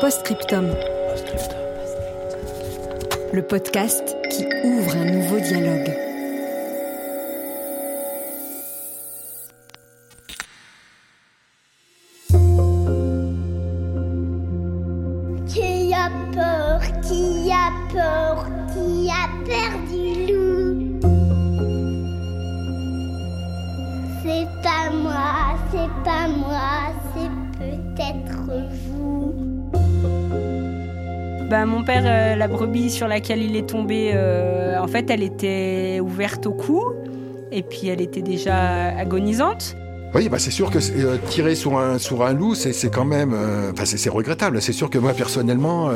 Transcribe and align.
Postscriptum. 0.00 0.72
Le 3.32 3.42
podcast 3.42 4.16
qui 4.30 4.46
ouvre 4.62 4.96
un 4.96 5.04
nouveau 5.06 5.40
dialogue. 5.40 6.07
Bah, 31.48 31.64
mon 31.64 31.82
père, 31.82 32.02
euh, 32.04 32.36
la 32.36 32.46
brebis 32.46 32.90
sur 32.90 33.08
laquelle 33.08 33.42
il 33.42 33.56
est 33.56 33.66
tombé, 33.68 34.10
euh, 34.14 34.78
en 34.78 34.86
fait, 34.86 35.08
elle 35.10 35.22
était 35.22 35.98
ouverte 36.02 36.46
au 36.46 36.52
cou 36.52 36.84
et 37.50 37.62
puis 37.62 37.88
elle 37.88 38.02
était 38.02 38.20
déjà 38.20 38.88
agonisante. 38.96 39.74
Oui, 40.14 40.28
bah 40.30 40.38
c'est 40.38 40.50
sûr 40.50 40.70
que 40.70 40.78
euh, 40.78 41.16
tirer 41.28 41.54
sur 41.54 41.78
un, 41.78 41.98
sur 41.98 42.24
un 42.24 42.32
loup, 42.32 42.54
c'est 42.54 42.72
c'est 42.72 42.88
quand 42.90 43.04
même. 43.04 43.34
Enfin, 43.72 43.84
c'est 43.84 43.98
c'est 43.98 44.08
regrettable. 44.10 44.60
C'est 44.62 44.72
sûr 44.72 44.88
que 44.90 44.98
moi, 44.98 45.12
personnellement, 45.14 45.90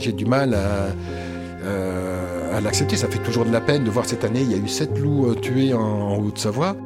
j'ai- 0.00 0.12
du 0.12 0.24
mal 0.26 0.54
à, 0.54 2.56
à 2.56 2.60
l'accepter. 2.60 2.96
Ça 2.96 3.08
fait 3.08 3.18
toujours 3.18 3.44
de 3.44 3.52
la 3.52 3.60
peine 3.60 3.84
de 3.84 3.90
voir 3.90 4.04
cette 4.06 4.24
année, 4.24 4.40
il 4.42 4.50
y 4.50 4.54
a 4.54 4.58
eu 4.58 4.68
sept 4.68 4.98
loups 4.98 5.34
tués 5.36 5.72
en, 5.74 5.80
en 5.80 6.18
Haute-Savoie. 6.18 6.76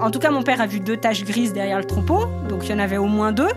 En 0.00 0.10
tout 0.10 0.18
cas, 0.18 0.30
mon 0.30 0.42
père 0.42 0.60
a 0.60 0.66
vu 0.66 0.80
deux 0.80 0.96
taches 0.96 1.24
grises 1.24 1.52
derrière 1.52 1.78
le 1.78 1.84
troupeau, 1.84 2.24
donc 2.48 2.66
il 2.68 2.72
y 2.72 2.74
en 2.74 2.78
avait 2.80 2.96
au 2.98 3.06
moins 3.06 3.32
deux. 3.32 3.48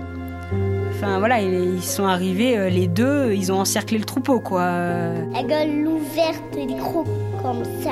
Enfin 0.98 1.20
voilà, 1.20 1.40
ils 1.42 1.82
sont 1.84 2.06
arrivés, 2.06 2.58
euh, 2.58 2.70
les 2.70 2.88
deux, 2.88 3.32
ils 3.34 3.52
ont 3.52 3.60
encerclé 3.60 4.00
le 4.00 4.04
troupeau, 4.04 4.40
quoi. 4.40 4.66
La 5.32 5.44
gueule 5.44 5.88
ouverte 5.88 6.56
et 6.58 6.66
gros 6.66 7.04
comme 7.44 7.64
ça. 7.84 7.92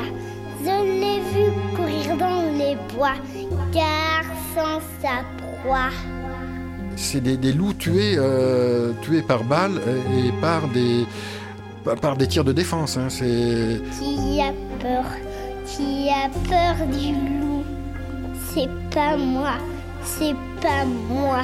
Je 0.63 0.83
l'ai 0.83 1.19
vu 1.19 1.51
courir 1.75 2.17
dans 2.17 2.51
les 2.57 2.75
bois, 2.95 3.13
car 3.71 4.23
sans 4.55 4.79
sa 5.01 5.23
proie. 5.63 5.89
C'est 6.95 7.21
des, 7.21 7.37
des 7.37 7.53
loups 7.53 7.73
tués, 7.73 8.15
euh, 8.17 8.93
tués 9.03 9.21
par 9.21 9.43
balle 9.43 9.73
euh, 9.85 9.99
et 10.27 10.31
par 10.41 10.67
des, 10.69 11.05
par- 11.83 11.95
par 11.97 12.17
des 12.17 12.25
tirs 12.25 12.43
de 12.43 12.53
défense. 12.53 12.97
hein. 12.97 13.07
C'est 13.09 13.81
Qui 13.99 14.41
a 14.41 14.51
peur, 14.79 15.03
qui 15.67 16.09
a 16.09 16.29
peur 16.49 16.87
du 16.87 17.13
loup 17.13 17.63
C'est 18.51 18.69
pas 18.95 19.15
moi, 19.17 19.51
c'est 20.03 20.33
pas 20.65 20.83
moi, 20.85 21.43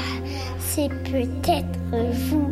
c'est 0.59 0.89
peut-être 0.89 1.79
vous. 1.91 2.51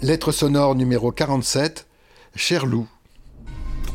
lettre 0.00 0.32
sonore 0.32 0.74
numéro 0.74 1.12
47, 1.12 1.86
Cher 2.34 2.64
loup. 2.64 2.88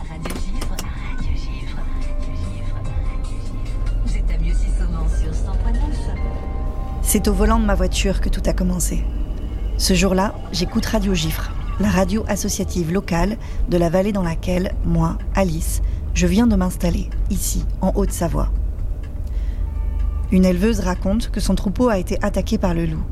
Radio 0.07 0.35
Givre, 0.35 0.75
Radio 0.77 1.31
Givre, 1.35 1.77
Radio 2.05 2.35
Givre, 2.35 2.75
Radio 2.75 3.17
Givre. 3.23 4.05
Vous 4.05 4.15
êtes 4.15 4.31
à 4.31 4.37
mieux 4.37 4.53
600 4.53 4.85
sur 5.19 5.31
100.9. 5.31 5.75
C'est 7.01 7.27
au 7.27 7.33
volant 7.33 7.59
de 7.59 7.65
ma 7.65 7.73
voiture 7.73 8.21
que 8.21 8.29
tout 8.29 8.43
a 8.45 8.53
commencé. 8.53 9.03
Ce 9.79 9.95
jour-là, 9.95 10.35
j'écoute 10.51 10.85
Radio 10.85 11.15
Gifre, 11.15 11.51
la 11.79 11.89
radio 11.89 12.23
associative 12.27 12.93
locale 12.93 13.37
de 13.69 13.77
la 13.77 13.89
vallée 13.89 14.11
dans 14.11 14.21
laquelle, 14.21 14.75
moi, 14.85 15.17
Alice, 15.33 15.81
je 16.15 16.27
viens 16.27 16.47
de 16.47 16.55
m'installer, 16.55 17.09
ici, 17.29 17.65
en 17.81 17.91
Haute-Savoie. 17.93 18.49
Une 20.31 20.45
éleveuse 20.45 20.79
raconte 20.79 21.29
que 21.29 21.41
son 21.41 21.55
troupeau 21.55 21.89
a 21.89 21.99
été 21.99 22.17
attaqué 22.23 22.57
par 22.57 22.73
le 22.73 22.85
loup, 22.85 23.03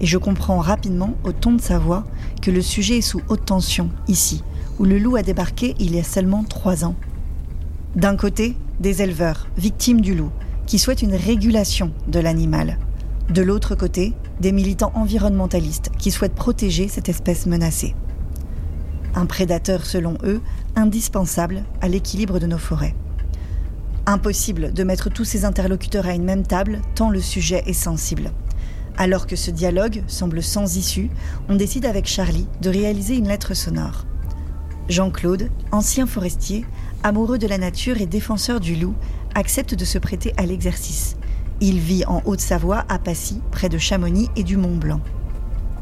et 0.00 0.06
je 0.06 0.16
comprends 0.16 0.60
rapidement, 0.60 1.14
au 1.24 1.32
ton 1.32 1.54
de 1.54 1.60
sa 1.60 1.80
voix, 1.80 2.04
que 2.40 2.52
le 2.52 2.62
sujet 2.62 2.98
est 2.98 3.02
sous 3.02 3.20
haute 3.28 3.44
tension, 3.44 3.90
ici, 4.06 4.44
où 4.78 4.84
le 4.84 4.98
loup 4.98 5.16
a 5.16 5.22
débarqué 5.22 5.74
il 5.80 5.94
y 5.94 5.98
a 5.98 6.04
seulement 6.04 6.44
trois 6.44 6.84
ans. 6.84 6.94
D'un 7.96 8.16
côté, 8.16 8.56
des 8.78 9.02
éleveurs, 9.02 9.48
victimes 9.58 10.00
du 10.00 10.14
loup, 10.14 10.30
qui 10.66 10.78
souhaitent 10.78 11.02
une 11.02 11.16
régulation 11.16 11.90
de 12.06 12.20
l'animal. 12.20 12.78
De 13.28 13.42
l'autre 13.42 13.74
côté, 13.74 14.12
des 14.40 14.52
militants 14.52 14.92
environnementalistes 14.94 15.90
qui 15.98 16.12
souhaitent 16.12 16.34
protéger 16.34 16.86
cette 16.86 17.08
espèce 17.08 17.46
menacée. 17.46 17.96
Un 19.14 19.26
prédateur, 19.26 19.84
selon 19.84 20.16
eux, 20.24 20.40
indispensable 20.74 21.64
à 21.80 21.88
l'équilibre 21.88 22.38
de 22.38 22.46
nos 22.46 22.58
forêts. 22.58 22.94
Impossible 24.06 24.72
de 24.72 24.84
mettre 24.84 25.10
tous 25.10 25.24
ces 25.24 25.44
interlocuteurs 25.44 26.06
à 26.06 26.14
une 26.14 26.24
même 26.24 26.46
table 26.46 26.80
tant 26.94 27.10
le 27.10 27.20
sujet 27.20 27.62
est 27.66 27.72
sensible. 27.72 28.32
Alors 28.96 29.26
que 29.26 29.36
ce 29.36 29.50
dialogue 29.50 30.02
semble 30.06 30.42
sans 30.42 30.76
issue, 30.76 31.10
on 31.48 31.56
décide 31.56 31.86
avec 31.86 32.06
Charlie 32.06 32.48
de 32.60 32.70
réaliser 32.70 33.16
une 33.16 33.28
lettre 33.28 33.54
sonore. 33.54 34.06
Jean-Claude, 34.88 35.50
ancien 35.70 36.06
forestier, 36.06 36.66
amoureux 37.02 37.38
de 37.38 37.46
la 37.46 37.58
nature 37.58 38.00
et 38.00 38.06
défenseur 38.06 38.60
du 38.60 38.74
loup, 38.74 38.94
accepte 39.34 39.74
de 39.74 39.84
se 39.84 39.98
prêter 39.98 40.34
à 40.36 40.46
l'exercice. 40.46 41.16
Il 41.60 41.78
vit 41.78 42.04
en 42.06 42.22
Haute-Savoie, 42.24 42.84
à 42.88 42.98
Passy, 42.98 43.40
près 43.52 43.68
de 43.68 43.78
Chamonix 43.78 44.28
et 44.36 44.42
du 44.42 44.56
Mont-Blanc. 44.56 45.00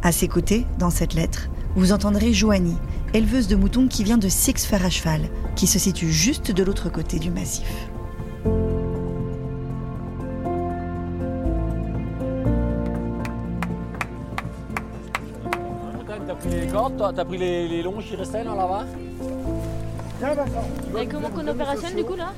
À 0.03 0.12
ses 0.12 0.29
côtés, 0.29 0.67
dans 0.79 0.91
cette 0.91 1.15
lettre, 1.15 1.49
vous 1.76 1.92
entendrez 1.92 2.32
Joanie, 2.32 2.76
éleveuse 3.14 3.48
de 3.48 3.56
moutons 3.56 3.86
qui 3.88 4.04
vient 4.04 4.19
de 4.19 4.28
Six 4.28 4.66
Fer 4.66 4.84
à 4.84 4.91
cheval, 4.91 5.22
qui 5.56 5.66
se 5.66 5.78
situe 5.78 6.10
juste 6.10 6.50
de 6.50 6.62
l'autre 6.62 6.91
côté 6.91 7.19
du 7.19 7.31
massif. 7.31 7.88
T'as 16.26 16.34
pris 16.36 16.50
les 16.50 16.66
cordes, 16.69 16.97
toi 16.97 17.12
T'as 17.14 17.25
pris 17.25 17.38
les, 17.38 17.69
les 17.69 17.82
longes 17.82 18.04
qui 18.04 18.16
restaient 18.16 18.44
là, 18.44 18.54
là-bas 18.54 18.87
Et 21.00 21.06
comment 21.06 21.28
qu'on 21.28 21.47
opérationne 21.47 21.97
du 21.97 22.04
coup 22.04 22.16
là? 22.16 22.32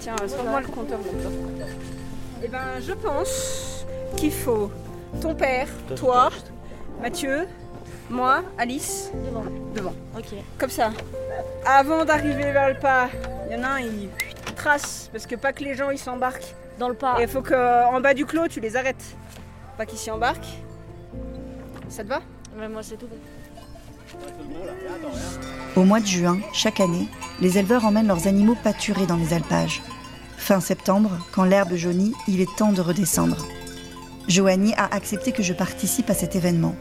Tiens, 0.00 0.16
sors-moi 0.26 0.60
le 0.60 0.66
compteur. 0.68 0.98
Eh 2.42 2.48
ben, 2.48 2.58
je 2.80 2.92
pense 2.92 3.84
qu'il 4.16 4.32
faut 4.32 4.70
ton 5.20 5.34
père, 5.34 5.68
toi, 5.96 6.30
Mathieu, 7.00 7.46
moi, 8.10 8.42
Alice, 8.56 9.10
Devant. 9.26 9.44
devant. 9.74 9.94
Ok. 10.16 10.26
Comme 10.58 10.70
ça. 10.70 10.90
Avant 11.66 12.04
d'arriver 12.04 12.52
vers 12.52 12.68
le 12.68 12.78
pas, 12.78 13.08
il 13.50 13.56
y 13.56 13.60
en 13.60 13.64
a 13.64 13.68
un, 13.68 13.80
il 13.80 14.08
trace, 14.56 15.08
parce 15.12 15.26
que 15.26 15.34
pas 15.36 15.52
que 15.52 15.62
les 15.62 15.74
gens 15.74 15.90
ils 15.90 15.98
s'embarquent. 15.98 16.54
Dans 16.78 16.88
le 16.88 16.94
pas. 16.94 17.16
Et 17.18 17.22
il 17.22 17.28
faut 17.28 17.42
qu'en 17.42 18.00
bas 18.00 18.14
du 18.14 18.24
clos, 18.24 18.46
tu 18.48 18.60
les 18.60 18.76
arrêtes. 18.76 19.04
Pas 19.76 19.84
qu'ils 19.84 19.98
s'y 19.98 20.10
embarquent. 20.10 20.58
Ça 21.88 22.04
te 22.04 22.08
va? 22.08 22.20
Ouais, 22.58 22.68
moi 22.68 22.82
c'est 22.82 22.96
tout. 22.96 23.08
Au 25.76 25.82
mois 25.84 26.00
de 26.00 26.06
juin, 26.06 26.38
chaque 26.52 26.80
année, 26.80 27.08
les 27.40 27.58
éleveurs 27.58 27.84
emmènent 27.84 28.06
leurs 28.06 28.26
animaux 28.26 28.56
pâturer 28.62 29.06
dans 29.06 29.16
les 29.16 29.34
alpages. 29.34 29.82
Fin 30.36 30.60
septembre, 30.60 31.10
quand 31.32 31.44
l'herbe 31.44 31.74
jaunit, 31.74 32.14
il 32.26 32.40
est 32.40 32.56
temps 32.56 32.72
de 32.72 32.80
redescendre. 32.80 33.46
Joanie 34.28 34.74
a 34.76 34.94
accepté 34.94 35.32
que 35.32 35.42
je 35.42 35.52
participe 35.52 36.10
à 36.10 36.14
cet 36.14 36.36
événement. 36.36 36.74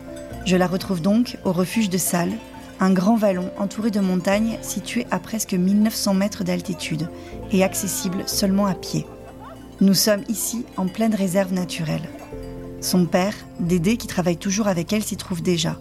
Je 0.47 0.55
la 0.55 0.67
retrouve 0.67 1.01
donc 1.01 1.37
au 1.43 1.51
refuge 1.51 1.89
de 1.89 1.97
Salles, 1.97 2.31
un 2.79 2.93
grand 2.93 3.17
vallon 3.17 3.51
entouré 3.59 3.91
de 3.91 3.99
montagnes 3.99 4.57
situé 4.61 5.05
à 5.11 5.19
presque 5.19 5.51
1900 5.51 6.13
mètres 6.13 6.45
d'altitude 6.45 7.09
et 7.51 7.65
accessible 7.65 8.23
seulement 8.27 8.65
à 8.65 8.73
pied. 8.73 9.05
Nous 9.81 9.93
sommes 9.93 10.23
ici 10.29 10.65
en 10.77 10.87
pleine 10.87 11.13
réserve 11.13 11.51
naturelle. 11.51 12.07
Son 12.79 13.05
père, 13.07 13.33
Dédé, 13.59 13.97
qui 13.97 14.07
travaille 14.07 14.37
toujours 14.37 14.69
avec 14.69 14.93
elle, 14.93 15.03
s'y 15.03 15.17
trouve 15.17 15.41
déjà. 15.41 15.77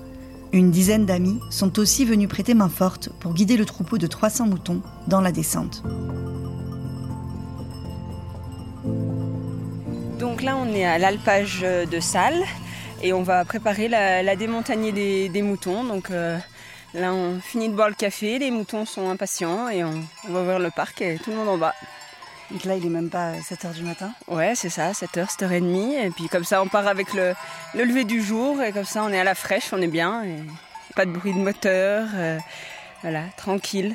Une 0.53 0.73
dizaine 0.73 1.07
d'amis 1.07 1.39
sont 1.49 1.79
aussi 1.79 2.05
venus 2.05 2.29
prêter 2.29 2.55
main 2.55 2.69
forte 2.69 3.11
pour 3.21 3.35
guider 3.35 3.57
le 3.57 3.67
troupeau 3.67 3.99
de 3.99 4.09
300 4.09 4.47
moutons 4.49 4.83
dans 5.07 5.21
la 5.21 5.31
descente. 5.31 5.85
Donc 10.19 10.43
là, 10.43 10.57
on 10.57 10.75
est 10.75 10.85
à 10.85 10.99
l'alpage 10.99 11.61
de 11.61 12.01
Salles 12.01 12.43
et 13.03 13.13
on 13.13 13.23
va 13.23 13.45
préparer 13.45 13.89
la, 13.89 14.23
la 14.23 14.37
démontagnée 14.37 14.93
des, 14.93 15.29
des 15.29 15.43
moutons. 15.43 15.85
Donc 15.85 16.11
euh, 16.11 16.39
Là, 16.95 17.13
on 17.13 17.41
finit 17.41 17.69
de 17.69 17.75
boire 17.75 17.89
le 17.91 17.95
café, 17.95 18.39
les 18.39 18.51
moutons 18.51 18.87
sont 18.87 19.11
impatients 19.11 19.69
et 19.69 19.85
on, 19.85 19.93
on 20.29 20.33
va 20.33 20.43
voir 20.45 20.59
le 20.59 20.71
parc 20.71 21.03
et 21.03 21.19
tout 21.23 21.31
le 21.31 21.37
monde 21.37 21.49
en 21.49 21.59
bas. 21.59 21.75
Donc 22.51 22.65
là, 22.65 22.75
il 22.77 22.87
est 22.87 22.89
même 22.89 23.11
pas 23.11 23.33
7h 23.35 23.75
du 23.75 23.83
matin. 23.83 24.13
Ouais, 24.29 24.55
c'est 24.55 24.71
ça, 24.71 24.93
7h, 24.93 25.27
7h30. 25.37 26.07
Et 26.07 26.11
puis 26.11 26.29
comme 26.29 26.45
ça, 26.45 26.63
on 26.63 26.69
part 26.69 26.87
avec 26.87 27.13
le, 27.13 27.35
le 27.75 27.85
lever 27.85 28.05
du 28.05 28.23
jour 28.23 28.63
et 28.63 28.73
comme 28.73 28.85
ça, 28.87 29.03
on 29.03 29.11
est 29.11 29.19
à 29.21 29.25
la 29.25 29.35
fraîche, 29.35 29.73
on 29.73 29.83
est 29.83 29.89
bien. 29.89 30.23
Et 30.25 30.37
pas 30.95 31.05
de 31.05 31.11
bruit 31.11 31.35
de 31.35 31.39
moteur. 31.39 32.07
euh, 32.15 32.39
voilà, 33.03 33.25
tranquille. 33.37 33.95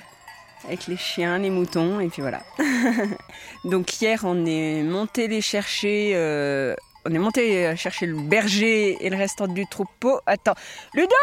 Avec 0.67 0.85
les 0.85 0.97
chiens, 0.97 1.39
les 1.39 1.49
moutons, 1.49 2.01
et 2.01 2.09
puis 2.09 2.21
voilà. 2.21 2.41
Donc 3.63 3.99
hier, 3.99 4.19
on 4.25 4.45
est 4.45 4.83
monté 4.83 5.27
les 5.27 5.41
chercher. 5.41 6.11
euh, 6.13 6.75
on 7.05 7.13
est 7.13 7.17
monté 7.19 7.67
euh, 7.67 7.75
chercher 7.75 8.05
le 8.05 8.15
berger 8.19 8.97
et 9.05 9.09
le 9.09 9.17
restant 9.17 9.47
du 9.47 9.65
troupeau. 9.67 10.19
Attends, 10.25 10.55
Ludo 10.93 11.15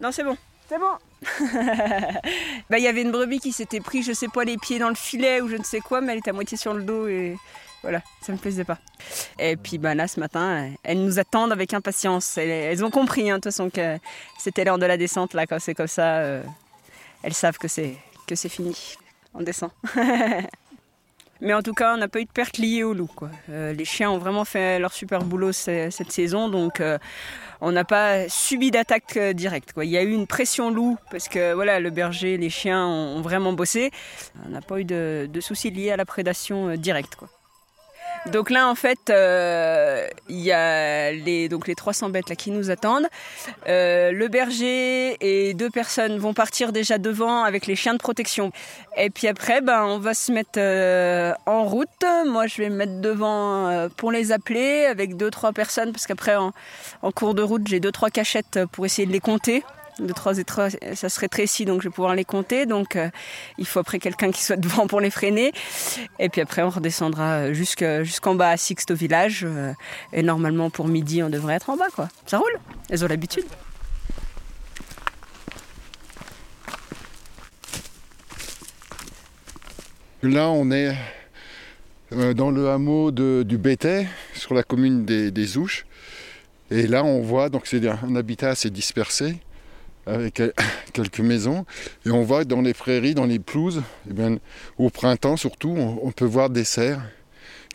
Non, 0.00 0.12
c'est 0.12 0.24
bon, 0.24 0.36
c'est 0.68 0.78
bon. 0.78 0.92
Bah, 2.70 2.78
il 2.78 2.84
y 2.84 2.88
avait 2.88 3.02
une 3.02 3.12
brebis 3.12 3.40
qui 3.40 3.52
s'était 3.52 3.80
pris, 3.80 4.02
je 4.02 4.12
sais 4.12 4.28
pas, 4.28 4.44
les 4.44 4.56
pieds 4.56 4.78
dans 4.78 4.88
le 4.88 4.94
filet 4.94 5.40
ou 5.40 5.48
je 5.48 5.56
ne 5.56 5.62
sais 5.62 5.80
quoi, 5.80 6.00
mais 6.00 6.12
elle 6.12 6.18
était 6.18 6.30
à 6.30 6.34
moitié 6.34 6.56
sur 6.56 6.74
le 6.74 6.82
dos 6.82 7.06
et 7.08 7.36
voilà, 7.82 8.00
ça 8.22 8.32
me 8.32 8.38
plaisait 8.38 8.64
pas. 8.64 8.78
Et 9.38 9.56
puis 9.56 9.76
bah, 9.78 9.94
là, 9.94 10.08
ce 10.08 10.18
matin, 10.18 10.70
elles 10.82 11.04
nous 11.04 11.18
attendent 11.18 11.52
avec 11.52 11.74
impatience. 11.74 12.38
Elles, 12.38 12.50
elles 12.50 12.84
ont 12.84 12.90
compris, 12.90 13.30
hein, 13.30 13.36
de 13.36 13.42
toute 13.42 13.52
façon, 13.52 13.68
que 13.70 13.98
c'était 14.38 14.64
l'heure 14.64 14.78
de 14.78 14.86
la 14.86 14.96
descente, 14.96 15.34
là, 15.34 15.46
quand 15.46 15.58
c'est 15.60 15.74
comme 15.74 15.86
ça. 15.86 16.16
euh, 16.20 16.42
elles 17.22 17.34
savent 17.34 17.58
que 17.58 17.68
c'est, 17.68 17.96
que 18.26 18.34
c'est 18.34 18.48
fini. 18.48 18.96
On 19.34 19.42
descend. 19.42 19.70
Mais 21.44 21.52
en 21.52 21.60
tout 21.60 21.74
cas, 21.74 21.94
on 21.94 21.98
n'a 21.98 22.08
pas 22.08 22.20
eu 22.20 22.24
de 22.24 22.30
perte 22.30 22.56
liée 22.56 22.84
au 22.84 22.94
loup. 22.94 23.10
Euh, 23.50 23.74
les 23.74 23.84
chiens 23.84 24.10
ont 24.10 24.16
vraiment 24.16 24.46
fait 24.46 24.78
leur 24.78 24.94
super 24.94 25.24
boulot 25.24 25.52
ce- 25.52 25.88
cette 25.90 26.10
saison, 26.10 26.48
donc 26.48 26.80
euh, 26.80 26.96
on 27.60 27.70
n'a 27.70 27.84
pas 27.84 28.30
subi 28.30 28.70
d'attaque 28.70 29.18
euh, 29.18 29.34
directe. 29.34 29.72
Il 29.76 29.90
y 29.90 29.98
a 29.98 30.02
eu 30.02 30.10
une 30.12 30.26
pression 30.26 30.70
loup 30.70 30.96
parce 31.10 31.28
que 31.28 31.52
voilà, 31.52 31.80
le 31.80 31.90
berger, 31.90 32.38
les 32.38 32.48
chiens 32.48 32.86
ont, 32.86 33.20
vraiment 33.20 33.52
bossé. 33.52 33.90
On 34.46 34.48
n'a 34.48 34.62
pas 34.62 34.80
eu 34.80 34.86
de, 34.86 35.28
soucis 35.40 35.70
liés 35.70 35.90
à 35.90 35.98
la 35.98 36.06
prédation 36.06 36.76
directe. 36.76 37.18
Donc 38.32 38.48
là, 38.48 38.68
en 38.68 38.74
fait, 38.74 39.10
euh, 39.10 40.06
il 40.28 40.40
y 40.40 40.50
a 40.50 41.12
les, 41.12 41.48
donc 41.48 41.68
les 41.68 41.74
300 41.74 42.08
bêtes 42.08 42.30
là, 42.30 42.36
qui 42.36 42.50
nous 42.50 42.70
attendent. 42.70 43.06
Euh, 43.68 44.12
le 44.12 44.28
berger 44.28 45.16
et 45.20 45.52
deux 45.52 45.68
personnes 45.68 46.18
vont 46.18 46.32
partir 46.32 46.72
déjà 46.72 46.96
devant 46.96 47.44
avec 47.44 47.66
les 47.66 47.76
chiens 47.76 47.92
de 47.92 47.98
protection. 47.98 48.50
Et 48.96 49.10
puis 49.10 49.28
après, 49.28 49.60
ben, 49.60 49.84
on 49.84 49.98
va 49.98 50.14
se 50.14 50.32
mettre 50.32 50.58
euh, 50.58 51.34
en 51.44 51.64
route. 51.64 51.88
Moi, 52.26 52.46
je 52.46 52.62
vais 52.62 52.70
me 52.70 52.76
mettre 52.76 53.00
devant 53.00 53.88
pour 53.96 54.10
les 54.10 54.32
appeler 54.32 54.86
avec 54.86 55.16
deux, 55.16 55.30
trois 55.30 55.52
personnes 55.52 55.92
parce 55.92 56.06
qu'après, 56.06 56.36
en, 56.36 56.52
en 57.02 57.12
cours 57.12 57.34
de 57.34 57.42
route, 57.42 57.66
j'ai 57.68 57.80
deux, 57.80 57.92
trois 57.92 58.10
cachettes 58.10 58.60
pour 58.72 58.86
essayer 58.86 59.06
de 59.06 59.12
les 59.12 59.20
compter. 59.20 59.62
Deux, 60.00 60.12
trois 60.12 60.38
et 60.38 60.44
trois, 60.44 60.70
ça 60.70 61.08
se 61.08 61.20
rétrécit, 61.20 61.64
donc 61.64 61.80
je 61.82 61.88
vais 61.88 61.92
pouvoir 61.94 62.14
les 62.14 62.24
compter. 62.24 62.66
Donc, 62.66 62.96
euh, 62.96 63.08
il 63.58 63.66
faut 63.66 63.78
après 63.78 63.98
quelqu'un 64.00 64.30
qui 64.32 64.42
soit 64.42 64.56
devant 64.60 64.86
pour 64.86 65.00
les 65.00 65.10
freiner. 65.10 65.52
Et 66.18 66.28
puis 66.28 66.40
après, 66.40 66.62
on 66.62 66.70
redescendra 66.70 67.52
jusque- 67.52 68.02
jusqu'en 68.02 68.34
bas 68.34 68.50
à 68.50 68.56
Sixte 68.56 68.90
au 68.90 68.94
village. 68.96 69.44
euh, 69.44 69.72
Et 70.12 70.22
normalement, 70.22 70.68
pour 70.70 70.88
midi, 70.88 71.22
on 71.22 71.30
devrait 71.30 71.54
être 71.54 71.70
en 71.70 71.76
bas, 71.76 71.88
quoi. 71.94 72.08
Ça 72.26 72.38
roule. 72.38 72.58
Elles 72.90 73.04
ont 73.04 73.08
l'habitude. 73.08 73.44
Là, 80.22 80.48
on 80.48 80.70
est 80.70 80.94
euh, 82.12 82.32
dans 82.34 82.50
le 82.50 82.70
hameau 82.70 83.10
de- 83.10 83.44
du 83.46 83.58
Bétais, 83.58 84.06
sur 84.34 84.54
la 84.54 84.62
commune 84.62 85.04
des, 85.04 85.58
Ouches. 85.58 85.84
Et 86.70 86.86
là, 86.86 87.04
on 87.04 87.20
voit, 87.20 87.48
donc 87.50 87.66
c'est 87.66 87.86
un 87.86 88.16
habitat 88.16 88.50
assez 88.50 88.70
dispersé, 88.70 89.36
avec 90.06 90.42
quelques 90.92 91.20
maisons. 91.20 91.64
Et 92.06 92.10
on 92.10 92.22
voit 92.22 92.44
dans 92.44 92.60
les 92.60 92.74
prairies, 92.74 93.14
dans 93.14 93.26
les 93.26 93.38
pelouses, 93.38 93.82
eh 94.10 94.38
au 94.78 94.90
printemps 94.90 95.36
surtout, 95.36 95.74
on, 95.76 96.10
peut 96.12 96.24
voir 96.24 96.50
des 96.50 96.64
cerfs 96.64 97.02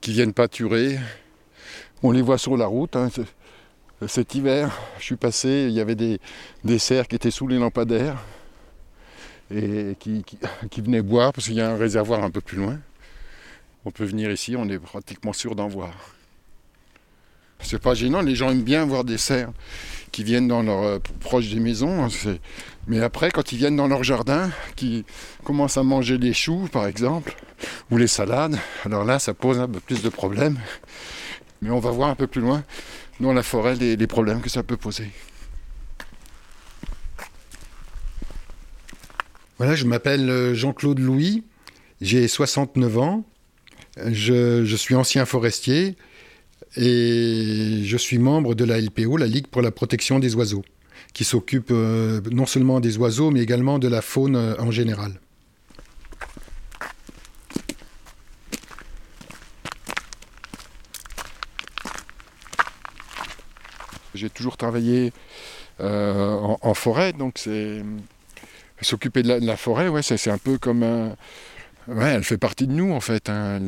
qui 0.02 0.12
viennent 0.12 0.34
pâturer. 0.34 0.98
On 2.04 2.12
les 2.12 2.22
voit 2.22 2.38
sur 2.38 2.58
la 2.58 2.66
route. 2.66 2.96
hein. 2.96 3.10
Cet 4.08 4.34
hiver, 4.36 4.80
je 4.98 5.04
suis 5.04 5.18
passé, 5.18 5.66
il 5.68 5.74
y 5.74 5.82
avait 5.82 5.96
des, 5.96 6.20
cerfs 6.80 7.08
qui 7.08 7.16
étaient 7.16 7.32
sous 7.32 7.48
les 7.48 7.58
lampadaires 7.58 8.18
et 9.52 9.96
qui 10.00 10.82
venaient 10.82 11.02
boire 11.02 11.34
parce 11.34 11.48
qu'il 11.48 11.56
y 11.56 11.62
a 11.62 11.70
un 11.70 11.78
réservoir 11.78 12.24
un 12.24 12.32
peu 12.32 12.42
plus 12.42 12.58
loin. 12.58 12.80
On 13.86 13.92
peut 13.92 14.06
venir 14.06 14.30
ici, 14.32 14.56
on 14.58 14.68
est 14.70 14.80
pratiquement 14.80 15.34
sûr 15.34 15.56
d'en 15.56 15.68
voir. 15.68 16.19
C'est 17.62 17.82
pas 17.82 17.94
gênant, 17.94 18.22
les 18.22 18.36
gens 18.36 18.50
aiment 18.50 18.64
bien 18.64 18.86
voir 18.86 19.04
des 19.04 19.18
cerfs 19.18 19.52
qui 20.12 20.24
viennent 20.24 20.48
dans 20.48 20.64
leur 20.64 20.84
euh, 20.84 21.00
proche 21.20 21.50
des 21.50 21.60
maisons. 21.60 22.06
hein, 22.06 22.38
Mais 22.88 23.02
après, 23.02 23.32
quand 23.32 23.52
ils 23.52 23.58
viennent 23.58 23.76
dans 23.76 23.88
leur 23.88 24.04
jardin, 24.04 24.50
qui 24.76 25.06
commencent 25.44 25.78
à 25.78 25.84
manger 25.84 26.18
les 26.18 26.34
choux, 26.34 26.68
par 26.72 26.88
exemple, 26.88 27.36
ou 27.92 27.98
les 27.98 28.08
salades, 28.08 28.58
alors 28.86 29.04
là, 29.04 29.20
ça 29.20 29.34
pose 29.34 29.60
un 29.60 29.68
peu 29.68 29.80
plus 29.80 30.02
de 30.02 30.10
problèmes. 30.10 30.60
Mais 31.62 31.70
on 31.70 31.80
va 31.80 31.92
voir 31.92 32.10
un 32.10 32.16
peu 32.16 32.28
plus 32.28 32.42
loin 32.42 32.64
dans 33.20 33.34
la 33.34 33.44
forêt 33.44 33.76
les, 33.76 34.08
problèmes 34.08 34.42
que 34.42 34.50
ça 34.50 34.64
peut 34.64 34.78
poser. 34.78 35.10
Voilà, 39.58 39.76
je 39.76 39.84
m'appelle 39.84 40.30
euh, 40.30 40.56
Jean-Claude 40.56 41.00
Louis, 41.00 41.44
j'ai 42.00 42.30
69 42.30 42.98
ans, 42.98 43.26
je 44.06 44.76
suis 44.78 44.96
ancien 44.96 45.26
forestier 45.26 45.98
et 46.76 47.82
je 47.84 47.98
suis 47.98 48.18
membre 48.18 48.56
de 48.56 48.64
la 48.64 48.80
LPO, 48.80 49.18
la 49.18 49.28
Ligue 49.28 49.48
pour 49.48 49.62
la 49.62 49.72
protection 49.72 50.20
des 50.20 50.36
oiseaux, 50.36 50.64
qui 51.14 51.24
s'occupe 51.24 51.70
euh, 51.72 52.22
non 52.32 52.46
seulement 52.46 52.80
des 52.80 52.98
oiseaux 52.98 53.32
mais 53.32 53.42
également 53.42 53.80
de 53.80 53.88
la 53.88 54.02
faune 54.02 54.36
euh, 54.36 54.56
en 54.60 54.72
général. 54.72 55.20
J'ai 64.16 64.30
toujours 64.30 64.58
travaillé 64.58 65.14
euh, 65.80 66.38
en, 66.62 66.74
forêt, 66.74 67.14
donc 67.14 67.36
c'est 67.38 67.84
s'occuper 68.82 69.24
de 69.24 69.40
la, 69.46 69.56
forêt, 69.56 69.88
ouais, 69.88 70.02
c'est 70.02 70.30
un 70.30 70.38
peu 70.38 70.58
comme 70.58 70.84
un, 70.84 71.16
ouais, 71.88 72.12
elle 72.16 72.24
fait 72.24 72.38
partie 72.38 72.68
de 72.68 72.74
nous 72.74 72.92
en 72.92 73.00
fait. 73.00 73.30
hein, 73.30 73.60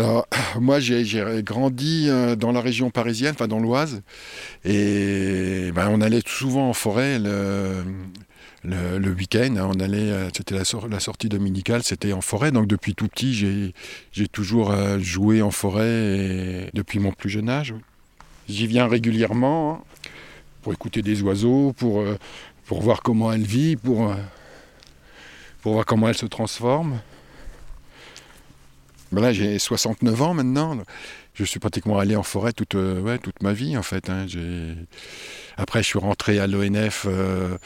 Alors, 0.00 0.26
moi, 0.60 0.80
j'ai 0.80 1.04
grandi 1.42 2.06
euh, 2.08 2.34
dans 2.34 2.52
la 2.52 2.62
région 2.62 2.88
parisienne, 2.90 3.34
enfin 3.34 3.48
dans 3.48 3.60
l'Oise, 3.60 4.00
et 4.64 5.70
ben, 5.74 5.90
on 5.90 6.00
allait 6.00 6.22
souvent 6.26 6.70
en 6.70 6.72
forêt 6.72 7.18
le, 7.18 7.84
week-end. 9.12 9.56
hein, 9.58 9.72
euh, 9.78 10.30
c'était 10.34 10.54
la, 10.54 10.64
sor- 10.64 10.88
la 10.88 11.00
sortie 11.00 11.28
dominicale, 11.28 11.82
c'était 11.82 12.14
en 12.14 12.22
forêt. 12.22 12.50
Donc 12.50 12.66
depuis 12.66 12.94
tout 12.94 13.08
petit, 13.08 13.34
j'ai 14.12 14.28
toujours 14.28 14.70
euh, 14.70 14.98
joué 14.98 15.42
en 15.42 15.50
forêt 15.50 16.70
depuis 16.72 16.98
mon 16.98 17.12
plus 17.12 17.28
jeune 17.28 17.50
âge. 17.50 17.74
J'y 18.48 18.66
viens 18.66 18.88
régulièrement 18.88 19.74
hein, 19.74 20.08
pour 20.62 20.72
écouter 20.72 21.02
des 21.02 21.20
oiseaux, 21.20 21.74
pour, 21.76 22.02
pour 22.64 22.80
voir 22.80 23.02
comment 23.02 23.30
elle 23.32 23.42
vit, 23.42 23.76
pour, 23.76 24.14
pour 25.60 25.74
voir 25.74 25.84
comment 25.84 26.08
elle 26.08 26.16
se 26.16 26.26
transforme. 26.26 27.00
Ben 29.12 29.20
là, 29.22 29.32
j'ai 29.32 29.58
69 29.58 30.22
ans 30.22 30.34
maintenant. 30.34 30.78
Je 31.34 31.44
suis 31.44 31.58
pratiquement 31.60 31.98
allé 31.98 32.16
en 32.16 32.22
forêt 32.22 32.52
toute, 32.52 32.74
euh, 32.74 33.00
ouais, 33.00 33.18
toute 33.18 33.42
ma 33.42 33.52
vie, 33.52 33.76
en 33.76 33.82
fait. 33.82 34.08
hein. 34.10 34.26
Après, 35.56 35.82
je 35.82 35.88
suis 35.88 35.98
rentré 35.98 36.38
à 36.38 36.46
l'ONF 36.46 37.06
euh, 37.08 37.56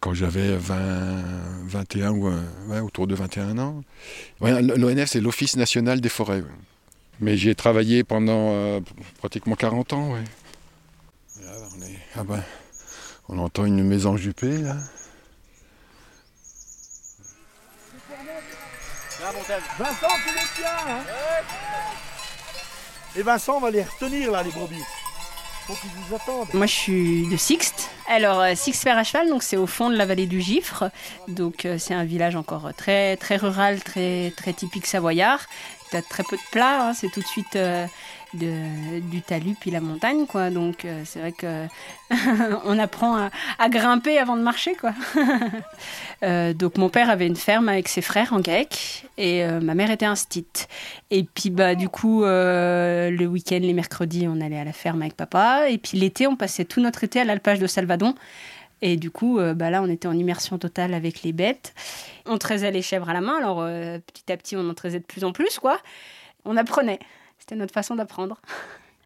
quand 0.00 0.14
j'avais 0.14 0.56
20, 0.56 0.76
21 1.66 2.10
ou 2.12 2.28
ouais, 2.68 2.80
autour 2.80 3.06
de 3.06 3.14
21 3.14 3.58
ans. 3.58 3.82
L'ONF, 4.40 5.08
c'est 5.08 5.20
l'Office 5.20 5.56
national 5.56 6.00
des 6.00 6.08
forêts. 6.08 6.42
Mais 7.20 7.36
j'y 7.36 7.50
ai 7.50 7.54
travaillé 7.54 8.04
pendant 8.04 8.52
euh, 8.52 8.80
pratiquement 9.18 9.54
40 9.54 9.92
ans, 9.92 10.14
on, 10.14 10.16
ah 12.16 12.24
ben, 12.24 12.42
on 13.28 13.38
entend 13.38 13.64
une 13.64 13.84
maison 13.84 14.16
jupée, 14.16 14.58
là. 14.58 14.76
Vincent, 19.78 20.06
tu 20.26 20.34
les 20.34 20.46
tiens 20.56 20.70
hein 20.88 21.00
Et 23.16 23.22
Vincent, 23.22 23.56
on 23.56 23.60
va 23.60 23.70
les 23.70 23.82
retenir 23.82 24.30
là, 24.30 24.42
les 24.42 24.50
brebis. 24.50 24.82
Faut 25.66 25.74
qu'ils 25.74 25.90
nous 26.08 26.16
attendent. 26.16 26.48
Moi, 26.54 26.66
je 26.66 26.72
suis 26.72 27.28
de 27.28 27.36
Sixte. 27.36 27.88
Alors, 28.08 28.40
euh, 28.40 28.54
Sixte 28.54 28.82
Fer 28.82 28.98
à 28.98 29.04
cheval, 29.04 29.28
donc 29.28 29.42
c'est 29.42 29.56
au 29.56 29.66
fond 29.66 29.90
de 29.90 29.96
la 29.96 30.06
vallée 30.06 30.26
du 30.26 30.40
Gifre. 30.40 30.90
Donc, 31.28 31.64
euh, 31.64 31.78
c'est 31.78 31.94
un 31.94 32.04
village 32.04 32.34
encore 32.36 32.70
très 32.76 33.16
très 33.16 33.36
rural, 33.36 33.82
très 33.82 34.32
très 34.36 34.52
typique 34.52 34.86
savoyard. 34.86 35.46
T'as 35.92 36.02
très 36.02 36.24
peu 36.24 36.36
de 36.36 36.42
plats. 36.50 36.88
hein, 36.88 36.94
c'est 36.94 37.10
tout 37.10 37.20
de 37.20 37.26
suite 37.26 37.54
euh, 37.56 37.86
du 38.34 39.22
talus 39.22 39.56
puis 39.58 39.70
la 39.70 39.80
montagne, 39.80 40.26
quoi. 40.26 40.50
Donc 40.50 40.84
euh, 40.84 41.02
c'est 41.04 41.20
vrai 41.20 41.32
que 41.32 41.66
on 42.64 42.78
apprend 42.78 43.28
à, 43.58 43.68
grimper 43.68 44.18
avant 44.18 44.36
de 44.36 44.42
marcher, 44.42 44.74
quoi. 44.74 44.92
Euh, 46.24 46.52
donc 46.52 46.78
mon 46.78 46.88
père 46.88 47.10
avait 47.10 47.26
une 47.26 47.34
ferme 47.34 47.68
avec 47.68 47.88
ses 47.88 48.00
frères 48.00 48.32
en 48.32 48.38
GAEC 48.38 49.06
et 49.18 49.44
euh, 49.44 49.58
ma 49.60 49.74
mère 49.74 49.90
était 49.90 50.06
instite. 50.06 50.68
Et 51.10 51.24
puis 51.24 51.50
bah 51.50 51.74
du 51.74 51.88
coup 51.88 52.22
le 52.22 53.26
week-end, 53.26 53.58
les 53.60 53.72
mercredis, 53.72 54.28
on 54.28 54.40
allait 54.40 54.60
à 54.60 54.62
la 54.62 54.72
ferme 54.72 55.02
avec 55.02 55.16
papa. 55.16 55.68
Et 55.68 55.78
puis 55.78 55.98
l'été, 55.98 56.28
on 56.28 56.36
passait 56.36 56.64
tout 56.64 56.80
notre 56.80 57.02
été 57.02 57.20
à 57.20 57.24
l'alpage 57.24 57.58
de 57.58 57.66
Salvadon. 57.66 58.14
Et 58.82 58.96
du 58.96 59.10
coup, 59.10 59.40
bah 59.56 59.70
là, 59.70 59.82
on 59.82 59.88
était 59.88 60.06
en 60.06 60.16
immersion 60.16 60.58
totale 60.58 60.94
avec 60.94 61.24
les 61.24 61.32
bêtes. 61.32 61.74
On 62.26 62.38
traisait 62.38 62.70
les 62.70 62.82
chèvres 62.82 63.08
à 63.08 63.12
la 63.12 63.20
main. 63.20 63.38
Alors 63.38 63.64
petit 64.06 64.30
à 64.30 64.36
petit, 64.36 64.56
on 64.56 64.68
en 64.68 64.74
traisait 64.74 65.00
de 65.00 65.04
plus 65.04 65.24
en 65.24 65.32
plus, 65.32 65.58
quoi. 65.58 65.78
On 66.44 66.56
apprenait. 66.56 67.00
C'était 67.42 67.56
notre 67.56 67.74
façon 67.74 67.96
d'apprendre. 67.96 68.40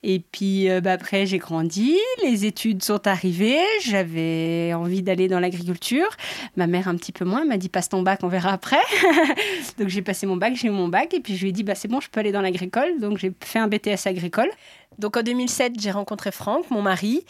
Et 0.03 0.21
puis 0.21 0.69
euh, 0.69 0.83
bah, 0.83 0.93
après, 0.93 1.25
j'ai 1.25 1.39
grandi, 1.39 1.97
les 2.23 2.45
études 2.45 2.83
sont 2.85 3.09
arrivées, 3.09 3.65
j'avais 3.83 4.75
envie 4.75 5.03
d'aller 5.03 5.27
dans 5.27 5.41
l'agriculture. 5.41 6.11
Ma 6.55 6.67
mère 6.67 6.87
un 6.87 6.97
petit 6.97 7.13
peu 7.13 7.25
moins, 7.25 7.47
m'a 7.47 7.57
dit 7.57 7.71
passe 7.71 7.89
ton 7.89 8.03
bac, 8.03 8.21
on 8.25 8.29
verra 8.29 8.53
après. 8.53 8.77
donc 9.79 9.89
j'ai 9.89 10.03
passé 10.03 10.27
mon 10.27 10.37
bac, 10.37 10.55
j'ai 10.55 10.69
eu 10.69 10.71
mon 10.71 10.89
bac, 10.89 11.15
et 11.15 11.21
puis 11.21 11.35
je 11.35 11.45
lui 11.45 11.49
ai 11.49 11.53
dit 11.53 11.63
bah, 11.63 11.75
c'est 11.75 11.89
bon, 11.89 11.99
je 11.99 12.11
peux 12.11 12.21
aller 12.21 12.31
dans 12.31 12.43
l'agricole. 12.43 13.01
Donc 13.01 13.17
j'ai 13.17 13.33
fait 13.43 13.59
un 13.59 13.69
BTS 13.69 14.07
agricole. 14.07 14.51
Donc 14.99 15.17
en 15.17 15.23
2007, 15.23 15.81
j'ai 15.81 15.91
rencontré 15.91 16.31
Franck, 16.31 16.71
mon 16.71 16.83
mari. 16.83 17.25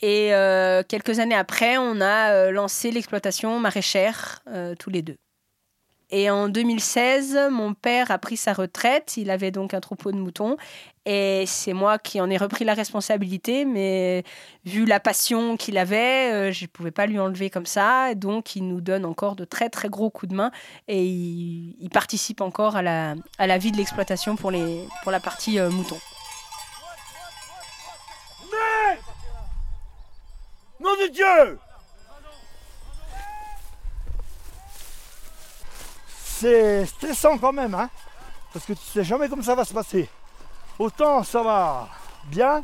Et 0.00 0.32
euh, 0.32 0.84
quelques 0.88 1.18
années 1.18 1.34
après, 1.34 1.76
on 1.76 2.00
a 2.00 2.30
euh, 2.30 2.50
lancé 2.52 2.92
l'exploitation 2.92 3.58
maraîchère 3.58 4.44
tous 4.78 4.90
les 4.90 5.02
deux. 5.02 5.16
Et 6.12 6.28
en 6.28 6.48
2016, 6.48 7.38
mon 7.50 7.72
père 7.74 8.10
a 8.10 8.18
pris 8.18 8.36
sa 8.36 8.52
retraite. 8.52 9.16
Il 9.16 9.30
avait 9.30 9.50
donc 9.50 9.74
un 9.74 9.80
troupeau 9.80 10.10
de 10.10 10.16
moutons. 10.16 10.56
Et 11.06 11.44
c'est 11.46 11.72
moi 11.72 11.98
qui 11.98 12.20
en 12.20 12.28
ai 12.28 12.36
repris 12.36 12.64
la 12.64 12.74
responsabilité. 12.74 13.64
Mais 13.64 14.24
vu 14.64 14.84
la 14.86 14.98
passion 14.98 15.56
qu'il 15.56 15.78
avait, 15.78 16.32
euh, 16.32 16.52
je 16.52 16.64
ne 16.64 16.68
pouvais 16.68 16.90
pas 16.90 17.06
lui 17.06 17.18
enlever 17.18 17.48
comme 17.48 17.66
ça. 17.66 18.14
Donc, 18.14 18.56
il 18.56 18.66
nous 18.66 18.80
donne 18.80 19.04
encore 19.04 19.36
de 19.36 19.44
très, 19.44 19.70
très 19.70 19.88
gros 19.88 20.10
coups 20.10 20.30
de 20.30 20.36
main. 20.36 20.50
Et 20.88 21.04
il, 21.04 21.90
participe 21.90 22.40
encore 22.40 22.76
à 22.76 22.82
la, 22.82 23.14
à 23.38 23.46
la 23.46 23.58
vie 23.58 23.72
de 23.72 23.76
l'exploitation 23.76 24.36
pour, 24.36 24.52
pour 25.02 25.12
la 25.12 25.20
partie 25.20 25.58
euh, 25.58 25.70
mouton. 25.70 25.96
Nom 30.80 30.92
de 30.92 31.12
Dieu 31.12 31.58
C'est 36.40 36.86
stressant 36.86 37.36
quand 37.36 37.52
même, 37.52 37.74
hein 37.74 37.90
Parce 38.50 38.64
que 38.64 38.72
tu 38.72 38.82
sais 38.82 39.04
jamais 39.04 39.28
comment 39.28 39.42
ça 39.42 39.54
va 39.54 39.62
se 39.62 39.74
passer. 39.74 40.08
Autant 40.78 41.22
ça 41.22 41.42
va 41.42 41.86
bien, 42.30 42.62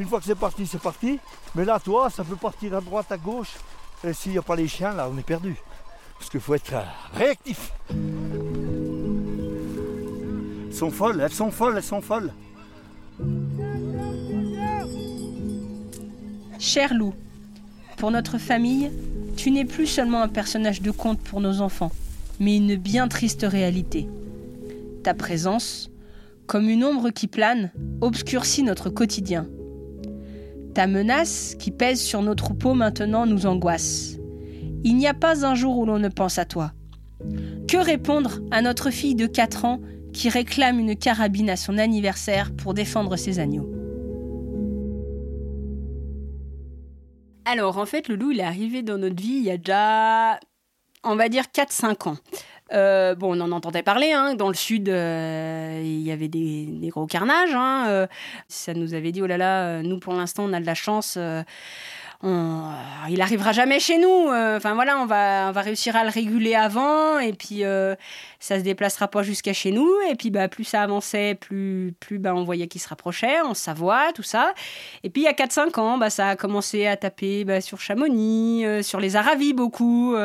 une 0.00 0.08
fois 0.08 0.18
que 0.18 0.24
c'est 0.24 0.34
parti, 0.34 0.66
c'est 0.66 0.82
parti. 0.82 1.20
Mais 1.54 1.64
là, 1.64 1.78
toi, 1.78 2.10
ça 2.10 2.24
peut 2.24 2.34
partir 2.34 2.74
à 2.74 2.80
droite, 2.80 3.12
à 3.12 3.16
gauche. 3.16 3.52
Et 4.02 4.12
s'il 4.12 4.32
n'y 4.32 4.38
a 4.38 4.42
pas 4.42 4.56
les 4.56 4.66
chiens, 4.66 4.92
là, 4.92 5.08
on 5.08 5.16
est 5.16 5.22
perdu. 5.22 5.54
Parce 6.18 6.30
qu'il 6.30 6.40
faut 6.40 6.56
être 6.56 6.74
euh, 6.74 6.82
réactif. 7.14 7.70
Elles 10.66 10.74
sont 10.74 10.90
folles, 10.90 11.20
elles 11.20 11.32
sont 11.32 11.52
folles, 11.52 11.76
elles 11.76 11.84
sont 11.84 12.00
folles. 12.00 12.32
Cher 16.58 16.92
Lou, 16.92 17.14
pour 17.98 18.10
notre 18.10 18.38
famille, 18.38 18.90
tu 19.36 19.52
n'es 19.52 19.64
plus 19.64 19.86
seulement 19.86 20.22
un 20.22 20.28
personnage 20.28 20.82
de 20.82 20.90
conte 20.90 21.20
pour 21.20 21.40
nos 21.40 21.60
enfants, 21.60 21.92
mais 22.40 22.56
une 22.56 22.76
bien 22.76 23.08
triste 23.08 23.46
réalité. 23.48 24.08
Ta 25.02 25.14
présence, 25.14 25.90
comme 26.46 26.68
une 26.68 26.84
ombre 26.84 27.10
qui 27.10 27.26
plane, 27.26 27.70
obscurcit 28.00 28.62
notre 28.62 28.90
quotidien. 28.90 29.48
Ta 30.74 30.86
menace, 30.86 31.54
qui 31.58 31.70
pèse 31.70 32.00
sur 32.00 32.22
nos 32.22 32.34
troupeaux 32.34 32.74
maintenant, 32.74 33.26
nous 33.26 33.46
angoisse. 33.46 34.16
Il 34.84 34.96
n'y 34.96 35.06
a 35.06 35.14
pas 35.14 35.46
un 35.46 35.54
jour 35.54 35.78
où 35.78 35.86
l'on 35.86 35.98
ne 35.98 36.08
pense 36.08 36.38
à 36.38 36.44
toi. 36.44 36.72
Que 37.68 37.76
répondre 37.76 38.40
à 38.50 38.62
notre 38.62 38.90
fille 38.90 39.14
de 39.14 39.26
4 39.26 39.64
ans 39.64 39.80
qui 40.12 40.28
réclame 40.28 40.78
une 40.78 40.96
carabine 40.96 41.50
à 41.50 41.56
son 41.56 41.78
anniversaire 41.78 42.52
pour 42.54 42.74
défendre 42.74 43.16
ses 43.16 43.38
agneaux? 43.38 43.70
Alors, 47.44 47.78
en 47.78 47.86
fait, 47.86 48.08
le 48.08 48.16
loup, 48.16 48.30
il 48.30 48.40
est 48.40 48.44
arrivé 48.44 48.82
dans 48.82 48.98
notre 48.98 49.20
vie 49.20 49.38
il 49.38 49.44
y 49.44 49.50
a 49.50 49.56
déjà, 49.56 50.38
on 51.04 51.16
va 51.16 51.28
dire, 51.28 51.44
4-5 51.54 52.08
ans. 52.08 52.16
Euh, 52.72 53.14
bon, 53.14 53.38
on 53.38 53.40
en 53.40 53.52
entendait 53.52 53.82
parler, 53.82 54.12
hein, 54.12 54.34
dans 54.34 54.48
le 54.48 54.54
sud, 54.54 54.88
euh, 54.88 55.80
il 55.84 56.00
y 56.00 56.10
avait 56.10 56.28
des, 56.28 56.88
gros 56.88 57.06
carnages. 57.06 57.54
hein, 57.54 57.86
euh, 57.88 58.06
ça 58.48 58.72
nous 58.74 58.94
avait 58.94 59.12
dit, 59.12 59.20
oh 59.20 59.26
là 59.26 59.36
là, 59.36 59.82
nous, 59.82 59.98
pour 59.98 60.14
l'instant, 60.14 60.44
on 60.44 60.52
a 60.52 60.60
de 60.60 60.66
la 60.66 60.74
chance. 60.74 61.18
il 62.22 63.20
arrivera 63.20 63.52
jamais 63.52 63.78
chez 63.78 63.98
nous. 63.98 64.28
Enfin 64.28 64.74
voilà, 64.74 64.98
on 64.98 65.06
va, 65.06 65.48
on 65.48 65.52
va 65.52 65.60
réussir 65.60 65.96
à 65.96 66.04
le 66.04 66.10
réguler 66.10 66.54
avant, 66.54 67.18
et 67.18 67.34
puis 67.34 67.62
ça 68.40 68.58
se 68.58 68.64
déplacera 68.64 69.08
pas 69.08 69.22
jusqu'à 69.22 69.52
chez 69.52 69.70
nous. 69.70 69.90
Et 70.10 70.14
puis 70.14 70.30
bah, 70.30 70.48
plus 70.48 70.64
ça 70.64 70.82
avançait, 70.82 71.34
plus, 71.34 71.94
plus 72.00 72.18
bah, 72.18 72.34
on 72.34 72.44
voyait 72.44 72.68
qu'il 72.68 72.80
se 72.80 72.88
rapprochait, 72.88 73.42
on 73.42 73.54
Savoie, 73.54 74.12
tout 74.14 74.22
ça. 74.22 74.54
Et 75.02 75.10
puis 75.10 75.22
il 75.22 75.24
y 75.24 75.28
a 75.28 75.32
4-5 75.32 75.78
ans, 75.78 75.98
bah, 75.98 76.10
ça 76.10 76.28
a 76.28 76.36
commencé 76.36 76.86
à 76.86 76.96
taper 76.96 77.44
bah, 77.44 77.60
sur 77.60 77.80
Chamonix, 77.80 78.64
sur 78.82 78.98
les 78.98 79.16
Aravis 79.16 79.52
beaucoup. 79.52 80.16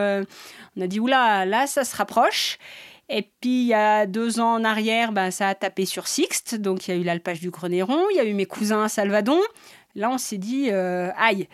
On 0.78 0.82
a 0.82 0.88
dit, 0.88 1.00
oula, 1.00 1.46
là, 1.46 1.68
ça 1.68 1.84
se 1.84 1.96
rapproche. 1.96 2.58
Et 3.10 3.22
puis, 3.22 3.62
il 3.62 3.68
y 3.68 3.74
a 3.74 4.06
deux 4.06 4.40
ans 4.40 4.56
en 4.56 4.64
arrière, 4.64 5.12
bah, 5.12 5.32
ça 5.32 5.50
a 5.50 5.56
tapé 5.56 5.86
sur 5.86 6.08
Sixte. 6.08 6.56
Donc, 6.56 6.88
il 6.88 6.94
y 6.94 6.98
a 6.98 7.02
eu 7.02 7.04
l'alpage 7.04 7.40
du 7.40 7.50
Grenéron. 7.50 8.06
Il 8.12 8.18
y 8.18 8.20
a 8.20 8.26
eu 8.26 8.34
mes 8.34 8.46
cousins 8.46 8.84
à 8.84 8.90
Salvadon. 8.90 9.40
Là, 9.96 10.10
on 10.12 10.18
s'est 10.18 10.38
dit, 10.38 10.70
euh, 10.72 11.10
aïe. 11.18 11.48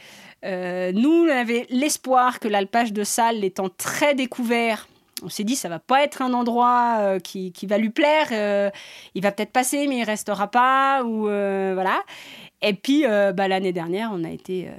Euh, 0.43 0.91
nous, 0.93 1.25
on 1.25 1.29
avait 1.29 1.65
l'espoir 1.69 2.39
que 2.39 2.47
l'alpage 2.47 2.91
de 2.91 3.03
Salles 3.03 3.43
étant 3.45 3.69
très 3.69 4.13
découvert, 4.15 4.89
on 5.23 5.29
s'est 5.29 5.45
dit, 5.45 5.55
ça 5.55 5.69
va 5.69 5.79
pas 5.79 6.03
être 6.03 6.21
un 6.21 6.33
endroit 6.33 6.97
euh, 6.99 7.19
qui, 7.19 7.53
qui 7.53 7.65
va 7.65 7.77
lui 7.77 7.91
plaire. 7.91 8.27
il 9.15 9.21
va 9.21 9.31
peut-être 9.31 9.53
passer, 9.53 9.87
mais 9.87 9.99
il 9.99 10.03
restera 10.03 10.47
pas. 10.47 11.03
Ou 11.03 11.21
voilà. 11.21 12.01
Et 12.61 12.73
puis, 12.73 13.03
bah, 13.03 13.47
l'année 13.47 13.73
dernière, 13.73 14.09
on 14.11 14.23
a 14.23 14.31
été 14.31 14.69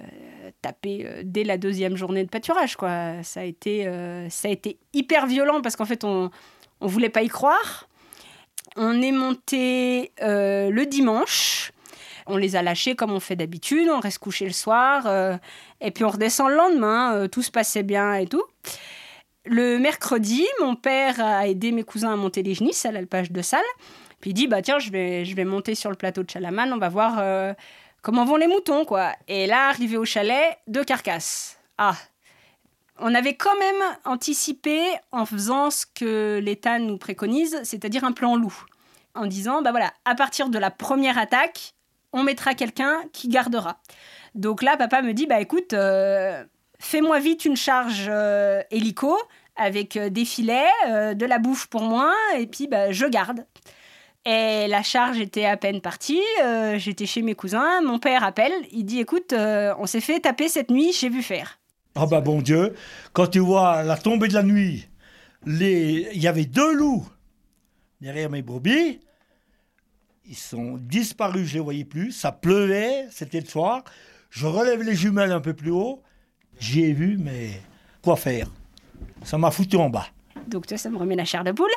tapé 0.64 1.04
euh, 1.04 1.22
dès 1.24 1.44
la 1.44 1.58
deuxième 1.58 1.96
journée 1.96 2.24
de 2.24 2.30
pâturage. 2.30 2.76
Quoi. 2.76 3.22
Ça, 3.22 3.40
a 3.40 3.44
été, 3.44 3.86
euh, 3.86 4.28
ça 4.30 4.48
a 4.48 4.50
été 4.50 4.78
hyper 4.94 5.26
violent 5.26 5.60
parce 5.60 5.76
qu'en 5.76 5.84
fait, 5.84 6.04
on 6.04 6.30
ne 6.80 6.88
voulait 6.88 7.10
pas 7.10 7.22
y 7.22 7.28
croire. 7.28 7.86
On 8.76 9.02
est 9.02 9.12
monté 9.12 10.12
euh, 10.22 10.70
le 10.70 10.86
dimanche. 10.86 11.72
On 12.26 12.38
les 12.38 12.56
a 12.56 12.62
lâchés 12.62 12.94
comme 12.96 13.12
on 13.12 13.20
fait 13.20 13.36
d'habitude. 13.36 13.88
On 13.90 14.00
reste 14.00 14.18
couché 14.18 14.46
le 14.46 14.52
soir. 14.52 15.06
et 15.82 15.90
puis 15.90 16.04
on 16.04 16.08
redescend 16.08 16.48
le 16.48 16.56
lendemain. 16.56 17.28
tout 17.28 17.42
se 17.42 17.50
passait 17.50 17.82
bien 17.82 18.14
et 18.14 18.26
tout. 18.26 18.42
Le 19.44 19.78
mercredi, 19.78 20.46
mon 20.62 20.74
père 20.74 21.20
a 21.20 21.46
aidé 21.46 21.70
mes 21.70 21.82
cousins 21.82 22.14
à 22.14 22.16
monter 22.16 22.42
les 22.42 22.54
genisses 22.54 22.86
à 22.86 22.92
l'alpage 22.92 23.30
de 23.30 23.42
salle. 23.42 23.70
Puis 24.20 24.30
il 24.30 24.34
dit 24.34 24.46
bah 24.46 24.62
tiens, 24.62 24.78
je 24.78 24.90
vais, 24.90 25.26
je 25.26 25.36
vais 25.36 25.44
monter 25.44 25.74
sur 25.74 25.90
le 25.90 25.96
plateau 25.96 26.22
de 26.22 26.30
Chalaman, 26.30 26.72
on 26.72 26.78
va 26.78 26.88
voir 26.88 27.54
comment 28.04 28.26
vont 28.26 28.36
les 28.36 28.46
moutons 28.46 28.84
quoi. 28.84 29.14
Et 29.26 29.48
là, 29.48 29.68
arrivé 29.68 29.96
au 29.96 30.04
chalet, 30.04 30.58
deux 30.68 30.84
carcasses. 30.84 31.58
Ah, 31.78 31.96
on 33.00 33.12
avait 33.12 33.34
quand 33.34 33.58
même 33.58 33.82
anticipé 34.04 34.80
en 35.10 35.26
faisant 35.26 35.70
ce 35.70 35.86
que 35.86 36.38
l'État 36.40 36.78
nous 36.78 36.98
préconise, 36.98 37.58
c'est-à-dire 37.64 38.04
un 38.04 38.12
plan 38.12 38.36
loup, 38.36 38.54
en 39.16 39.26
disant 39.26 39.62
bah 39.62 39.72
voilà, 39.72 39.92
à 40.04 40.14
partir 40.14 40.50
de 40.50 40.58
la 40.58 40.70
première 40.70 41.18
attaque, 41.18 41.74
on 42.12 42.22
mettra 42.22 42.54
quelqu'un 42.54 43.02
qui 43.12 43.26
gardera. 43.26 43.80
Donc 44.36 44.62
là, 44.62 44.76
papa 44.76 45.02
me 45.02 45.14
dit 45.14 45.26
bah 45.26 45.40
écoute, 45.40 45.72
euh, 45.72 46.44
fais-moi 46.78 47.18
vite 47.18 47.46
une 47.46 47.56
charge 47.56 48.06
euh, 48.08 48.62
hélico 48.70 49.18
avec 49.56 49.96
euh, 49.96 50.10
des 50.10 50.26
filets, 50.26 50.68
de 50.86 51.26
la 51.26 51.38
bouffe 51.38 51.68
pour 51.68 51.82
moi, 51.82 52.12
et 52.36 52.46
puis 52.46 52.68
bah, 52.68 52.92
je 52.92 53.06
garde. 53.06 53.46
Et 54.26 54.66
la 54.68 54.82
charge 54.82 55.18
était 55.20 55.44
à 55.44 55.58
peine 55.58 55.82
partie, 55.82 56.22
euh, 56.42 56.78
j'étais 56.78 57.04
chez 57.04 57.20
mes 57.20 57.34
cousins, 57.34 57.82
mon 57.82 57.98
père 57.98 58.24
appelle, 58.24 58.54
il 58.72 58.84
dit 58.84 59.00
écoute, 59.00 59.34
euh, 59.34 59.74
on 59.78 59.86
s'est 59.86 60.00
fait 60.00 60.20
taper 60.20 60.48
cette 60.48 60.70
nuit, 60.70 60.92
j'ai 60.98 61.10
vu 61.10 61.22
faire. 61.22 61.58
Ah 61.94 62.06
bah 62.06 62.22
bon 62.22 62.40
Dieu, 62.40 62.74
quand 63.12 63.26
tu 63.26 63.38
vois 63.38 63.82
la 63.82 63.98
tombée 63.98 64.28
de 64.28 64.34
la 64.34 64.42
nuit, 64.42 64.88
les... 65.44 66.08
il 66.14 66.22
y 66.22 66.26
avait 66.26 66.46
deux 66.46 66.72
loups 66.72 67.06
derrière 68.00 68.30
mes 68.30 68.40
brebis. 68.40 69.00
Ils 70.26 70.36
sont 70.36 70.78
disparus, 70.78 71.48
je 71.48 71.54
les 71.54 71.60
voyais 71.60 71.84
plus. 71.84 72.10
Ça 72.10 72.32
pleuvait, 72.32 73.06
c'était 73.10 73.40
le 73.40 73.46
soir. 73.46 73.84
Je 74.30 74.46
relève 74.46 74.82
les 74.82 74.94
jumelles 74.94 75.32
un 75.32 75.40
peu 75.40 75.52
plus 75.52 75.70
haut. 75.70 76.02
J'y 76.58 76.84
ai 76.84 76.92
vu, 76.94 77.18
mais 77.18 77.60
quoi 78.00 78.16
faire? 78.16 78.48
Ça 79.22 79.36
m'a 79.36 79.50
foutu 79.50 79.76
en 79.76 79.90
bas. 79.90 80.06
Donc 80.46 80.66
tu 80.66 80.74
vois, 80.74 80.78
ça 80.78 80.88
me 80.88 80.96
remet 80.96 81.14
la 81.14 81.26
chair 81.26 81.44
de 81.44 81.52
poule. 81.52 81.70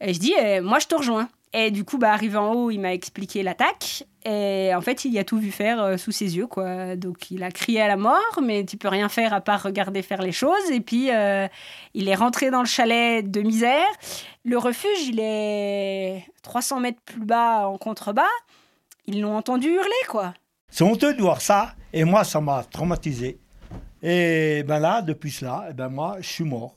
Et 0.00 0.14
je 0.14 0.18
dis, 0.18 0.32
eh, 0.40 0.62
moi 0.62 0.78
je 0.78 0.86
te 0.86 0.94
rejoins. 0.94 1.28
Et 1.54 1.70
du 1.70 1.84
coup, 1.84 1.98
bah, 1.98 2.12
arrivé 2.12 2.36
en 2.36 2.52
haut, 2.52 2.70
il 2.70 2.78
m'a 2.78 2.94
expliqué 2.94 3.42
l'attaque. 3.42 4.04
Et 4.24 4.72
en 4.74 4.80
fait, 4.80 5.04
il 5.04 5.12
y 5.12 5.18
a 5.18 5.24
tout 5.24 5.38
vu 5.38 5.50
faire 5.50 5.82
euh, 5.82 5.96
sous 5.96 6.12
ses 6.12 6.36
yeux. 6.36 6.46
quoi. 6.46 6.96
Donc 6.96 7.30
il 7.30 7.42
a 7.42 7.50
crié 7.50 7.80
à 7.82 7.88
la 7.88 7.96
mort, 7.96 8.40
mais 8.42 8.64
tu 8.64 8.76
peux 8.76 8.88
rien 8.88 9.08
faire 9.08 9.34
à 9.34 9.40
part 9.40 9.62
regarder 9.62 10.00
faire 10.02 10.22
les 10.22 10.32
choses. 10.32 10.70
Et 10.70 10.80
puis, 10.80 11.10
euh, 11.10 11.46
il 11.94 12.08
est 12.08 12.14
rentré 12.14 12.50
dans 12.50 12.60
le 12.60 12.66
chalet 12.66 13.28
de 13.28 13.40
misère. 13.42 13.88
Le 14.44 14.56
refuge, 14.56 15.06
il 15.06 15.20
est 15.20 16.24
300 16.42 16.80
mètres 16.80 17.00
plus 17.04 17.24
bas 17.24 17.68
en 17.68 17.76
contrebas. 17.76 18.22
Ils 19.06 19.20
l'ont 19.20 19.36
entendu 19.36 19.68
hurler, 19.68 20.06
quoi. 20.08 20.32
C'est 20.68 20.84
honteux 20.84 21.12
de 21.12 21.20
voir 21.20 21.42
ça, 21.42 21.74
et 21.92 22.04
moi, 22.04 22.24
ça 22.24 22.40
m'a 22.40 22.64
traumatisé. 22.64 23.38
Et 24.02 24.64
ben 24.66 24.78
là, 24.78 25.02
depuis 25.02 25.30
cela, 25.30 25.66
eh 25.70 25.74
ben 25.74 25.88
moi, 25.88 26.16
je 26.20 26.28
suis 26.28 26.44
mort. 26.44 26.76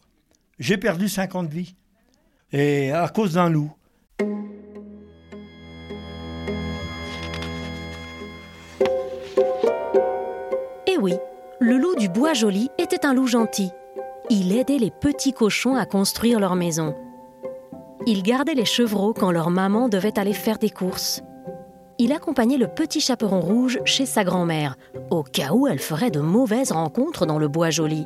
J'ai 0.59 0.77
perdu 0.77 1.07
50 1.07 1.49
vies. 1.49 1.75
Et 2.51 2.91
à 2.91 3.07
cause 3.07 3.33
d'un 3.33 3.49
loup. 3.49 3.71
Eh 10.87 10.97
oui, 10.97 11.15
le 11.59 11.77
loup 11.77 11.95
du 11.95 12.07
bois 12.07 12.33
joli 12.33 12.69
était 12.77 13.05
un 13.05 13.13
loup 13.13 13.27
gentil. 13.27 13.69
Il 14.29 14.55
aidait 14.55 14.77
les 14.77 14.91
petits 14.91 15.33
cochons 15.33 15.75
à 15.75 15.85
construire 15.85 16.39
leur 16.39 16.55
maison. 16.55 16.95
Il 18.07 18.23
gardait 18.23 18.53
les 18.53 18.65
chevreaux 18.65 19.13
quand 19.13 19.31
leur 19.31 19.49
maman 19.49 19.89
devait 19.89 20.17
aller 20.17 20.33
faire 20.33 20.57
des 20.57 20.69
courses. 20.69 21.21
Il 21.97 22.11
accompagnait 22.11 22.57
le 22.57 22.67
petit 22.67 23.01
chaperon 23.01 23.39
rouge 23.39 23.79
chez 23.83 24.05
sa 24.05 24.23
grand-mère, 24.23 24.75
au 25.09 25.23
cas 25.23 25.51
où 25.53 25.67
elle 25.67 25.79
ferait 25.79 26.11
de 26.11 26.19
mauvaises 26.19 26.71
rencontres 26.71 27.25
dans 27.25 27.39
le 27.39 27.47
bois 27.47 27.71
joli. 27.71 28.05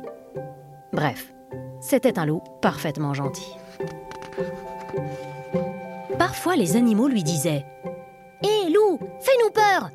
Bref, 0.92 1.32
c'était 1.80 2.18
un 2.18 2.26
loup 2.26 2.42
parfaitement 2.60 3.14
gentil. 3.14 3.59
Parfois, 6.20 6.54
les 6.54 6.76
animaux 6.76 7.08
lui 7.08 7.22
disaient 7.22 7.64
Hé 8.42 8.68
loup, 8.68 8.98
fais-nous 9.20 9.50
peur. 9.52 9.88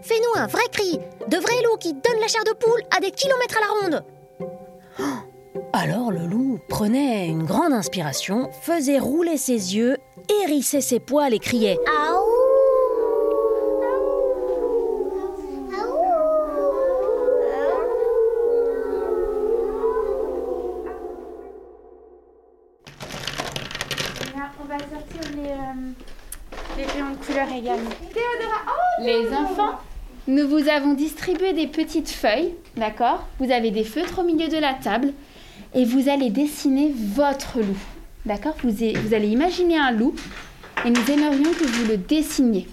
Fais-nous 0.00 0.40
un 0.40 0.46
vrai 0.46 0.62
cri 0.70 0.96
De 1.26 1.36
vrais 1.36 1.60
loups 1.64 1.76
qui 1.76 1.92
donnent 1.92 2.20
la 2.20 2.28
chair 2.28 2.44
de 2.44 2.52
poule 2.52 2.82
à 2.96 3.00
des 3.00 3.10
kilomètres 3.10 3.58
à 3.58 3.60
la 3.60 3.66
ronde 3.80 4.04
Alors 5.72 6.12
le 6.12 6.24
loup 6.24 6.60
prenait 6.68 7.26
une 7.26 7.42
grande 7.42 7.72
inspiration, 7.72 8.48
faisait 8.62 9.00
rouler 9.00 9.36
ses 9.36 9.74
yeux, 9.74 9.96
hérissait 10.44 10.80
ses 10.80 11.00
poils 11.00 11.34
et 11.34 11.40
criait 11.40 11.78
Aouh 11.88 12.41
également. 27.62 27.90
Les 29.00 29.28
enfants, 29.28 29.78
nous 30.26 30.48
vous 30.48 30.68
avons 30.68 30.94
distribué 30.94 31.52
des 31.52 31.66
petites 31.66 32.10
feuilles, 32.10 32.54
d'accord? 32.76 33.26
Vous 33.38 33.50
avez 33.50 33.70
des 33.70 33.84
feutres 33.84 34.20
au 34.20 34.24
milieu 34.24 34.48
de 34.48 34.58
la 34.58 34.74
table 34.74 35.12
et 35.74 35.84
vous 35.84 36.08
allez 36.08 36.30
dessiner 36.30 36.92
votre 37.14 37.58
loup, 37.58 37.78
d'accord? 38.26 38.54
Vous 38.62 38.82
allez 39.14 39.28
imaginer 39.28 39.78
un 39.78 39.92
loup 39.92 40.14
et 40.84 40.90
nous 40.90 41.10
aimerions 41.10 41.52
que 41.52 41.64
vous 41.64 41.88
le 41.88 41.96
dessiniez. 41.96 42.68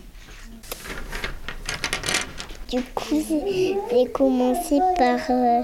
Du 2.71 2.81
coup, 2.93 3.23
j'ai 3.91 4.05
commencé 4.11 4.77
par 4.95 5.19
euh, 5.31 5.61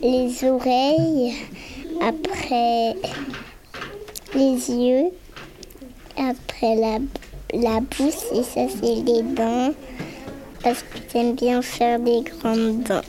les 0.00 0.42
oreilles, 0.44 1.34
après 2.00 2.94
les 4.34 4.70
yeux, 4.70 5.10
après 6.16 6.74
la, 6.76 6.98
la 7.52 7.80
bouche, 7.80 8.22
et 8.32 8.42
ça 8.42 8.66
c'est 8.68 9.02
les 9.04 9.22
dents, 9.22 9.72
parce 10.62 10.82
que 10.82 10.98
j'aime 11.12 11.34
bien 11.34 11.62
faire 11.62 11.98
des 12.00 12.22
grandes 12.22 12.82
dents. 12.82 13.00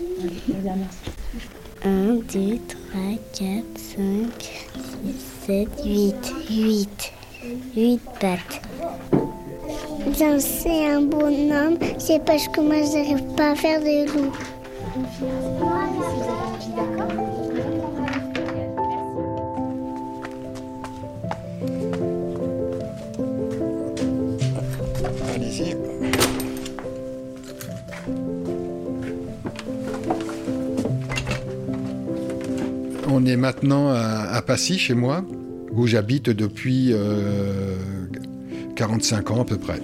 1, 1.84 2.15
2, 2.15 2.22
3, 2.32 3.01
4, 3.34 3.63
5, 3.75 4.03
6, 5.06 5.15
7, 5.46 5.67
8. 5.86 6.34
8. 6.50 7.13
8 7.75 8.01
pattes. 8.20 8.62
Bien, 10.08 10.39
c'est 10.39 10.86
un 10.88 11.01
bonhomme, 11.01 11.77
c'est 11.98 12.24
parce 12.24 12.48
que 12.48 12.62
moi 12.62 12.82
j'arrive 12.82 13.24
pas 13.36 13.51
à 13.51 13.56
faire 13.56 13.79
de 13.79 14.06
loup. 14.12 14.32
Est 33.27 33.38
maintenant 33.38 33.89
à, 33.89 34.41
Passy, 34.41 34.77
chez 34.77 34.93
moi, 34.93 35.24
où 35.72 35.88
j'habite 35.88 36.29
depuis 36.29 36.89
euh, 36.91 37.75
45 38.75 39.32
ans 39.32 39.41
à 39.41 39.45
peu 39.45 39.58
près. 39.58 39.82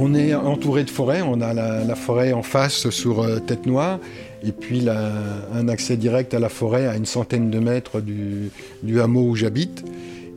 On 0.00 0.14
est 0.14 0.32
entouré 0.34 0.84
de 0.84 0.90
forêts, 0.90 1.22
on 1.22 1.40
a 1.40 1.52
la, 1.52 1.94
forêt 1.96 2.32
en 2.32 2.42
face 2.42 2.88
sur 2.90 3.20
euh, 3.20 3.40
Tête 3.40 3.66
Noire, 3.66 3.98
et 4.44 4.52
puis 4.52 4.86
un 4.88 5.68
accès 5.68 5.96
direct 5.96 6.34
à 6.34 6.38
la 6.38 6.48
forêt 6.48 6.86
à 6.86 6.96
une 6.96 7.06
centaine 7.06 7.50
de 7.50 7.58
mètres 7.58 8.00
du, 8.00 9.00
hameau 9.00 9.30
où 9.30 9.34
j'habite. 9.34 9.84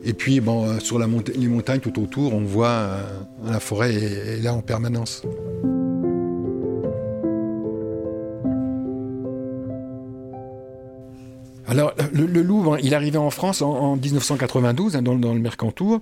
Et 0.03 0.13
puis 0.13 0.39
euh, 0.39 0.79
sur 0.79 0.97
les 0.97 1.47
montagnes 1.47 1.79
tout 1.79 2.01
autour, 2.01 2.33
on 2.33 2.41
voit 2.41 2.67
euh, 2.67 3.01
la 3.51 3.59
forêt 3.59 3.93
est 3.93 4.43
là 4.43 4.53
en 4.53 4.61
permanence. 4.61 5.21
Il 12.83 12.95
arrivait 12.95 13.17
en 13.17 13.29
France 13.29 13.61
en, 13.61 13.71
en 13.71 13.95
1992, 13.95 14.95
hein, 14.95 15.01
dans, 15.01 15.13
le 15.13 15.39
Mercantour, 15.39 16.01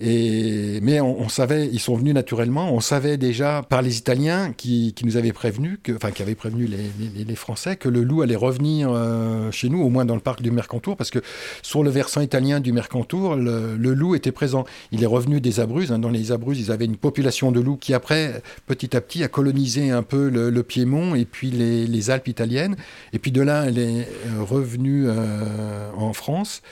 mais 0.00 1.00
on, 1.00 1.28
savait, 1.28 1.68
ils 1.72 1.80
sont 1.80 1.96
venus 1.96 2.14
naturellement, 2.14 2.72
on 2.72 2.80
savait 2.80 3.16
déjà 3.16 3.62
par 3.68 3.82
les 3.82 3.98
Italiens 3.98 4.52
qui, 4.56 4.94
nous 5.04 5.16
avaient 5.16 5.32
prévenu, 5.32 5.78
que, 5.82 5.92
enfin 5.92 6.10
qui 6.10 6.22
avaient 6.22 6.34
prévenu 6.34 6.66
les, 6.66 7.34
Français, 7.34 7.76
que 7.76 7.88
le 7.88 8.02
loup 8.02 8.22
allait 8.22 8.36
revenir 8.36 8.90
euh, 8.90 9.50
chez 9.52 9.68
nous, 9.68 9.80
au 9.80 9.90
moins 9.90 10.04
dans 10.04 10.14
le 10.14 10.20
parc 10.20 10.42
du 10.42 10.50
Mercantour, 10.50 10.96
parce 10.96 11.10
que 11.10 11.20
sur 11.62 11.84
le 11.84 11.90
versant 11.90 12.20
italien 12.20 12.58
du 12.60 12.72
Mercantour, 12.72 13.36
le, 13.36 13.76
loup 13.76 14.14
était 14.14 14.32
présent. 14.32 14.64
Il 14.92 15.02
est 15.02 15.06
revenu 15.06 15.40
des 15.40 15.60
Abruzzes, 15.60 15.92
hein, 15.92 15.98
dans 15.98 16.10
les 16.10 16.32
Abruzzes, 16.32 16.58
ils 16.58 16.72
avaient 16.72 16.84
une 16.84 16.96
population 16.96 17.52
de 17.52 17.60
loups 17.60 17.76
qui 17.76 17.94
après, 17.94 18.42
petit 18.66 18.96
à 18.96 19.00
petit, 19.00 19.22
a 19.22 19.28
colonisé 19.28 19.90
un 19.90 20.02
peu 20.02 20.28
le, 20.28 20.58
Piémont 20.62 21.14
et 21.14 21.24
puis 21.24 21.50
les, 21.50 21.86
les 21.86 22.10
Alpes 22.10 22.28
italiennes, 22.28 22.76
et 23.12 23.18
puis 23.18 23.30
de 23.30 23.40
là, 23.40 23.64
elle 23.66 23.78
est 23.78 24.08
euh, 24.26 24.42
revenue 24.42 25.04
euh, 25.06 25.90
en 25.96 26.07
France. 26.12 26.62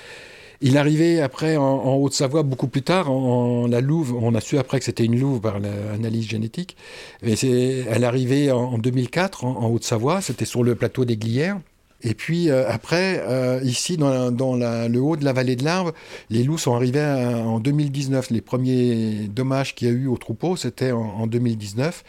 Il 0.62 0.78
arrivait 0.78 1.20
après 1.20 1.56
en, 1.56 1.62
en 1.62 1.94
Haute-Savoie 1.96 2.42
beaucoup 2.42 2.68
plus 2.68 2.82
tard, 2.82 3.10
en, 3.10 3.64
en 3.64 3.66
la 3.66 3.80
louve. 3.80 4.14
On 4.20 4.34
a 4.34 4.40
su 4.40 4.58
après 4.58 4.78
que 4.78 4.84
c'était 4.84 5.04
une 5.04 5.18
louve 5.18 5.40
par 5.40 5.58
l'analyse 5.60 6.28
génétique. 6.28 6.76
Elle 7.22 8.04
arrivait 8.04 8.50
en, 8.50 8.72
en 8.72 8.78
2004 8.78 9.44
en, 9.44 9.58
en 9.58 9.68
Haute-Savoie. 9.68 10.20
C'était 10.20 10.46
sur 10.46 10.62
le 10.62 10.74
plateau 10.74 11.04
des 11.04 11.16
Glières. 11.16 11.58
Et 12.02 12.14
puis 12.14 12.50
euh, 12.50 12.68
après, 12.68 13.22
euh, 13.26 13.60
ici 13.64 13.96
dans, 13.96 14.30
le 14.30 14.98
haut 14.98 15.16
de 15.16 15.24
la 15.24 15.32
vallée 15.32 15.56
de 15.56 15.64
l'Arve, 15.64 15.92
les 16.30 16.44
loups 16.44 16.58
sont 16.58 16.74
arrivés 16.74 17.00
en 17.00 17.58
2019. 17.58 18.30
Les 18.30 18.40
premiers 18.40 19.28
dommages 19.28 19.74
qu'il 19.74 19.88
y 19.88 19.90
a 19.90 19.94
eu 19.94 20.06
au 20.06 20.16
troupeau, 20.16 20.56
c'était 20.56 20.92
en, 20.92 21.00
en 21.00 21.26
2019. 21.26 22.04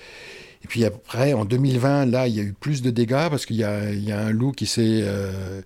Et 0.64 0.68
puis 0.68 0.86
après, 0.86 1.34
en 1.34 1.46
2020, 1.46 2.06
là, 2.08 2.28
il 2.28 2.36
y 2.36 2.40
a 2.40 2.44
eu 2.44 2.54
plus 2.54 2.82
de 2.82 2.92
dégâts 2.92 3.30
parce 3.30 3.46
qu'il 3.46 3.58
y 3.58 3.64
a, 3.64 3.92
il 3.92 4.04
y 4.04 4.12
a 4.12 4.20
un 4.20 4.32
loup 4.32 4.52
qui 4.52 4.66
s'est 4.66 5.02
euh, 5.04 5.62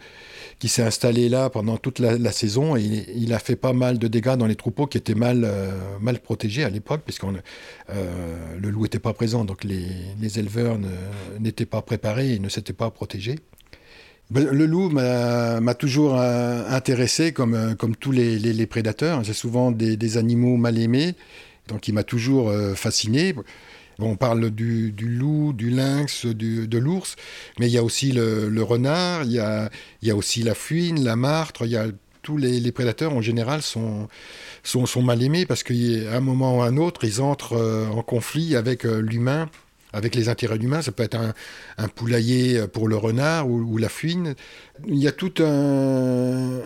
qui 0.62 0.70
s'est 0.70 0.84
installé 0.84 1.28
là 1.28 1.50
pendant 1.50 1.78
toute 1.78 1.98
la, 1.98 2.32
saison 2.32 2.78
et 2.78 2.84
il, 3.16 3.34
a 3.34 3.40
fait 3.40 3.56
pas 3.56 3.74
mal 3.74 3.98
de 3.98 4.08
dégâts 4.08 4.36
dans 4.38 4.46
les 4.46 4.56
troupeaux 4.56 4.86
qui 4.86 4.98
étaient 4.98 5.16
mal, 5.16 5.42
euh, 5.44 5.72
mal 6.00 6.20
protégés 6.20 6.64
à 6.64 6.70
l'époque, 6.70 7.02
puisque 7.04 7.24
le 7.24 8.70
loup 8.70 8.84
n'était 8.84 9.00
pas 9.00 9.14
présent, 9.14 9.44
donc 9.44 9.64
les, 9.64 9.88
les 10.22 10.38
éleveurs 10.38 10.78
n'étaient 11.40 11.66
pas 11.66 11.82
préparés 11.82 12.34
et 12.36 12.40
ne 12.40 12.48
s'étaient 12.48 12.74
pas 12.74 12.92
protégés. 12.92 13.40
Ben, 14.32 14.48
Le 14.50 14.66
loup 14.66 14.90
m'a 14.90 15.74
toujours 15.74 16.16
euh, 16.18 16.64
intéressé, 16.70 17.34
comme, 17.34 17.54
euh, 17.54 17.76
comme 17.76 17.98
tous 17.98 18.12
les, 18.14 18.40
les- 18.40 18.66
prédateurs. 18.66 19.20
C'est 19.26 19.34
souvent 19.34 19.72
des, 19.72 19.98
des 19.98 20.16
animaux 20.16 20.56
mal 20.56 20.78
aimés, 20.80 21.16
donc 21.68 21.90
il 21.90 21.94
m'a 21.94 22.04
toujours 22.04 22.50
euh, 22.50 22.74
fasciné. 22.74 23.36
On 24.02 24.16
parle 24.16 24.52
du, 24.52 24.94
loup, 25.00 25.54
du 25.54 25.70
lynx, 25.70 26.26
de 26.26 26.78
l'ours, 26.78 27.16
mais 27.60 27.68
il 27.68 27.74
y 27.74 27.78
a 27.78 27.84
aussi 27.84 28.12
le, 28.12 28.64
renard, 28.64 29.24
il 29.24 29.32
y 29.32 29.40
a, 29.40 30.16
aussi 30.16 30.44
la 30.44 30.56
fuine, 30.56 31.04
la 31.04 31.16
martre, 31.16 31.66
il 31.66 31.72
y 31.72 31.78
a 31.78 31.88
tous 32.22 32.38
les, 32.38 32.72
prédateurs 32.72 33.14
en 33.14 33.22
général 33.22 33.62
sont, 33.62 34.08
sont, 34.64 34.86
sont 34.86 35.02
mal 35.02 35.22
aimés 35.24 35.46
parce 35.46 35.64
qu'à 35.64 35.74
un 36.14 36.20
moment 36.20 36.58
ou 36.58 36.62
à 36.62 36.68
un 36.68 36.78
autre, 36.78 37.04
ils 37.04 37.22
entrent 37.22 37.58
euh, 37.58 37.88
en 37.88 38.04
conflit 38.04 38.56
avec 38.56 38.86
euh, 38.86 39.02
l'humain, 39.02 39.50
avec 39.94 40.16
les 40.16 40.30
intérêts 40.30 40.58
de 40.58 40.64
l'humain. 40.64 40.82
Ça 40.82 40.92
peut 40.92 41.04
être 41.04 41.18
un, 41.78 41.88
poulailler 41.90 42.68
pour 42.68 42.88
le 42.88 42.96
renard 42.96 43.50
ou, 43.50 43.78
la 43.78 43.90
fuine. 43.90 44.36
Il 44.88 44.98
y 44.98 45.08
a 45.08 45.12
tout 45.12 45.34
un, 45.40 46.62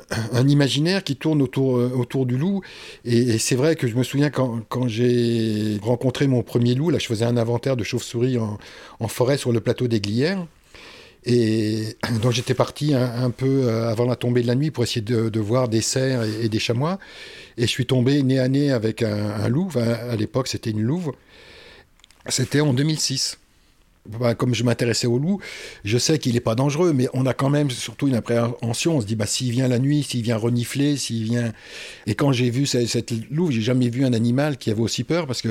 imaginaire 0.47 1.03
qui 1.03 1.15
tourne 1.15 1.41
autour, 1.41 1.77
euh, 1.77 2.25
du 2.25 2.37
loup. 2.37 2.61
Et, 3.03 3.37
c'est 3.37 3.55
vrai 3.55 3.75
que 3.75 3.87
je 3.87 3.95
me 3.95 4.03
souviens 4.03 4.29
quand, 4.29 4.87
j'ai 4.87 5.79
rencontré 5.81 6.27
mon 6.27 6.43
premier 6.43 6.75
loup, 6.75 6.89
là 6.89 6.99
je 6.99 7.07
faisais 7.07 7.25
un 7.25 7.37
inventaire 7.37 7.75
de 7.75 7.83
chauves-souris 7.83 8.37
en, 8.37 9.07
forêt 9.07 9.37
sur 9.37 9.51
le 9.51 9.59
plateau 9.59 9.87
des 9.87 9.99
Glières. 9.99 10.45
Et 11.25 11.97
donc 12.21 12.31
j'étais 12.31 12.53
parti 12.53 12.93
un, 12.93 13.29
peu 13.31 13.63
euh, 13.63 13.89
avant 13.89 14.05
la 14.05 14.15
tombée 14.15 14.41
de 14.41 14.47
la 14.47 14.55
nuit 14.55 14.71
pour 14.71 14.83
essayer 14.83 15.01
de, 15.01 15.39
voir 15.39 15.67
des 15.67 15.81
cerfs 15.81 16.23
et, 16.41 16.49
des 16.49 16.59
chamois. 16.59 16.99
Et 17.57 17.63
je 17.63 17.67
suis 17.67 17.85
tombé 17.85 18.21
nez 18.23 18.39
à 18.39 18.47
nez 18.47 18.71
avec 18.71 19.01
un, 19.01 19.31
un 19.31 19.79
à 20.09 20.15
l'époque, 20.15 20.47
c'était 20.47 20.71
une 20.71 20.81
louve. 20.81 21.11
C'était 22.27 22.61
en 22.61 22.73
2006. 22.73 23.37
Bah, 24.07 24.35
comme 24.35 24.53
je 24.53 24.63
m'intéressais 24.63 25.07
au 25.07 25.17
loup, 25.17 25.39
je 25.83 25.97
sais 25.97 26.19
qu'il 26.19 26.35
n'est 26.35 26.39
pas 26.39 26.53
dangereux, 26.53 26.93
mais 26.93 27.07
on 27.13 27.25
a 27.25 27.33
quand 27.33 27.49
même 27.49 27.71
surtout 27.71 28.07
une 28.07 28.13
appréhension. 28.13 28.97
On 28.97 29.01
se 29.01 29.07
dit, 29.07 29.15
bah, 29.15 29.25
s'il 29.25 29.49
vient 29.51 29.67
la 29.67 29.79
nuit, 29.79 30.03
s'il 30.03 30.21
vient 30.21 30.37
renifler, 30.37 30.95
s'il 30.95 31.23
vient. 31.23 31.51
Et 32.05 32.13
quand 32.13 32.31
j'ai 32.31 32.51
vu 32.51 32.67
cette, 32.67 32.87
cette 32.87 33.13
louve, 33.31 33.49
j'ai 33.49 33.61
jamais 33.61 33.89
vu 33.89 34.05
un 34.05 34.13
animal 34.13 34.57
qui 34.57 34.69
avait 34.69 34.81
aussi 34.81 35.03
peur 35.03 35.25
parce 35.25 35.41
que, 35.41 35.49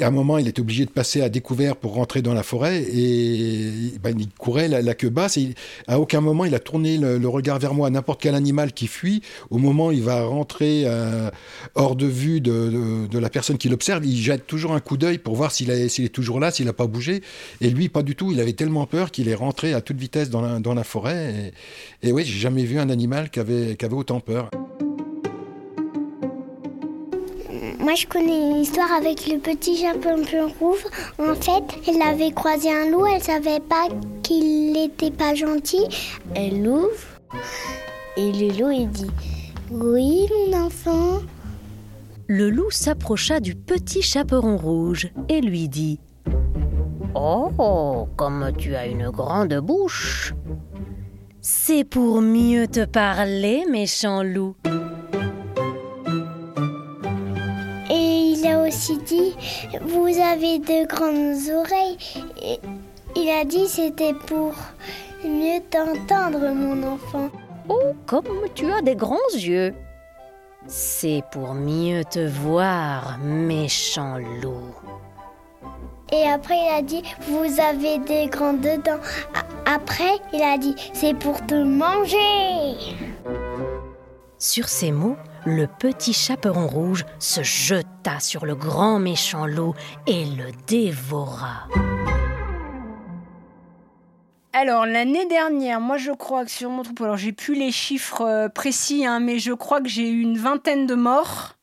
à 0.00 0.06
un 0.06 0.10
moment, 0.10 0.36
il 0.36 0.48
était 0.48 0.60
obligé 0.60 0.84
de 0.84 0.90
passer 0.90 1.22
à 1.22 1.30
découvert 1.30 1.76
pour 1.76 1.94
rentrer 1.94 2.20
dans 2.20 2.34
la 2.34 2.42
forêt 2.42 2.82
et 2.82 3.70
bah, 4.02 4.10
il 4.10 4.28
courait 4.36 4.68
la, 4.68 4.94
queue 4.94 5.08
basse. 5.08 5.38
Et 5.38 5.54
à 5.88 5.98
aucun 5.98 6.20
moment, 6.20 6.44
il 6.44 6.54
a 6.54 6.58
tourné 6.58 6.98
le, 6.98 7.26
regard 7.26 7.58
vers 7.58 7.72
moi. 7.72 7.88
N'importe 7.88 8.20
quel 8.20 8.34
animal 8.34 8.74
qui 8.74 8.86
fuit, 8.86 9.22
au 9.48 9.56
moment 9.56 9.86
où 9.86 9.92
il 9.92 10.02
va 10.02 10.24
rentrer 10.24 10.82
euh, 10.84 11.30
hors 11.74 11.96
de 11.96 12.06
vue 12.06 12.42
de, 12.42 13.08
de- 13.10 13.18
la 13.18 13.30
personne 13.30 13.56
qui 13.56 13.70
l'observe, 13.70 14.04
il 14.04 14.16
jette 14.18 14.46
toujours 14.46 14.72
un 14.72 14.80
coup 14.80 14.98
d'œil 14.98 15.16
pour 15.16 15.36
voir 15.36 15.52
s'il 15.52 15.70
est 15.70 16.12
toujours 16.12 16.38
là, 16.38 16.50
s'il 16.50 16.66
n'a 16.66 16.72
pas 16.74 16.86
bougé. 16.86 17.22
Et 17.62 17.70
lui, 17.70 17.88
pas 17.88 18.02
du 18.02 18.16
tout. 18.16 18.32
Il 18.32 18.40
avait 18.40 18.54
tellement 18.54 18.86
peur 18.86 19.12
qu'il 19.12 19.28
est 19.28 19.36
rentré 19.36 19.72
à 19.72 19.80
toute 19.80 19.96
vitesse 19.96 20.30
dans 20.30 20.40
la, 20.40 20.58
dans 20.58 20.74
la 20.74 20.82
forêt. 20.82 21.52
Et, 22.02 22.08
et 22.08 22.12
oui, 22.12 22.24
j'ai 22.24 22.40
jamais 22.40 22.64
vu 22.64 22.80
un 22.80 22.90
animal 22.90 23.30
qui 23.30 23.38
avait, 23.38 23.76
qui 23.76 23.84
avait 23.84 23.94
autant 23.94 24.18
peur. 24.18 24.50
Moi, 27.78 27.94
je 27.94 28.06
connais 28.08 28.50
une 28.50 28.56
histoire 28.56 28.90
avec 28.90 29.28
le 29.28 29.38
petit 29.38 29.76
champignon 29.76 30.48
rouge. 30.58 30.84
En 31.20 31.36
fait, 31.36 31.62
elle 31.86 32.02
avait 32.02 32.32
croisé 32.32 32.68
un 32.68 32.90
loup, 32.90 33.06
elle 33.06 33.22
savait 33.22 33.60
pas 33.60 33.86
qu'il 34.24 34.72
n'était 34.72 35.12
pas 35.12 35.36
gentil. 35.36 35.86
Elle 36.34 36.66
ouvre 36.66 36.90
et 38.16 38.32
le 38.32 38.58
loup, 38.58 38.70
il 38.70 38.90
dit 38.90 39.10
Oui, 39.70 40.26
mon 40.50 40.64
enfant. 40.64 41.20
Le 42.26 42.50
loup 42.50 42.70
s'approcha 42.70 43.38
du 43.38 43.54
petit 43.54 44.02
chaperon 44.02 44.56
rouge 44.56 45.10
et 45.28 45.40
lui 45.40 45.68
dit 45.68 46.00
Oh, 47.14 48.08
comme 48.16 48.52
tu 48.56 48.74
as 48.74 48.86
une 48.86 49.10
grande 49.10 49.54
bouche. 49.54 50.34
C'est 51.40 51.84
pour 51.84 52.22
mieux 52.22 52.66
te 52.66 52.84
parler, 52.84 53.64
méchant 53.70 54.22
loup. 54.22 54.56
Et 57.90 58.34
il 58.34 58.46
a 58.46 58.62
aussi 58.62 58.96
dit 58.98 59.34
Vous 59.82 60.06
avez 60.06 60.58
de 60.58 60.86
grandes 60.86 61.50
oreilles. 61.54 61.98
Et 62.40 62.58
il 63.16 63.28
a 63.28 63.44
dit 63.44 63.68
C'était 63.68 64.14
pour 64.14 64.54
mieux 65.22 65.60
t'entendre, 65.68 66.54
mon 66.54 66.94
enfant. 66.94 67.28
Oh, 67.68 67.92
comme 68.06 68.46
tu 68.54 68.72
as 68.72 68.80
des 68.80 68.96
grands 68.96 69.18
yeux. 69.34 69.74
C'est 70.66 71.22
pour 71.30 71.54
mieux 71.54 72.04
te 72.04 72.26
voir, 72.26 73.18
méchant 73.18 74.18
loup. 74.40 74.74
Et 76.12 76.28
après, 76.28 76.58
il 76.58 76.68
a 76.68 76.82
dit 76.82 77.02
Vous 77.22 77.58
avez 77.58 77.98
des 77.98 78.26
grandes 78.26 78.60
dents. 78.60 79.00
Après, 79.64 80.18
il 80.34 80.42
a 80.42 80.58
dit 80.58 80.76
C'est 80.92 81.14
pour 81.14 81.44
te 81.46 81.54
manger. 81.54 82.76
Sur 84.38 84.68
ces 84.68 84.92
mots, 84.92 85.16
le 85.46 85.66
petit 85.66 86.12
chaperon 86.12 86.66
rouge 86.66 87.06
se 87.18 87.42
jeta 87.42 88.20
sur 88.20 88.44
le 88.44 88.54
grand 88.54 88.98
méchant 88.98 89.46
loup 89.46 89.74
et 90.06 90.26
le 90.26 90.50
dévora. 90.66 91.68
Alors, 94.52 94.84
l'année 94.84 95.26
dernière, 95.26 95.80
moi 95.80 95.96
je 95.96 96.12
crois 96.12 96.44
que 96.44 96.50
sur 96.50 96.68
mon 96.68 96.82
troupeau, 96.82 97.04
alors 97.04 97.16
j'ai 97.16 97.32
plus 97.32 97.54
les 97.54 97.72
chiffres 97.72 98.20
euh, 98.20 98.48
précis, 98.50 99.06
hein, 99.06 99.18
mais 99.18 99.38
je 99.38 99.52
crois 99.52 99.80
que 99.80 99.88
j'ai 99.88 100.10
eu 100.10 100.20
une 100.20 100.36
vingtaine 100.36 100.86
de 100.86 100.94
morts, 100.94 101.56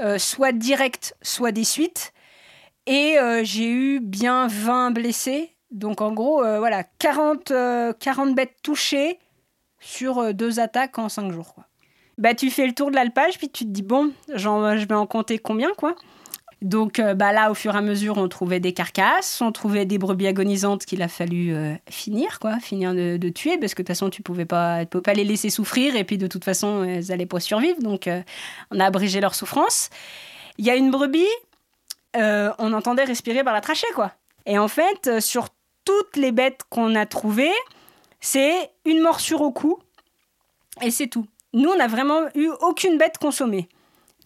euh, 0.00 0.18
soit 0.18 0.50
directes, 0.50 1.14
soit 1.22 1.52
des 1.52 1.62
suites. 1.62 2.12
Et 2.86 3.18
euh, 3.18 3.42
j'ai 3.44 3.70
eu 3.70 4.00
bien 4.00 4.46
20 4.48 4.90
blessés. 4.92 5.54
Donc 5.70 6.00
en 6.00 6.12
gros, 6.12 6.42
euh, 6.44 6.58
voilà, 6.58 6.84
40, 6.98 7.50
euh, 7.50 7.92
40 7.98 8.34
bêtes 8.34 8.56
touchées 8.62 9.18
sur 9.80 10.18
euh, 10.18 10.32
deux 10.32 10.60
attaques 10.60 10.98
en 10.98 11.08
5 11.08 11.32
jours. 11.32 11.54
Bah, 12.18 12.34
tu 12.34 12.50
fais 12.50 12.66
le 12.66 12.72
tour 12.72 12.90
de 12.90 12.96
l'alpage, 12.96 13.38
puis 13.38 13.48
tu 13.48 13.64
te 13.64 13.70
dis, 13.70 13.82
bon, 13.82 14.12
je 14.34 14.86
vais 14.86 14.94
en 14.94 15.06
compter 15.06 15.38
combien, 15.38 15.70
quoi. 15.76 15.96
Donc 16.62 17.00
euh, 17.00 17.14
bah 17.14 17.32
là, 17.32 17.50
au 17.50 17.54
fur 17.54 17.74
et 17.74 17.78
à 17.78 17.80
mesure, 17.80 18.18
on 18.18 18.28
trouvait 18.28 18.60
des 18.60 18.72
carcasses, 18.72 19.40
on 19.40 19.50
trouvait 19.50 19.84
des 19.84 19.98
brebis 19.98 20.28
agonisantes 20.28 20.84
qu'il 20.84 21.02
a 21.02 21.08
fallu 21.08 21.52
euh, 21.52 21.74
finir, 21.90 22.38
quoi, 22.38 22.60
finir 22.60 22.94
de, 22.94 23.28
tuer, 23.30 23.58
parce 23.58 23.74
que 23.74 23.82
de 23.82 23.86
toute 23.86 23.88
façon, 23.88 24.10
tu 24.10 24.22
pouvais 24.22 24.44
pas, 24.44 24.84
tu 24.84 24.86
pouvais 24.86 25.02
pas 25.02 25.14
les 25.14 25.24
laisser 25.24 25.50
souffrir, 25.50 25.96
et 25.96 26.04
puis 26.04 26.18
de 26.18 26.28
toute 26.28 26.44
façon, 26.44 26.84
elles 26.84 27.10
allaient 27.10 27.26
pas 27.26 27.40
survivre, 27.40 27.80
donc 27.80 28.06
euh, 28.06 28.22
on 28.70 28.78
a 28.78 28.84
abrégé 28.84 29.20
leur 29.20 29.34
souffrance. 29.34 29.90
Il 30.56 30.64
y 30.64 30.70
a 30.70 30.76
une 30.76 30.92
brebis, 30.92 31.26
euh, 32.16 32.52
on 32.58 32.72
entendait 32.72 33.04
respirer 33.04 33.44
par 33.44 33.54
la 33.54 33.60
trachée, 33.60 33.86
quoi. 33.94 34.12
Et 34.46 34.58
en 34.58 34.68
fait, 34.68 35.06
euh, 35.06 35.20
sur 35.20 35.48
toutes 35.84 36.16
les 36.16 36.32
bêtes 36.32 36.62
qu'on 36.68 36.94
a 36.94 37.06
trouvées, 37.06 37.54
c'est 38.20 38.70
une 38.84 39.00
morsure 39.00 39.42
au 39.42 39.52
cou, 39.52 39.78
et 40.80 40.90
c'est 40.90 41.08
tout. 41.08 41.26
Nous, 41.52 41.68
on 41.68 41.76
n'a 41.76 41.88
vraiment 41.88 42.22
eu 42.34 42.48
aucune 42.60 42.98
bête 42.98 43.18
consommée 43.18 43.68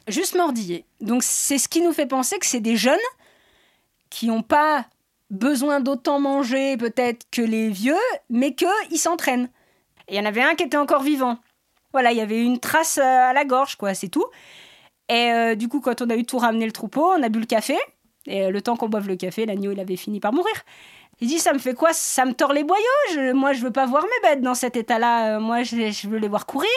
juste 0.07 0.35
mordillé. 0.35 0.85
Donc 1.01 1.22
c'est 1.22 1.59
ce 1.59 1.68
qui 1.68 1.83
nous 1.83 1.92
fait 1.92 2.07
penser 2.07 2.38
que 2.38 2.46
c'est 2.46 2.61
des 2.61 2.77
jeunes 2.77 2.99
qui 4.11 4.27
n'ont 4.27 4.42
pas 4.42 4.87
besoin 5.31 5.81
d'autant 5.81 6.20
manger 6.20 6.77
peut-être 6.77 7.27
que 7.31 7.42
les 7.42 7.68
vieux, 7.68 7.96
mais 8.31 8.55
qu'ils 8.55 8.99
s'entraînent. 8.99 9.51
Et 10.09 10.14
il 10.14 10.16
y 10.16 10.20
en 10.20 10.25
avait 10.25 10.42
un 10.42 10.55
qui 10.55 10.62
était 10.62 10.77
encore 10.77 11.03
vivant. 11.03 11.38
Voilà, 11.92 12.12
il 12.12 12.18
y 12.18 12.20
avait 12.20 12.42
une 12.42 12.61
trace 12.61 12.99
euh, 12.99 13.03
à 13.31 13.33
la 13.33 13.44
gorge, 13.44 13.77
quoi, 13.77 13.94
c'est 13.94 14.09
tout. 14.09 14.27
Et 15.09 15.31
euh, 15.33 15.55
du 15.55 15.69
coup, 15.69 15.81
quand 15.81 16.03
on 16.03 16.11
a 16.11 16.16
eu 16.16 16.25
tout 16.25 16.38
ramené 16.38 16.66
le 16.66 16.73
troupeau, 16.73 17.12
on 17.16 17.23
a 17.23 17.29
bu 17.29 17.40
le 17.40 17.47
café. 17.47 17.77
Et 18.27 18.42
euh, 18.42 18.51
le 18.51 18.61
temps 18.61 18.77
qu'on 18.77 18.88
boive 18.88 19.09
le 19.09 19.16
café, 19.16 19.47
l'agneau, 19.47 19.73
il 19.73 19.81
avait 19.81 19.97
fini 19.97 20.21
par 20.21 20.33
mourir. 20.33 20.55
Il 21.21 21.29
dit, 21.29 21.38
ça 21.38 21.53
me 21.53 21.59
fait 21.59 21.75
quoi? 21.75 21.92
Ça 21.92 22.25
me 22.25 22.35
tord 22.35 22.53
les 22.53 22.64
boyaux? 22.64 23.35
Moi, 23.35 23.53
je 23.55 23.62
veux 23.62 23.71
pas 23.71 23.87
voir 23.87 24.05
mes 24.05 24.29
bêtes 24.29 24.42
dans 24.42 24.55
cet 24.55 24.77
état-là. 24.77 25.37
Euh, 25.37 25.40
moi, 25.40 25.62
je, 25.62 26.09
veux 26.09 26.19
les 26.19 26.29
voir 26.29 26.45
courir. 26.45 26.69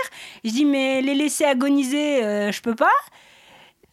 Je 0.45 0.51
dis, 0.51 0.65
mais 0.65 1.01
les 1.01 1.13
laisser 1.13 1.43
agoniser, 1.43 2.23
euh, 2.23 2.51
je 2.51 2.61
peux 2.61 2.75
pas. 2.75 2.91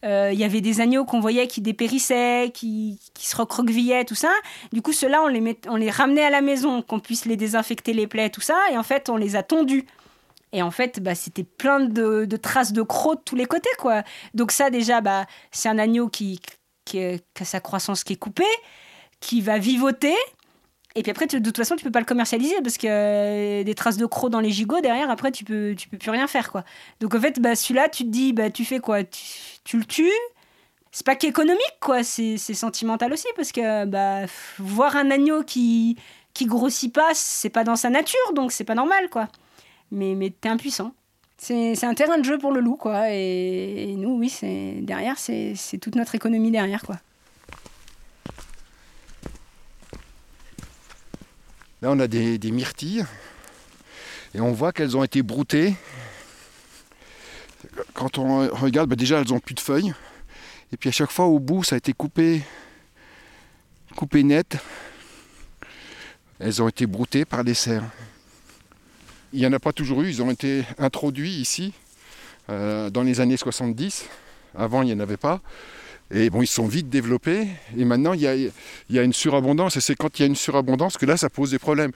Il 0.03 0.39
y 0.39 0.45
avait 0.45 0.61
des 0.61 0.79
agneaux 0.79 1.03
qu'on 1.03 1.19
voyait 1.19 1.47
qui 1.47 1.59
dépérissaient, 1.59 2.51
qui, 2.53 2.97
qui 3.13 3.27
se 3.27 3.35
recroquevillaient, 3.35 4.05
tout 4.05 4.15
ça. 4.15 4.31
Du 4.71 4.81
coup, 4.81 4.93
ceux-là, 4.93 5.21
on 5.21 5.27
les, 5.27 5.59
on 5.67 5.75
les 5.75 5.89
ramenait 5.89 6.23
à 6.23 6.29
la 6.29 6.39
maison, 6.39 6.81
qu'on 6.81 6.99
puisse 6.99 7.25
les 7.25 7.35
désinfecter 7.35 7.91
les 7.91 8.07
plaies, 8.07 8.29
tout 8.29 8.39
ça. 8.39 8.57
Et 8.71 8.77
en 8.77 8.83
fait, 8.83 9.09
on 9.09 9.17
les 9.17 9.35
a 9.35 9.43
tondus. 9.43 9.85
Et 10.53 10.61
en 10.61 10.71
fait, 10.71 11.01
bah, 11.01 11.15
c'était 11.15 11.43
plein 11.43 11.79
de, 11.81 12.25
traces 12.37 12.73
de 12.73 12.81
crocs 12.81 13.19
de 13.19 13.23
tous 13.23 13.35
les 13.35 13.45
côtés, 13.45 13.69
quoi. 13.77 14.03
Donc 14.33 14.51
ça, 14.51 14.69
déjà, 14.69 15.01
bah, 15.01 15.25
c'est 15.51 15.69
un 15.69 15.77
agneau 15.77 16.07
qui, 16.09 16.39
qui, 16.85 16.99
a 16.99 17.17
sa 17.43 17.59
croissance 17.59 18.03
qui 18.03 18.13
est 18.13 18.17
coupée, 18.17 18.43
qui 19.19 19.41
va 19.41 19.57
vivoter. 19.57 20.15
Et 20.95 21.03
puis 21.03 21.11
après, 21.11 21.27
tu- 21.27 21.39
de 21.39 21.45
toute 21.45 21.57
façon, 21.57 21.75
tu 21.75 21.83
peux 21.83 21.91
pas 21.91 21.99
le 21.99 22.05
commercialiser 22.05 22.55
parce 22.63 22.77
que 22.77 22.87
euh, 22.89 23.63
des 23.63 23.75
traces 23.75 23.97
de 23.97 24.05
crocs 24.05 24.31
dans 24.31 24.39
les 24.39 24.49
gigots 24.51 24.81
derrière, 24.81 25.09
après, 25.11 25.31
tu 25.31 25.43
peux, 25.43 25.75
tu 25.77 25.89
peux 25.89 25.97
plus 25.97 26.11
rien 26.11 26.27
faire, 26.27 26.51
quoi. 26.51 26.63
Donc 27.01 27.13
en 27.13 27.21
fait, 27.21 27.39
bah, 27.39 27.55
celui-là, 27.55 27.89
tu 27.89 28.03
te 28.03 28.09
dis, 28.09 28.33
tu 28.53 28.65
fais 28.65 28.79
quoi? 28.79 29.03
Tu, 29.03 29.77
le 29.77 29.85
tues? 29.85 30.09
C'est 30.91 31.05
pas 31.05 31.15
qu'économique, 31.15 31.77
quoi. 31.81 32.03
C'est 32.03 32.37
sentimental 32.37 33.13
aussi 33.13 33.27
parce 33.35 33.51
que 33.51 33.85
voir 34.59 34.95
un 34.95 35.11
agneau 35.11 35.43
qui, 35.43 35.97
qui 36.33 36.45
grossit 36.45 36.93
pas, 36.93 37.11
c'est 37.13 37.49
pas 37.49 37.63
dans 37.63 37.75
sa 37.75 37.89
nature, 37.89 38.33
donc 38.33 38.51
c'est 38.51 38.63
pas 38.63 38.75
normal, 38.75 39.09
quoi. 39.09 39.27
Mais, 39.91 40.15
mais 40.15 40.29
t'es 40.29 40.49
impuissant. 40.49 40.93
C'est 41.37 41.83
un 41.83 41.93
terrain 41.93 42.17
de 42.17 42.25
jeu 42.25 42.37
pour 42.37 42.51
le 42.51 42.59
loup, 42.59 42.77
quoi. 42.77 43.11
Et, 43.11 43.93
nous, 43.95 44.17
oui, 44.17 44.33
derrière, 44.81 45.17
c'est 45.19 45.55
toute 45.79 45.95
notre 45.95 46.15
économie 46.15 46.51
derrière, 46.51 46.81
quoi. 46.81 46.97
Là, 51.83 51.91
on 51.91 51.99
a 51.99 52.07
des, 52.07 52.39
des 52.39 52.49
myrtilles 52.49 53.05
et 54.33 54.41
on 54.41 54.51
voit 54.51 54.71
qu'elles 54.71 54.97
ont 54.97 55.03
été 55.03 55.21
broutées. 55.21 55.75
Quand 57.93 58.17
on 58.17 58.47
regarde, 58.47 58.89
bah, 58.89 58.95
déjà, 58.95 59.19
elles 59.19 59.31
ont 59.31 59.39
plus 59.39 59.53
de 59.53 59.59
feuilles. 59.59 59.93
Et 60.71 60.77
puis 60.77 60.89
à 60.89 60.91
chaque 60.91 61.11
fois, 61.11 61.25
au 61.25 61.39
bout, 61.39 61.63
ça 61.63 61.75
a 61.75 61.77
été 61.77 61.93
coupé, 61.93 62.41
coupé 63.95 64.23
net. 64.23 64.57
Elles 66.39 66.61
ont 66.61 66.67
été 66.67 66.85
broutées 66.85 67.25
par 67.25 67.43
les 67.43 67.53
cerfs. 67.53 67.83
Il 69.37 69.41
n'y 69.41 69.45
en 69.45 69.53
a 69.53 69.59
pas 69.59 69.71
toujours 69.71 70.01
eu, 70.01 70.09
ils 70.09 70.23
ont 70.23 70.31
été 70.31 70.63
introduits 70.79 71.29
ici 71.29 71.71
euh, 72.49 72.89
dans 72.89 73.03
les 73.03 73.19
années 73.19 73.37
70. 73.37 74.05
Avant, 74.57 74.81
il 74.81 74.87
n'y 74.87 74.93
en 74.93 74.99
avait 74.99 75.15
pas. 75.15 75.41
Et 76.11 76.31
bon, 76.31 76.41
ils 76.41 76.47
se 76.47 76.55
sont 76.55 76.65
vite 76.65 76.89
développés. 76.89 77.45
Et 77.77 77.85
maintenant, 77.85 78.13
il 78.13 78.21
y 78.21 78.97
a, 78.97 79.03
une 79.03 79.13
surabondance. 79.13 79.77
Et 79.77 79.79
c'est 79.79 79.93
quand 79.93 80.17
il 80.17 80.23
y 80.23 80.25
a 80.25 80.27
une 80.27 80.35
surabondance 80.35 80.97
que 80.97 81.05
là, 81.05 81.17
ça 81.17 81.29
pose 81.29 81.51
des 81.51 81.59
problèmes. 81.59 81.91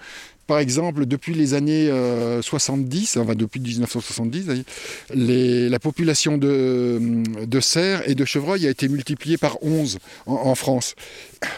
Par 0.46 0.60
exemple, 0.60 1.08
depuis 1.08 1.34
les 1.34 1.56
années 1.56 1.90
euh, 1.90 2.44
70, 2.44 3.18
enfin 3.18 3.34
depuis 3.34 3.60
1970, 3.60 4.46
d'ailleurs, 4.46 4.64
les- 5.12 5.68
la 5.68 5.80
population 5.80 6.38
de, 6.38 7.24
de 7.44 7.60
cerfs 7.60 8.08
et 8.08 8.14
de 8.14 8.24
chevreuils 8.24 8.68
a 8.68 8.70
été 8.70 8.88
multipliée 8.88 9.40
par 9.40 9.58
11 9.64 9.98
en, 10.28 10.54
France. 10.54 10.94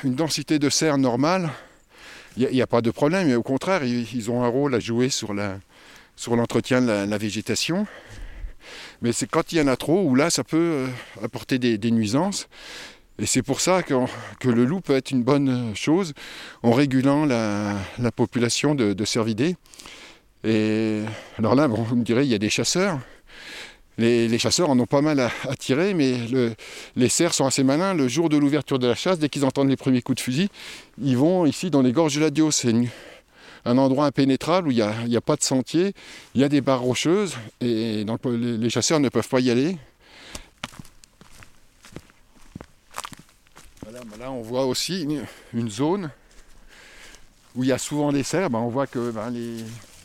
Une 0.05 0.15
densité 0.15 0.59
de 0.59 0.69
cerfs 0.69 0.97
normale, 0.97 1.49
il 2.37 2.47
n'y 2.47 2.61
a, 2.61 2.67
pas 2.67 2.81
de 2.81 2.89
problème. 2.89 3.35
Au 3.35 3.43
contraire, 3.43 3.83
ils 3.83 4.31
ont 4.31 4.43
un 4.43 4.47
rôle 4.47 4.75
à 4.75 4.79
jouer 4.79 5.09
sur 5.09 5.33
la, 5.33 5.57
sur 6.15 6.35
l'entretien 6.35 6.81
de 6.81 6.87
la, 6.87 7.17
végétation. 7.17 7.87
Mais 9.01 9.11
c'est 9.11 9.27
quand 9.29 9.51
il 9.51 9.57
y 9.57 9.61
en 9.61 9.67
a 9.67 9.75
trop 9.75 10.01
où 10.03 10.15
là, 10.15 10.29
ça 10.29 10.43
peut 10.43 10.57
euh, 10.57 10.87
apporter 11.23 11.59
des, 11.59 11.91
nuisances. 11.91 12.47
Et 13.19 13.25
c'est 13.25 13.43
pour 13.43 13.61
ça 13.61 13.83
que, 13.83 13.93
le 14.47 14.65
loup 14.65 14.81
peut 14.81 14.95
être 14.95 15.11
une 15.11 15.23
bonne 15.23 15.75
chose 15.75 16.13
en 16.63 16.71
régulant 16.71 17.25
la, 17.25 17.75
la 17.99 18.11
population 18.11 18.75
de, 18.75 19.05
cervidés. 19.05 19.55
Et 20.43 21.01
alors 21.37 21.55
là, 21.55 21.67
vous 21.67 21.95
me 21.95 22.03
direz, 22.03 22.23
il 22.23 22.29
y 22.29 22.35
a 22.35 22.39
des 22.39 22.49
chasseurs. 22.49 22.99
Les, 23.97 24.39
chasseurs 24.39 24.69
en 24.71 24.79
ont 24.79 24.87
pas 24.87 25.01
mal 25.01 25.19
à, 25.19 25.29
tirer, 25.57 25.93
mais 25.93 26.17
le- 26.27 26.55
les 26.95 27.09
cerfs 27.09 27.33
sont 27.35 27.45
assez 27.45 27.63
malins. 27.63 27.93
Le 27.93 28.07
jour 28.07 28.27
de 28.27 28.37
l'ouverture 28.37 28.79
de 28.79 28.87
la 28.87 28.95
chasse, 28.95 29.19
dès 29.19 29.29
qu'ils 29.29 29.45
entendent 29.45 29.69
les 29.69 29.77
premiers 29.77 30.01
coups 30.01 30.17
de 30.17 30.21
fusil, 30.21 30.49
ils 31.01 31.17
vont 31.17 31.45
ici 31.45 31.69
dans 31.69 31.81
les 31.81 31.91
gorges 31.91 32.15
de 32.15 32.21
la 32.21 32.31
Dio. 32.31 32.49
C'est 32.49 32.71
une- 32.71 32.87
un 33.65 33.77
endroit 33.77 34.05
impénétrable 34.05 34.67
où 34.67 34.71
il 34.71 34.83
n'y 35.07 35.15
a, 35.15 35.21
pas 35.21 35.35
de 35.35 35.43
sentier, 35.43 35.93
il 36.35 36.41
y 36.41 36.43
a 36.43 36.49
des 36.49 36.61
barres 36.61 36.81
rocheuses, 36.81 37.35
et 37.61 38.05
les, 38.05 38.69
chasseurs 38.69 38.99
ne 38.99 39.09
peuvent 39.09 39.27
pas 39.27 39.39
y 39.39 39.49
aller. 39.49 39.77
Là, 44.19 44.31
on 44.31 44.41
voit 44.41 44.65
aussi 44.65 45.05
une, 45.53 45.69
zone 45.69 46.09
où 47.55 47.63
il 47.63 47.67
y 47.67 47.71
a 47.73 47.77
souvent 47.77 48.13
des 48.13 48.23
cerfs. 48.23 48.49
On 48.53 48.69
voit 48.69 48.87
que 48.87 49.11
ben, 49.11 49.29
les, 49.29 49.57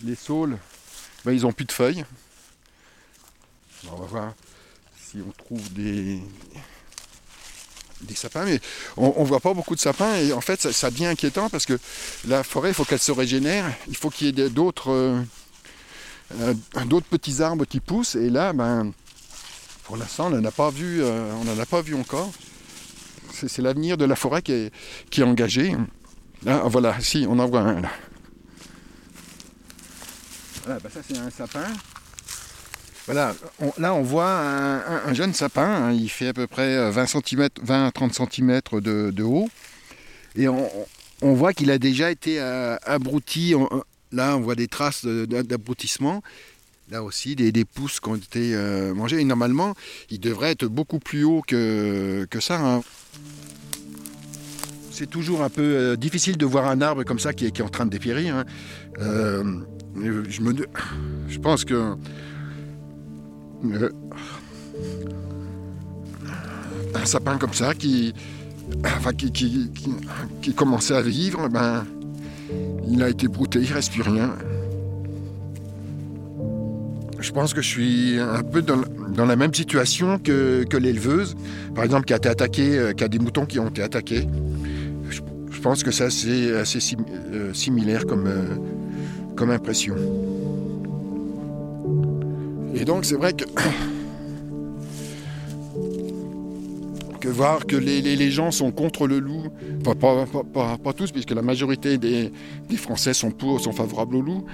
les 0.02 0.14
saules, 0.16 0.58
ben, 1.24 1.32
ils 1.32 1.42
n'ont 1.42 1.52
plus 1.52 1.66
de 1.66 1.72
feuilles. 1.72 2.04
On 3.92 3.96
va 3.96 4.06
voir 4.06 4.34
si 4.96 5.18
on 5.24 5.30
trouve 5.30 5.72
des, 5.72 6.20
des 8.02 8.14
sapins, 8.14 8.44
mais 8.44 8.60
on 8.96 9.22
ne 9.22 9.26
voit 9.26 9.40
pas 9.40 9.54
beaucoup 9.54 9.74
de 9.74 9.80
sapins 9.80 10.16
et 10.16 10.32
en 10.32 10.40
fait 10.40 10.70
ça, 10.72 10.90
devient 10.90 11.06
inquiétant 11.06 11.48
parce 11.48 11.66
que 11.66 11.78
la 12.26 12.42
forêt, 12.42 12.70
il 12.70 12.74
faut 12.74 12.84
qu'elle 12.84 12.98
se 12.98 13.12
régénère, 13.12 13.64
il 13.88 13.96
faut 13.96 14.10
qu'il 14.10 14.38
y 14.38 14.40
ait 14.40 14.48
euh, 14.48 15.22
euh, 16.40 16.54
d'autres 16.86 17.06
petits 17.08 17.42
arbres 17.42 17.64
qui 17.64 17.80
poussent 17.80 18.14
et 18.14 18.30
là, 18.30 18.52
ben, 18.52 18.92
pour 19.84 19.96
l'instant, 19.96 20.26
on 20.26 20.30
n'en 20.30 20.44
a 20.44 20.50
pas 20.50 20.70
vu, 20.70 21.02
euh, 21.02 21.32
on 21.34 21.58
a 21.58 21.66
pas 21.66 21.80
vu 21.80 21.94
encore. 21.94 22.30
C'est 23.32 23.62
l'avenir 23.62 23.96
de 23.96 24.04
la 24.04 24.16
forêt 24.16 24.42
qui 24.42 24.52
est, 24.52 24.72
qui 25.10 25.20
est 25.20 25.24
engagé. 25.24 25.74
Là, 26.44 26.62
voilà, 26.66 27.00
si, 27.00 27.26
on 27.28 27.38
en 27.38 27.46
voit 27.46 27.60
un 27.60 27.80
là. 27.80 27.90
Voilà, 30.64 30.80
ben 30.80 30.90
ça 30.90 31.00
c'est 31.08 31.16
un 31.16 31.30
sapin. 31.30 31.66
Voilà, 33.08 33.34
là 33.78 33.94
on 33.94 34.02
voit 34.02 34.30
un, 34.30 34.76
un- 34.80 35.02
un 35.06 35.14
jeune 35.14 35.32
sapin, 35.32 35.64
hein, 35.66 35.92
il 35.92 36.10
fait 36.10 36.28
à 36.28 36.34
peu 36.34 36.46
près 36.46 36.76
euh, 36.76 36.90
20 36.90 37.06
cm, 37.06 37.48
20 37.62 37.86
à 37.86 37.90
30 37.90 38.12
cm 38.12 38.60
de, 38.82 39.22
haut. 39.22 39.48
Et 40.36 40.46
on, 40.46 41.32
voit 41.32 41.54
qu'il 41.54 41.70
a 41.70 41.78
déjà 41.78 42.10
été 42.10 42.38
euh, 42.38 42.76
abruti. 42.84 43.54
On- 43.56 43.82
là 44.12 44.36
on 44.36 44.40
voit 44.40 44.54
des 44.56 44.68
traces 44.68 45.06
d'abrutissement. 45.06 46.22
Là 46.90 47.02
aussi 47.02 47.34
des, 47.34 47.64
pousses 47.64 47.98
qui 47.98 48.08
ont 48.10 48.16
été 48.16 48.54
euh, 48.54 48.92
mangées. 48.92 49.20
Et 49.20 49.24
normalement, 49.24 49.74
il 50.10 50.20
devrait 50.20 50.50
être 50.50 50.66
beaucoup 50.66 50.98
plus 50.98 51.24
haut 51.24 51.42
que, 51.46 52.26
ça. 52.40 52.60
hein. 52.60 52.82
C'est 54.90 55.08
toujours 55.08 55.42
un 55.42 55.50
peu 55.50 55.62
euh, 55.62 55.96
difficile 55.96 56.36
de 56.36 56.44
voir 56.44 56.66
un 56.66 56.82
arbre 56.82 57.04
comme 57.04 57.18
ça 57.18 57.32
qui 57.32 57.46
est, 57.46 57.60
en 57.62 57.68
train 57.68 57.86
de 57.86 57.90
dépérir. 57.90 58.36
hein. 58.36 58.44
Euh, 59.00 59.44
je 59.96 61.38
pense 61.38 61.64
que 61.64 61.96
euh, 63.64 63.90
un 66.94 67.04
sapin 67.04 67.38
comme 67.38 67.52
ça 67.52 67.74
qui, 67.74 68.14
enfin, 68.84 69.12
qui, 69.12 69.32
qui, 69.32 69.70
qui- 70.42 70.54
commençait 70.54 70.94
à 70.94 71.02
vivre, 71.02 71.48
ben, 71.48 71.84
il 72.88 73.02
a 73.02 73.08
été 73.08 73.28
brouté, 73.28 73.60
il 73.60 73.72
reste 73.72 73.92
plus 73.92 74.02
rien. 74.02 74.34
Je 77.20 77.32
pense 77.32 77.52
que 77.52 77.60
je 77.60 77.68
suis 77.68 78.18
un 78.18 78.42
peu 78.42 78.62
dans, 78.62 79.24
la 79.26 79.36
même 79.36 79.52
situation 79.52 80.18
que, 80.18 80.64
que 80.64 80.76
l'éleveuse, 80.76 81.36
par 81.74 81.84
exemple, 81.84 82.04
qui 82.06 82.12
a 82.12 82.16
été 82.16 82.28
attaquée, 82.28 82.78
euh, 82.78 82.92
qui 82.92 83.04
a 83.04 83.08
des 83.08 83.18
moutons 83.18 83.44
qui 83.44 83.58
ont 83.58 83.68
été 83.68 83.82
attaqués. 83.82 84.26
Je, 85.10 85.20
pense 85.60 85.82
que 85.82 85.90
c'est 85.90 86.04
assez, 86.04 86.52
euh, 86.52 87.52
similaire 87.52 88.06
comme, 88.06 88.30
comme 89.34 89.50
impression. 89.50 89.96
Et 92.80 92.84
donc 92.84 93.04
c'est 93.04 93.16
vrai 93.16 93.32
que, 93.32 93.44
que 97.20 97.28
voir 97.28 97.66
que 97.66 97.74
les, 97.76 98.00
les- 98.00 98.30
gens 98.30 98.50
sont 98.52 98.70
contre 98.70 99.06
le 99.08 99.18
loup, 99.18 99.48
enfin, 99.80 99.94
pas, 99.96 100.26
pas- 100.26 100.44
pas- 100.44 100.78
pas 100.78 100.92
tous, 100.92 101.10
puisque 101.10 101.32
la 101.32 101.42
majorité 101.42 101.98
des, 101.98 102.30
des 102.68 102.76
Français 102.76 103.14
sont 103.14 103.32
pour, 103.32 103.60
sont 103.60 103.72
favorables 103.72 104.14
au 104.16 104.20
loup, 104.22 104.44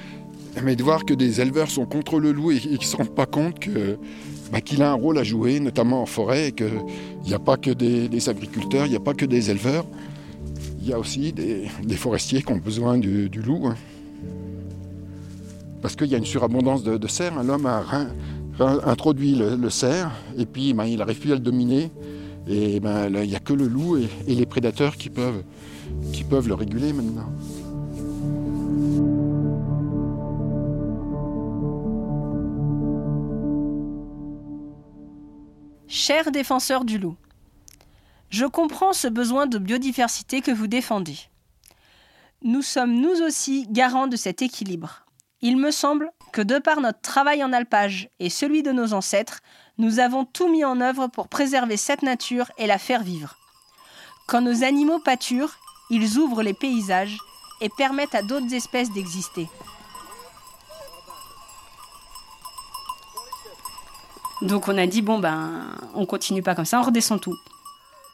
mais 0.62 0.74
de 0.76 0.82
voir 0.82 1.04
que 1.04 1.12
des 1.12 1.40
éleveurs 1.42 1.70
sont 1.70 1.84
contre 1.84 2.18
le 2.18 2.32
loup 2.32 2.50
et, 2.52 2.56
et 2.56 2.60
qu'ils 2.60 2.78
ne 2.78 2.84
se 2.84 2.96
rendent 2.96 3.14
pas 3.14 3.26
compte 3.26 3.58
que, 3.58 3.98
bah, 4.50 4.60
qu'il 4.62 4.80
a 4.82 4.90
un 4.90 4.94
rôle 4.94 5.18
à 5.18 5.24
jouer, 5.24 5.60
notamment 5.60 6.00
en 6.02 6.06
forêt, 6.06 6.48
et 6.48 6.52
qu'il 6.52 6.70
n'y 7.26 7.34
a 7.34 7.38
pas 7.38 7.58
que 7.58 7.70
des, 7.72 8.28
agriculteurs, 8.30 8.86
il 8.86 8.90
n'y 8.90 8.96
a 8.96 9.00
pas 9.00 9.12
que 9.14 9.26
des 9.26 9.50
éleveurs, 9.50 9.84
il 10.80 10.88
y 10.88 10.92
a 10.94 10.98
aussi 10.98 11.32
des, 11.32 11.64
des 11.82 11.96
forestiers 11.96 12.42
qui 12.42 12.52
ont 12.52 12.56
besoin 12.56 12.96
du, 12.96 13.28
du 13.28 13.42
loup. 13.42 13.66
hein. 13.66 13.74
Parce 15.84 15.96
qu'il 15.96 16.06
y 16.06 16.14
a 16.14 16.16
une 16.16 16.24
surabondance 16.24 16.82
de, 16.82 17.06
cerfs. 17.08 17.42
L'homme 17.42 17.66
a 17.66 17.84
introduit 18.86 19.34
le, 19.34 19.68
cerf 19.68 20.10
et 20.34 20.46
puis 20.46 20.72
ben, 20.72 20.86
il 20.86 20.96
n'arrive 20.96 21.20
plus 21.20 21.32
à 21.32 21.34
le 21.34 21.42
dominer. 21.42 21.90
Et 22.48 22.80
ben, 22.80 23.14
il 23.14 23.28
n'y 23.28 23.36
a 23.36 23.38
que 23.38 23.52
le 23.52 23.66
loup 23.66 23.98
et, 23.98 24.08
les 24.26 24.46
prédateurs 24.46 24.96
qui 24.96 25.10
peuvent 25.10 25.44
le 26.48 26.54
réguler 26.54 26.94
maintenant. 26.94 27.28
Chers 35.86 36.30
défenseurs 36.30 36.86
du 36.86 36.96
loup, 36.96 37.16
je 38.30 38.46
comprends 38.46 38.94
ce 38.94 39.08
besoin 39.08 39.46
de 39.46 39.58
biodiversité 39.58 40.40
que 40.40 40.50
vous 40.50 40.66
défendez. 40.66 41.18
Nous 42.42 42.62
sommes 42.62 42.98
nous 42.98 43.20
aussi 43.20 43.66
garants 43.68 44.06
de 44.06 44.16
cet 44.16 44.40
équilibre. 44.40 45.03
Il 45.46 45.58
me 45.58 45.70
semble 45.70 46.10
que 46.32 46.40
de 46.40 46.58
par 46.58 46.80
notre 46.80 47.02
travail 47.02 47.44
en 47.44 47.52
alpage 47.52 48.08
et 48.18 48.30
celui 48.30 48.62
de 48.62 48.72
nos 48.72 48.94
ancêtres, 48.94 49.40
nous 49.76 49.98
avons 49.98 50.24
tout 50.24 50.48
mis 50.48 50.64
en 50.64 50.80
œuvre 50.80 51.06
pour 51.08 51.28
préserver 51.28 51.76
cette 51.76 52.00
nature 52.00 52.50
et 52.56 52.66
la 52.66 52.78
faire 52.78 53.02
vivre. 53.02 53.36
Quand 54.26 54.40
nos 54.40 54.64
animaux 54.64 55.00
pâturent, 55.00 55.58
ils 55.90 56.16
ouvrent 56.16 56.42
les 56.42 56.54
paysages 56.54 57.18
et 57.60 57.68
permettent 57.68 58.14
à 58.14 58.22
d'autres 58.22 58.54
espèces 58.54 58.90
d'exister. 58.92 59.46
Donc 64.40 64.66
on 64.66 64.78
a 64.78 64.86
dit 64.86 65.02
bon 65.02 65.18
ben 65.18 65.76
on 65.92 66.06
continue 66.06 66.42
pas 66.42 66.54
comme 66.54 66.64
ça, 66.64 66.80
on 66.80 66.84
redescend 66.84 67.20
tout. 67.20 67.36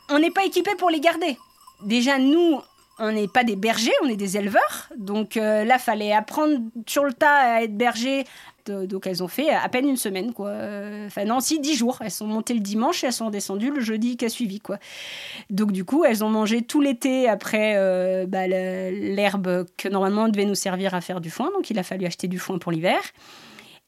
On 0.09 0.19
n'est 0.19 0.33
pas 0.33 0.45
équipé 0.45 0.75
pour 0.75 0.91
les 0.91 0.99
garder. 0.99 1.39
Déjà 1.83 2.19
nous 2.19 2.61
on 3.01 3.13
n'est 3.13 3.29
pas 3.29 3.45
des 3.45 3.57
bergers, 3.57 3.93
on 4.03 4.09
est 4.09 4.17
des 4.17 4.37
éleveurs. 4.37 4.89
Donc 4.97 5.37
euh, 5.37 5.65
là 5.65 5.79
fallait 5.79 6.13
apprendre 6.13 6.59
sur 6.87 7.05
le 7.05 7.13
tas 7.13 7.55
à 7.57 7.63
être 7.63 7.77
berger. 7.77 8.25
Donc 8.67 9.07
elles 9.07 9.23
ont 9.23 9.29
fait 9.29 9.51
à 9.51 9.69
peine 9.69 9.89
une 9.89 9.97
semaine 9.97 10.33
quoi. 10.33 10.51
Euh, 10.51 11.07
Enfin 11.07 11.25
non 11.25 11.41
si 11.41 11.59
dix 11.61 11.75
jours. 11.75 11.99
Elles 12.03 12.11
sont 12.11 12.27
montées 12.27 12.55
le 12.55 12.61
dimanche 12.61 13.03
et 13.03 13.09
elles 13.09 13.13
sont 13.13 13.31
descendues 13.31 13.71
le 13.71 13.81
jeudi 13.81 14.17
qui 14.17 14.27
a 14.27 14.29
suivi 14.29 14.61
quoi. 14.61 14.79
Donc 15.49 15.73
du 15.73 15.85
coup 15.85 16.05
elles 16.05 16.23
ont 16.23 16.29
mangé 16.29 16.63
tout 16.63 16.81
l'été 16.81 17.29
après 17.29 17.75
euh, 17.77 18.27
bah, 18.27 18.47
l'herbe 18.47 19.67
que 19.77 19.89
normalement 19.89 20.29
devait 20.29 20.45
nous 20.45 20.55
servir 20.55 20.95
à 20.95 21.01
faire 21.01 21.21
du 21.21 21.31
foin. 21.31 21.51
Donc 21.53 21.71
il 21.71 21.79
a 21.79 21.83
fallu 21.83 22.07
acheter 22.07 22.29
du 22.29 22.39
foin 22.39 22.59
pour 22.59 22.71
l'hiver. 22.71 23.01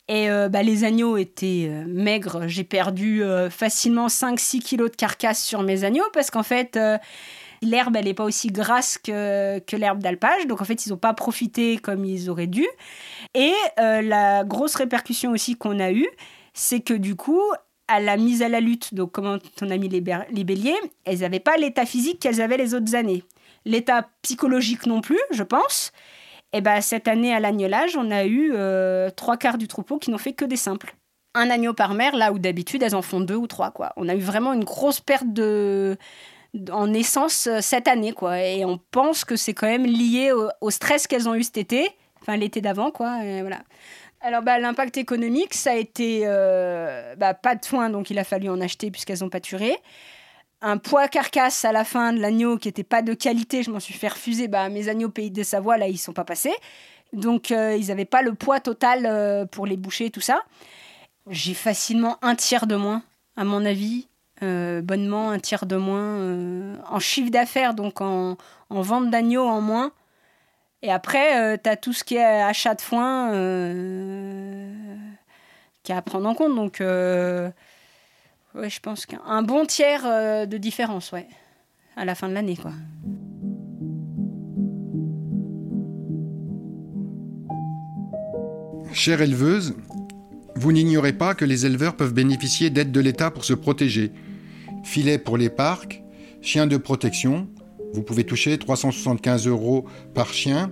Et 0.08 0.28
euh, 0.30 0.48
bah, 0.48 0.62
les 0.62 0.84
agneaux 0.84 1.16
étaient 1.16 1.70
maigres. 1.86 2.48
J'ai 2.48 2.64
perdu 2.64 3.22
facilement 3.50 4.08
5-6 4.08 4.60
kilos 4.60 4.90
de 4.90 4.96
carcasse 4.96 5.44
sur 5.44 5.62
mes 5.62 5.84
agneaux 5.84 6.08
parce 6.12 6.30
qu'en 6.30 6.42
fait, 6.42 6.78
l'herbe, 7.62 7.96
elle 7.96 8.04
n'est 8.04 8.14
pas 8.14 8.24
aussi 8.24 8.48
grasse 8.48 8.98
que, 8.98 9.58
que 9.60 9.76
l'herbe 9.76 10.00
d'alpage. 10.00 10.46
Donc 10.46 10.60
en 10.60 10.64
fait, 10.64 10.86
ils 10.86 10.90
n'ont 10.90 10.98
pas 10.98 11.14
profité 11.14 11.78
comme 11.78 12.04
ils 12.04 12.28
auraient 12.28 12.46
dû. 12.46 12.66
Et 13.34 13.52
euh, 13.80 14.02
la 14.02 14.44
grosse 14.44 14.74
répercussion 14.74 15.30
aussi 15.30 15.56
qu'on 15.56 15.80
a 15.80 15.92
eue, 15.92 16.08
c'est 16.54 16.80
que 16.80 16.94
du 16.94 17.16
coup, 17.16 17.40
à 17.88 18.00
la 18.00 18.16
mise 18.16 18.42
à 18.42 18.48
la 18.48 18.60
lutte, 18.60 18.94
donc 18.94 19.12
comment 19.12 19.38
on 19.60 19.70
a 19.70 19.76
mis 19.76 19.88
les, 19.88 20.02
les 20.30 20.44
béliers, 20.44 20.76
elles 21.04 21.20
n'avaient 21.20 21.40
pas 21.40 21.56
l'état 21.56 21.86
physique 21.86 22.20
qu'elles 22.20 22.40
avaient 22.40 22.56
les 22.56 22.74
autres 22.74 22.94
années. 22.94 23.22
L'état 23.64 24.08
psychologique 24.22 24.86
non 24.86 25.00
plus, 25.00 25.20
je 25.30 25.42
pense. 25.42 25.92
Et 26.52 26.60
ben 26.60 26.80
cette 26.80 27.08
année 27.08 27.34
à 27.34 27.40
l'agnelage, 27.40 27.96
on 27.96 28.10
a 28.10 28.24
eu 28.24 28.52
euh, 28.54 29.10
trois 29.10 29.36
quarts 29.36 29.58
du 29.58 29.68
troupeau 29.68 29.98
qui 29.98 30.10
n'ont 30.10 30.18
fait 30.18 30.32
que 30.32 30.44
des 30.44 30.56
simples. 30.56 30.94
Un 31.34 31.48
agneau 31.48 31.72
par 31.72 31.94
mère, 31.94 32.14
là 32.14 32.32
où 32.32 32.38
d'habitude 32.38 32.82
elles 32.82 32.94
en 32.94 33.00
font 33.00 33.20
deux 33.20 33.36
ou 33.36 33.46
trois. 33.46 33.70
Quoi. 33.70 33.92
On 33.96 34.08
a 34.08 34.14
eu 34.14 34.20
vraiment 34.20 34.52
une 34.52 34.64
grosse 34.64 35.00
perte 35.00 35.32
de 35.32 35.96
en 36.70 36.86
naissance 36.86 37.46
euh, 37.46 37.60
cette 37.60 37.88
année 37.88 38.12
quoi 38.12 38.40
et 38.40 38.64
on 38.64 38.78
pense 38.90 39.24
que 39.24 39.36
c'est 39.36 39.54
quand 39.54 39.66
même 39.66 39.86
lié 39.86 40.32
au, 40.32 40.70
stress 40.70 41.06
qu'elles 41.06 41.28
ont 41.28 41.34
eu 41.34 41.42
cet 41.42 41.56
été 41.56 41.90
enfin 42.20 42.36
l'été 42.36 42.60
d'avant 42.60 42.90
quoi 42.90 43.18
voilà 43.40 43.60
alors 44.20 44.42
bah, 44.42 44.58
l'impact 44.58 44.96
économique 44.98 45.54
ça 45.54 45.72
a 45.72 45.76
été 45.76 46.22
euh, 46.24 47.14
bah, 47.16 47.34
pas 47.34 47.54
de 47.54 47.64
foin 47.64 47.90
donc 47.90 48.10
il 48.10 48.18
a 48.18 48.24
fallu 48.24 48.48
en 48.50 48.60
acheter 48.60 48.90
puisqu'elles 48.90 49.24
ont 49.24 49.30
pâturé 49.30 49.76
un 50.60 50.78
poids 50.78 51.08
carcasse 51.08 51.64
à 51.64 51.72
la 51.72 51.84
fin 51.84 52.12
de 52.12 52.20
l'agneau 52.20 52.56
qui 52.56 52.68
n'était 52.68 52.84
pas 52.84 53.02
de 53.02 53.14
qualité, 53.14 53.64
je 53.64 53.70
m'en 53.72 53.80
suis 53.80 53.94
fait 53.94 54.06
refuser. 54.06 54.46
Bah, 54.46 54.68
mes 54.68 54.88
agneaux 54.88 55.08
pays 55.08 55.32
de 55.32 55.42
Savoie, 55.42 55.76
là, 55.76 55.88
ils 55.88 55.98
sont 55.98 56.12
pas 56.12 56.22
passés. 56.22 56.54
Donc, 57.12 57.50
euh, 57.50 57.76
ils 57.76 57.88
n'avaient 57.88 58.04
pas 58.04 58.22
le 58.22 58.34
poids 58.34 58.60
total 58.60 59.48
pour 59.48 59.66
les 59.66 59.76
boucher, 59.76 60.10
tout 60.10 60.20
ça. 60.20 60.40
J'ai 61.28 61.54
facilement 61.54 62.16
un 62.22 62.36
tiers 62.36 62.68
de 62.68 62.76
moins, 62.76 63.02
à 63.36 63.42
mon 63.42 63.64
avis. 63.64 64.06
Euh, 64.42 64.82
bonnement, 64.82 65.30
un 65.30 65.38
tiers 65.38 65.66
de 65.66 65.76
moins 65.76 66.76
en 66.90 66.98
chiffre 66.98 67.30
d'affaires, 67.30 67.74
donc 67.74 68.00
en, 68.00 68.36
en 68.70 68.80
vente 68.80 69.08
d'agneaux 69.08 69.46
en 69.46 69.60
moins. 69.60 69.92
Et 70.82 70.90
après, 70.90 71.58
tu 71.62 71.70
as 71.70 71.76
tout 71.76 71.92
ce 71.92 72.02
qui 72.02 72.16
est 72.16 72.42
achat 72.42 72.74
de 72.74 72.80
foin 72.80 73.30
qui 75.84 75.92
est 75.92 75.94
à 75.94 76.02
prendre 76.02 76.28
en 76.28 76.34
compte. 76.34 76.56
Donc, 76.56 76.78
ouais, 76.80 77.52
je 78.68 78.80
pense 78.80 79.06
qu'un 79.06 79.42
bon 79.42 79.64
tiers 79.64 80.02
de 80.48 80.56
différence, 80.56 81.12
ouais, 81.12 81.28
à 81.96 82.04
la 82.04 82.16
fin 82.16 82.28
de 82.28 82.34
l'année, 82.34 82.56
quoi. 82.56 82.72
Chère 88.92 89.22
éleveuse, 89.22 89.76
vous 90.56 90.72
n'ignorez 90.72 91.12
pas 91.12 91.36
que 91.36 91.44
les 91.44 91.64
éleveurs 91.64 91.96
peuvent 91.96 92.12
bénéficier 92.12 92.70
d'aides 92.70 92.90
de 92.90 93.00
l'État 93.00 93.30
pour 93.30 93.44
se 93.44 93.54
protéger. 93.54 94.10
Filet 94.82 95.18
pour 95.18 95.36
les 95.36 95.48
parcs, 95.48 96.02
chiens 96.40 96.66
de 96.66 96.76
protection, 96.76 97.48
vous 97.94 98.02
pouvez 98.02 98.24
toucher 98.24 98.58
375 98.58 99.46
euros 99.46 99.84
par 100.14 100.32
chien, 100.32 100.70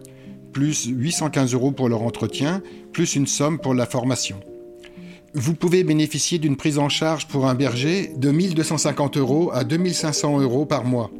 plus 0.52 0.86
815 0.86 1.54
euros 1.54 1.70
pour 1.70 1.88
leur 1.88 2.02
entretien, 2.02 2.62
plus 2.92 3.14
une 3.14 3.26
somme 3.26 3.58
pour 3.58 3.74
la 3.74 3.86
formation. 3.86 4.40
Vous 5.34 5.54
pouvez 5.54 5.84
bénéficier 5.84 6.38
d'une 6.38 6.56
prise 6.56 6.78
en 6.78 6.88
charge 6.88 7.28
pour 7.28 7.46
un 7.46 7.54
berger 7.54 8.12
de 8.16 8.30
1250 8.30 9.16
euros 9.16 9.50
à 9.52 9.62
2500 9.62 10.40
euros 10.40 10.66
par 10.66 10.84
mois. 10.84 11.10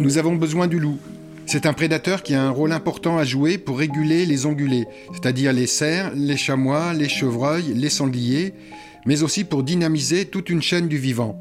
Nous 0.00 0.18
avons 0.18 0.34
besoin 0.34 0.66
du 0.66 0.80
loup. 0.80 0.98
C'est 1.46 1.66
un 1.66 1.72
prédateur 1.72 2.22
qui 2.22 2.34
a 2.34 2.42
un 2.42 2.50
rôle 2.50 2.72
important 2.72 3.18
à 3.18 3.24
jouer 3.24 3.58
pour 3.58 3.78
réguler 3.78 4.26
les 4.26 4.46
ongulés, 4.46 4.86
c'est-à-dire 5.12 5.52
les 5.52 5.66
cerfs, 5.66 6.12
les 6.14 6.36
chamois, 6.36 6.94
les 6.94 7.08
chevreuils, 7.08 7.74
les 7.74 7.90
sangliers, 7.90 8.54
mais 9.06 9.22
aussi 9.22 9.44
pour 9.44 9.62
dynamiser 9.62 10.24
toute 10.24 10.48
une 10.48 10.62
chaîne 10.62 10.88
du 10.88 10.98
vivant. 10.98 11.38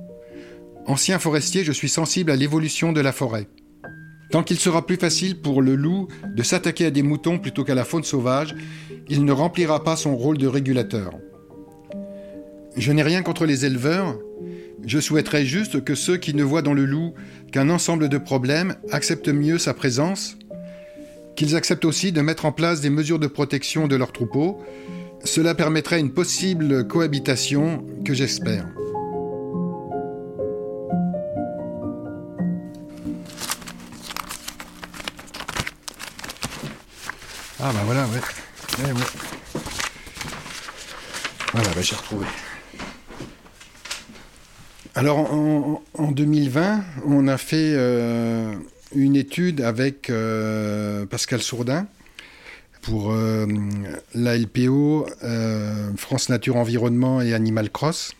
Ancien 0.86 1.20
forestier, 1.20 1.64
je 1.64 1.72
suis 1.72 1.90
sensible 1.90 2.32
à 2.32 2.36
l'évolution 2.36 2.92
de 2.92 3.02
la 3.02 3.12
forêt. 3.12 3.48
Tant 4.32 4.44
qu'il 4.44 4.60
sera 4.60 4.86
plus 4.86 4.98
facile 4.98 5.42
pour 5.42 5.62
le 5.62 5.76
loup 5.76 6.08
de 6.36 6.44
s'attaquer 6.44 6.86
à 6.86 6.92
des 6.92 7.04
moutons 7.04 7.40
plutôt 7.40 7.64
qu'à 7.64 7.76
la 7.76 7.86
faune 7.86 8.04
sauvage, 8.04 8.56
il 9.08 9.26
ne 9.26 9.32
remplira 9.32 9.84
pas 9.84 9.96
son 9.96 10.16
rôle 10.16 10.38
de 10.38 10.48
régulateur. 10.48 11.12
Je 12.78 12.92
n'ai 12.92 13.04
rien 13.04 13.24
contre 13.24 13.46
les 13.46 13.66
éleveurs, 13.66 14.18
je 14.86 15.00
souhaiterais 15.00 15.46
juste 15.46 15.84
que 15.84 15.96
ceux 15.96 16.18
qui 16.18 16.34
ne 16.34 16.44
voient 16.44 16.62
dans 16.62 16.74
le 16.74 16.86
loup 16.86 17.14
qu'un 17.52 17.70
ensemble 17.70 18.08
de 18.08 18.18
problèmes 18.18 18.76
acceptent 18.92 19.30
mieux 19.30 19.58
sa 19.58 19.74
présence, 19.74 20.38
qu'ils 21.36 21.56
acceptent 21.56 21.86
aussi 21.86 22.12
de 22.12 22.22
mettre 22.22 22.46
en 22.46 22.52
place 22.52 22.82
des 22.82 22.90
mesures 22.90 23.20
de 23.20 23.28
protection 23.28 23.88
de 23.88 23.96
leurs 23.96 24.12
troupeaux. 24.12 24.62
Cela 25.24 25.54
permettrait 25.54 26.00
une 26.00 26.14
possible 26.14 26.88
cohabitation 26.88 27.86
que 28.06 28.14
j'espère. 28.14 28.66
Ah 37.62 37.74
bah 37.74 37.82
voilà, 37.84 38.06
ouais. 38.08 38.86
ouais, 38.86 38.92
ouais. 38.94 39.62
Voilà, 41.52 41.70
bah 41.76 41.82
j'ai 41.82 41.96
retrouvé. 41.96 42.26
Alors 44.96 45.18
en, 45.34 46.12
2020, 46.12 46.84
on 47.06 47.28
a 47.28 47.38
fait 47.38 47.74
euh, 47.76 48.54
une 48.96 49.16
étude 49.16 49.60
avec 49.62 50.10
euh, 50.10 51.06
Pascal 51.06 51.42
Sourdin 51.42 51.88
pour 52.82 53.12
euh, 53.12 53.46
la 54.14 54.38
LPO, 54.38 55.08
France 55.98 56.30
Nature 56.30 56.56
Environnement 56.56 57.22
et 57.22 57.34
Animal 57.34 57.70
Cross. 57.70 58.14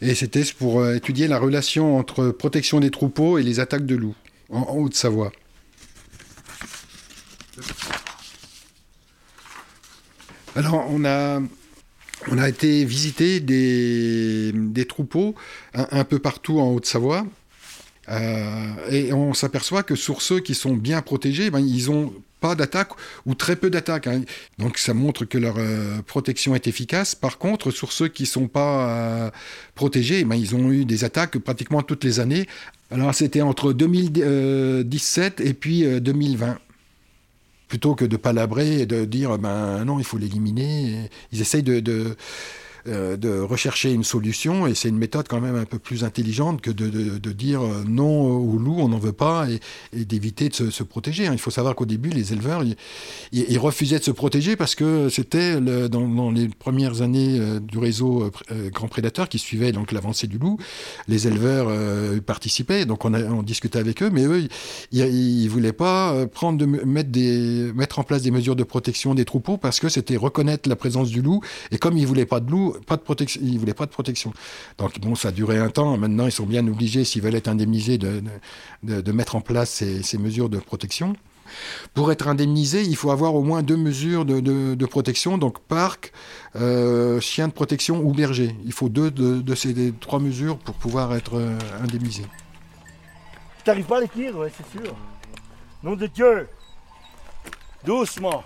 Et 0.00 0.14
c'était 0.14 0.44
pour 0.58 0.86
étudier 0.88 1.28
la 1.28 1.38
relation 1.38 1.98
entre 1.98 2.28
protection 2.30 2.80
des 2.80 2.90
troupeaux 2.90 3.36
et 3.36 3.42
les 3.42 3.60
attaques 3.60 3.84
de 3.84 3.96
loups 3.96 4.16
en 4.50 4.62
Haute-Savoie. 4.74 5.32
Alors 10.58 10.88
on 10.90 11.04
a 11.04 11.40
on 12.32 12.36
a 12.36 12.48
été 12.48 12.84
visiter 12.84 13.38
des, 13.38 14.84
troupeaux 14.88 15.36
un, 15.72 16.02
peu 16.02 16.18
partout 16.18 16.58
en 16.58 16.72
Haute-Savoie. 16.72 17.24
Euh, 18.08 18.90
et 18.90 19.12
on 19.12 19.34
s'aperçoit 19.34 19.84
que 19.84 19.94
sur 19.94 20.20
ceux 20.20 20.40
qui 20.40 20.56
sont 20.56 20.74
bien 20.74 21.00
protégés, 21.00 21.50
ben, 21.50 21.60
ils 21.60 21.86
n'ont 21.86 22.12
pas 22.40 22.56
d'attaque 22.56 22.90
ou 23.24 23.36
très 23.36 23.54
peu 23.54 23.70
d'attaques. 23.70 24.08
Hein. 24.08 24.22
Donc 24.58 24.78
ça 24.78 24.94
montre 24.94 25.26
que 25.26 25.38
leur 25.38 25.54
euh, 25.58 26.02
protection 26.02 26.56
est 26.56 26.66
efficace. 26.66 27.14
Par 27.14 27.38
contre, 27.38 27.70
sur 27.70 27.92
ceux 27.92 28.08
qui 28.08 28.24
ne 28.24 28.28
sont 28.28 28.48
pas 28.48 28.88
euh, 28.88 29.30
protégés, 29.76 30.24
ben, 30.24 30.34
ils 30.34 30.56
ont 30.56 30.72
eu 30.72 30.84
des 30.84 31.04
attaques 31.04 31.38
pratiquement 31.38 31.82
toutes 31.82 32.02
les 32.02 32.18
années. 32.18 32.48
Alors 32.90 33.14
c'était 33.14 33.42
entre 33.42 33.72
2017 33.72 35.40
et 35.40 35.54
puis 35.54 35.84
2020 36.00 36.58
plutôt 37.68 37.94
que 37.94 38.04
de 38.04 38.16
palabrer 38.16 38.80
et 38.80 38.86
de 38.86 39.04
dire 39.04 39.38
ben 39.38 39.84
non, 39.84 39.98
il 39.98 40.04
faut 40.04 40.18
l'éliminer. 40.18 41.10
Ils 41.32 41.40
essayent 41.40 41.62
de, 41.62 42.16
euh, 42.88 43.16
de 43.16 43.40
rechercher 43.40 43.92
une 43.92 44.04
solution 44.04 44.66
et 44.66 44.74
c'est 44.74 44.88
une 44.88 44.98
méthode 44.98 45.26
quand 45.28 45.40
même 45.40 45.56
un 45.56 45.64
peu 45.64 45.78
plus 45.78 46.04
intelligente 46.04 46.60
que 46.60 46.70
de, 46.70 46.88
de, 46.88 47.32
dire 47.32 47.60
euh, 47.60 47.84
non 47.86 48.22
au 48.22 48.56
loup, 48.58 48.76
on 48.78 48.88
n'en 48.88 48.98
veut 48.98 49.12
pas 49.12 49.46
et, 49.50 50.04
d'éviter 50.04 50.48
de 50.48 50.70
se, 50.70 50.82
protéger. 50.82 51.26
Hein. 51.26 51.32
Il 51.32 51.38
faut 51.38 51.50
savoir 51.50 51.74
qu'au 51.74 51.86
début, 51.86 52.10
les 52.10 52.32
éleveurs, 52.32 52.64
ils, 53.32 53.58
refusaient 53.58 53.98
de 53.98 54.04
se 54.04 54.10
protéger 54.10 54.56
parce 54.56 54.74
que 54.74 55.08
c'était 55.08 55.60
dans, 55.60 56.30
les 56.30 56.48
premières 56.48 57.02
années 57.02 57.38
euh, 57.38 57.60
du 57.60 57.78
réseau 57.78 58.30
Grand 58.72 58.88
Prédateur 58.88 59.28
qui 59.28 59.38
suivait 59.38 59.72
donc 59.72 59.92
l'avancée 59.92 60.26
du 60.26 60.38
loup, 60.38 60.58
les 61.08 61.26
éleveurs 61.26 61.70
participaient, 62.22 62.86
donc 62.86 63.04
on, 63.04 63.14
a, 63.14 63.22
on 63.22 63.42
discutait 63.42 63.78
avec 63.78 64.02
eux, 64.02 64.10
mais 64.10 64.24
eux, 64.24 64.48
ils 64.92 65.44
ne 65.44 65.48
voulaient 65.48 65.72
pas 65.72 66.26
prendre 66.26 66.58
de, 66.58 66.66
mettre, 66.66 67.10
des, 67.10 67.72
mettre 67.74 67.98
en 67.98 68.02
place 68.02 68.22
des 68.22 68.30
mesures 68.30 68.56
de 68.56 68.64
protection 68.64 69.14
des 69.14 69.24
troupeaux 69.24 69.56
parce 69.56 69.80
que 69.80 69.88
c'était 69.88 70.16
reconnaître 70.16 70.68
la 70.68 70.76
présence 70.76 71.10
du 71.10 71.22
loup 71.22 71.40
et 71.70 71.78
comme 71.78 71.96
ils 71.96 72.02
ne 72.02 72.06
voulaient 72.06 72.26
pas 72.26 72.40
de 72.40 72.50
loup, 72.50 72.74
pas 72.86 72.96
de 72.96 73.02
protection, 73.02 73.40
ils 73.42 73.58
voulaient 73.58 73.74
pas 73.74 73.86
de 73.86 73.90
protection. 73.90 74.32
Donc 74.78 74.98
bon, 75.00 75.14
ça 75.14 75.28
a 75.28 75.32
duré 75.32 75.58
un 75.58 75.68
temps. 75.68 75.96
Maintenant, 75.96 76.26
ils 76.26 76.32
sont 76.32 76.46
bien 76.46 76.66
obligés, 76.66 77.04
s'ils 77.04 77.22
veulent 77.22 77.34
être 77.34 77.48
indemnisés, 77.48 77.98
de, 77.98 79.12
mettre 79.12 79.36
en 79.36 79.40
place 79.40 79.70
ces, 79.70 80.18
mesures 80.18 80.48
de 80.48 80.58
protection. 80.58 81.14
Pour 81.94 82.12
être 82.12 82.28
indemnisé, 82.28 82.82
il 82.82 82.96
faut 82.96 83.10
avoir 83.10 83.34
au 83.34 83.42
moins 83.42 83.62
deux 83.62 83.76
mesures 83.76 84.24
de, 84.24 84.86
protection, 84.86 85.38
donc 85.38 85.58
parc, 85.60 86.12
euh, 86.56 87.20
chien 87.20 87.48
de 87.48 87.52
protection 87.52 88.00
ou 88.00 88.12
berger. 88.12 88.54
Il 88.64 88.72
faut 88.72 88.88
deux 88.88 89.10
de, 89.10 89.54
ces 89.54 89.92
trois 90.00 90.18
mesures 90.18 90.58
pour 90.58 90.74
pouvoir 90.74 91.14
être 91.14 91.38
euh, 91.38 91.58
indemnisé. 91.82 92.22
Tu 93.64 93.70
n'arrives 93.70 93.86
pas 93.86 93.98
à 93.98 94.00
les 94.00 94.08
c'est 94.14 94.78
sûr. 94.78 94.94
Nom 95.82 95.94
de 95.94 96.06
Dieu 96.06 96.48
Doucement 97.84 98.42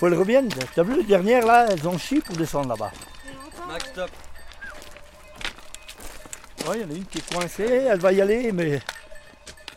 faut 0.00 0.08
qu'elles 0.08 0.18
reviennent. 0.18 0.48
T'as 0.74 0.82
vu, 0.82 0.96
les 0.96 1.04
dernières 1.04 1.44
là, 1.44 1.66
elles 1.70 1.86
ont 1.86 1.98
chi 1.98 2.20
pour 2.20 2.34
descendre 2.34 2.70
là-bas. 2.70 2.90
Max, 3.68 3.90
stop. 3.90 4.10
il 6.74 6.80
y 6.80 6.84
en 6.84 6.90
a 6.90 6.92
une 6.94 7.04
qui 7.04 7.18
est 7.18 7.34
coincée, 7.34 7.86
elle 7.90 8.00
va 8.00 8.10
y 8.12 8.20
aller, 8.22 8.50
mais. 8.50 8.80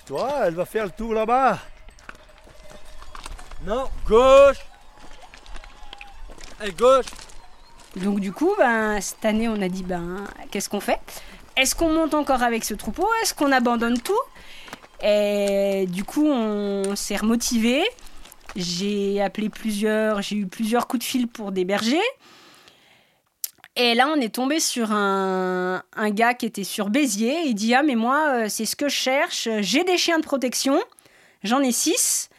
Toi, 0.06 0.32
elle 0.46 0.56
va 0.56 0.66
faire 0.66 0.86
le 0.86 0.92
tour 0.92 1.14
là-bas. 1.14 1.60
Non, 3.66 3.86
gauche 4.06 4.58
Et 6.62 6.72
gauche 6.72 7.06
Donc 7.96 8.20
du 8.20 8.34
coup, 8.34 8.54
ben, 8.58 9.00
cette 9.00 9.24
année, 9.26 9.50
on 9.50 9.62
a 9.62 9.68
dit, 9.68 9.84
ben, 9.84 10.26
qu'est-ce 10.52 10.70
qu'on 10.70 10.82
fait? 10.82 11.00
Est-ce 11.58 11.76
qu'on 11.76 11.90
monte 11.90 12.14
encore 12.14 12.44
avec 12.44 12.64
ce 12.64 12.74
troupeau? 12.74 13.08
Est-ce 13.22 13.34
qu'on 13.34 13.52
abandonne 13.52 14.00
tout? 14.00 14.20
Et 15.02 15.86
du 15.90 16.06
coup, 16.06 16.28
on 16.28 16.96
s'est 16.96 17.18
remotivé. 17.18 17.84
J'ai 18.56 19.22
appelé 19.22 19.50
plusieurs, 19.50 20.22
j'ai 20.22 20.36
eu 20.36 20.48
plusieurs 20.48 20.88
coups 20.88 21.04
de 21.04 21.10
fil 21.10 21.28
pour 21.28 21.52
des 21.52 21.66
bergers. 21.66 21.98
Et 23.76 23.96
là, 23.96 24.08
on 24.16 24.22
est 24.22 24.34
tombé 24.34 24.60
sur 24.60 24.92
un, 24.92 25.82
un 25.96 26.10
gars 26.12 26.36
qui 26.36 26.46
était 26.46 26.64
sur 26.64 26.90
Béziers. 26.90 27.42
Il 27.46 27.56
dit 27.56 27.74
Ah, 27.74 27.82
mais 27.82 27.96
moi, 27.96 28.28
euh, 28.30 28.46
c'est 28.48 28.66
ce 28.66 28.76
que 28.76 28.88
je 28.88 28.96
cherche. 28.96 29.50
J'ai 29.62 29.84
des 29.84 29.98
chiens 29.98 30.20
de 30.20 30.24
protection. 30.24 30.80
J'en 31.44 31.60
ai 31.62 31.72
six. 31.72 32.30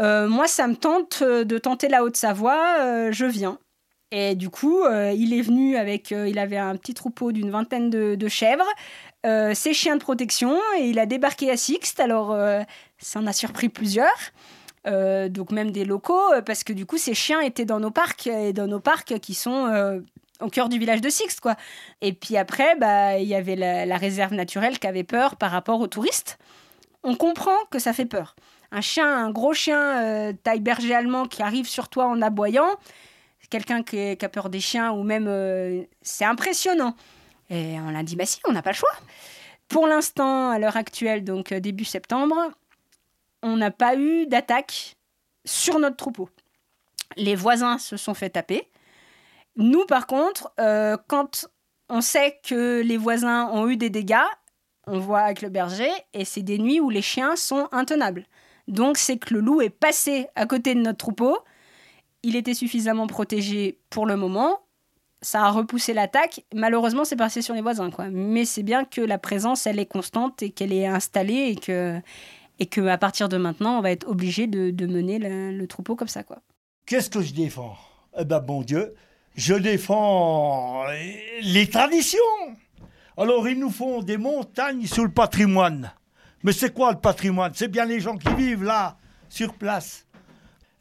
Euh, 0.00 0.28
moi, 0.28 0.46
ça 0.46 0.68
me 0.68 0.76
tente 0.76 1.22
euh, 1.22 1.42
de 1.42 1.58
tenter 1.58 1.88
la 1.88 2.04
Haute-Savoie. 2.04 3.10
je 3.10 3.24
viens. 3.24 3.58
Et 4.12 4.36
du 4.36 4.48
coup, 4.48 4.84
il 4.88 5.34
est 5.34 5.42
venu 5.42 5.76
avec. 5.76 6.12
il 6.12 6.38
avait 6.38 6.56
un 6.56 6.76
petit 6.76 6.94
troupeau 6.94 7.30
d'une 7.30 7.50
vingtaine 7.50 7.90
de, 7.90 8.14
de 8.14 8.28
chèvres, 8.28 8.64
ses 9.22 9.74
chiens 9.74 9.96
de 9.96 10.00
protection, 10.00 10.56
et 10.78 10.88
il 10.88 10.98
a 10.98 11.04
débarqué 11.04 11.50
à 11.50 11.58
Sixte. 11.58 12.00
Alors, 12.00 12.34
ça 12.96 13.20
en 13.20 13.26
a 13.26 13.34
surpris 13.34 13.68
plusieurs. 13.68 14.32
Euh, 14.88 15.28
donc 15.28 15.52
même 15.52 15.70
des 15.70 15.84
locaux, 15.84 16.32
euh, 16.32 16.42
parce 16.42 16.64
que 16.64 16.72
du 16.72 16.86
coup 16.86 16.98
ces 16.98 17.14
chiens 17.14 17.40
étaient 17.40 17.64
dans 17.64 17.80
nos 17.80 17.90
parcs, 17.90 18.26
et 18.26 18.52
dans 18.52 18.66
nos 18.66 18.80
parcs 18.80 19.18
qui 19.18 19.34
sont 19.34 19.66
euh, 19.66 20.00
au 20.40 20.48
cœur 20.48 20.68
du 20.68 20.78
village 20.78 21.00
de 21.00 21.10
Sixte, 21.10 21.40
quoi. 21.40 21.56
Et 22.00 22.12
puis 22.12 22.36
après, 22.36 22.74
bah, 22.76 23.18
il 23.18 23.28
y 23.28 23.34
avait 23.34 23.56
la, 23.56 23.84
la 23.84 23.96
réserve 23.96 24.32
naturelle 24.32 24.78
qui 24.78 24.86
avait 24.86 25.04
peur 25.04 25.36
par 25.36 25.50
rapport 25.50 25.80
aux 25.80 25.88
touristes. 25.88 26.38
On 27.02 27.14
comprend 27.16 27.56
que 27.70 27.78
ça 27.78 27.92
fait 27.92 28.06
peur. 28.06 28.34
Un 28.72 28.80
chien, 28.80 29.06
un 29.06 29.30
gros 29.30 29.54
chien 29.54 30.34
taille 30.42 30.60
berger 30.60 30.94
allemand 30.94 31.26
qui 31.26 31.42
arrive 31.42 31.66
sur 31.66 31.88
toi 31.88 32.06
en 32.06 32.20
aboyant, 32.20 32.68
quelqu'un 33.50 33.82
qui, 33.82 34.16
qui 34.16 34.24
a 34.24 34.28
peur 34.28 34.50
des 34.50 34.60
chiens 34.60 34.92
ou 34.92 35.02
même 35.04 35.86
c'est 36.02 36.26
impressionnant. 36.26 36.94
Et 37.48 37.76
on 37.80 37.94
a 37.94 38.02
dit 38.02 38.14
bah 38.14 38.26
si, 38.26 38.40
on 38.46 38.52
n'a 38.52 38.60
pas 38.60 38.72
le 38.72 38.76
choix. 38.76 38.90
Pour 39.68 39.86
l'instant, 39.86 40.50
à 40.50 40.58
l'heure 40.58 40.76
actuelle, 40.76 41.24
donc 41.24 41.54
début 41.54 41.86
septembre, 41.86 42.36
on 43.42 43.56
n'a 43.56 43.70
pas 43.70 43.96
eu 43.96 44.26
d'attaque 44.26 44.96
sur 45.44 45.78
notre 45.78 45.96
troupeau. 45.96 46.28
Les 47.16 47.34
voisins 47.34 47.78
se 47.78 47.96
sont 47.96 48.14
fait 48.14 48.30
taper. 48.30 48.68
Nous, 49.56 49.84
par 49.86 50.06
contre, 50.06 50.52
euh, 50.60 50.96
quand 51.08 51.48
on 51.88 52.00
sait 52.00 52.38
que 52.44 52.82
les 52.82 52.96
voisins 52.96 53.48
ont 53.52 53.68
eu 53.68 53.76
des 53.76 53.90
dégâts, 53.90 54.16
on 54.86 54.98
voit 54.98 55.20
avec 55.20 55.42
le 55.42 55.48
berger, 55.48 55.90
et 56.14 56.24
c'est 56.24 56.42
des 56.42 56.58
nuits 56.58 56.80
où 56.80 56.90
les 56.90 57.02
chiens 57.02 57.36
sont 57.36 57.68
intenables. 57.72 58.26
Donc 58.68 58.98
c'est 58.98 59.16
que 59.16 59.34
le 59.34 59.40
loup 59.40 59.60
est 59.60 59.70
passé 59.70 60.28
à 60.34 60.46
côté 60.46 60.74
de 60.74 60.80
notre 60.80 60.98
troupeau. 60.98 61.38
Il 62.22 62.36
était 62.36 62.54
suffisamment 62.54 63.06
protégé 63.06 63.78
pour 63.90 64.06
le 64.06 64.16
moment. 64.16 64.60
Ça 65.22 65.42
a 65.44 65.50
repoussé 65.50 65.94
l'attaque. 65.94 66.44
Malheureusement, 66.54 67.04
c'est 67.04 67.16
passé 67.16 67.42
sur 67.42 67.54
les 67.54 67.62
voisins. 67.62 67.90
Quoi. 67.90 68.08
Mais 68.10 68.44
c'est 68.44 68.62
bien 68.62 68.84
que 68.84 69.00
la 69.00 69.18
présence, 69.18 69.66
elle 69.66 69.78
est 69.78 69.86
constante 69.86 70.42
et 70.42 70.50
qu'elle 70.50 70.72
est 70.72 70.86
installée 70.86 71.52
et 71.52 71.56
que, 71.56 72.00
et 72.58 72.66
que 72.66 72.86
à 72.86 72.98
partir 72.98 73.28
de 73.28 73.36
maintenant, 73.36 73.78
on 73.78 73.80
va 73.80 73.90
être 73.90 74.08
obligé 74.08 74.46
de, 74.46 74.86
mener 74.86 75.18
le, 75.18 75.66
troupeau 75.66 75.96
comme 75.96 76.08
ça. 76.08 76.22
Quoi. 76.22 76.38
Qu'est-ce 76.86 77.10
que 77.10 77.22
je 77.22 77.32
défends? 77.32 77.76
Eh 78.18 78.24
ben, 78.24 78.40
bon 78.40 78.62
Dieu, 78.62 78.94
je 79.36 79.54
défends 79.54 80.84
les 81.42 81.68
traditions. 81.70 82.18
Alors, 83.16 83.48
ils 83.48 83.58
nous 83.58 83.70
font 83.70 84.02
des 84.02 84.16
montagnes 84.16 84.86
sur 84.86 85.04
le 85.04 85.10
patrimoine. 85.10 85.92
Mais 86.42 86.52
c'est 86.52 86.72
quoi 86.72 86.92
le 86.92 86.98
patrimoine? 86.98 87.52
C'est 87.54 87.68
bien 87.68 87.84
les 87.84 88.00
gens 88.00 88.16
qui 88.16 88.32
vivent 88.34 88.64
là, 88.64 88.96
sur 89.28 89.54
place. 89.54 90.06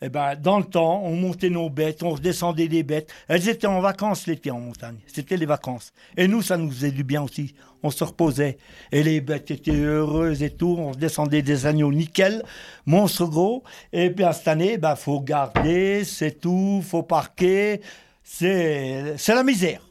Eh 0.02 0.10
ben, 0.10 0.36
dans 0.36 0.60
le 0.60 0.66
temps, 0.66 1.02
on 1.04 1.16
montait 1.16 1.50
nos 1.50 1.70
bêtes, 1.72 2.04
on 2.04 2.12
redescendait 2.12 2.68
des 2.68 2.84
bêtes. 2.84 3.12
Elles 3.28 3.50
étaient 3.50 3.68
en 3.68 3.82
vacances 3.82 4.28
l'été 4.28 4.52
en 4.52 4.60
montagne. 4.60 4.98
C'était 5.08 5.38
les 5.38 5.48
vacances. 5.48 5.92
Et 6.16 6.28
nous, 6.28 6.44
ça 6.44 6.56
nous 6.56 6.70
faisait 6.70 6.92
du 6.92 7.04
bien 7.04 7.24
aussi. 7.24 7.56
On 7.82 7.90
se 7.90 8.04
reposait. 8.04 8.58
Et 8.92 9.02
les 9.02 9.22
bêtes 9.22 9.50
étaient 9.50 9.72
heureuses 9.72 10.44
et 10.44 10.52
tout. 10.52 10.76
On 10.78 10.92
redescendait 10.92 11.42
des 11.42 11.66
agneaux 11.66 11.92
nickel, 11.92 12.44
monstres 12.86 13.26
gros. 13.26 13.64
Et 13.92 14.10
bien, 14.10 14.34
cette 14.34 14.48
année, 14.48 14.78
ben, 14.78 14.96
faut 14.96 15.20
garder, 15.20 16.04
c'est 16.04 16.40
tout, 16.40 16.84
faut 16.86 17.04
parquer. 17.04 17.82
C'est, 18.24 19.16
c'est 19.18 19.34
la 19.34 19.44
misère. 19.44 19.82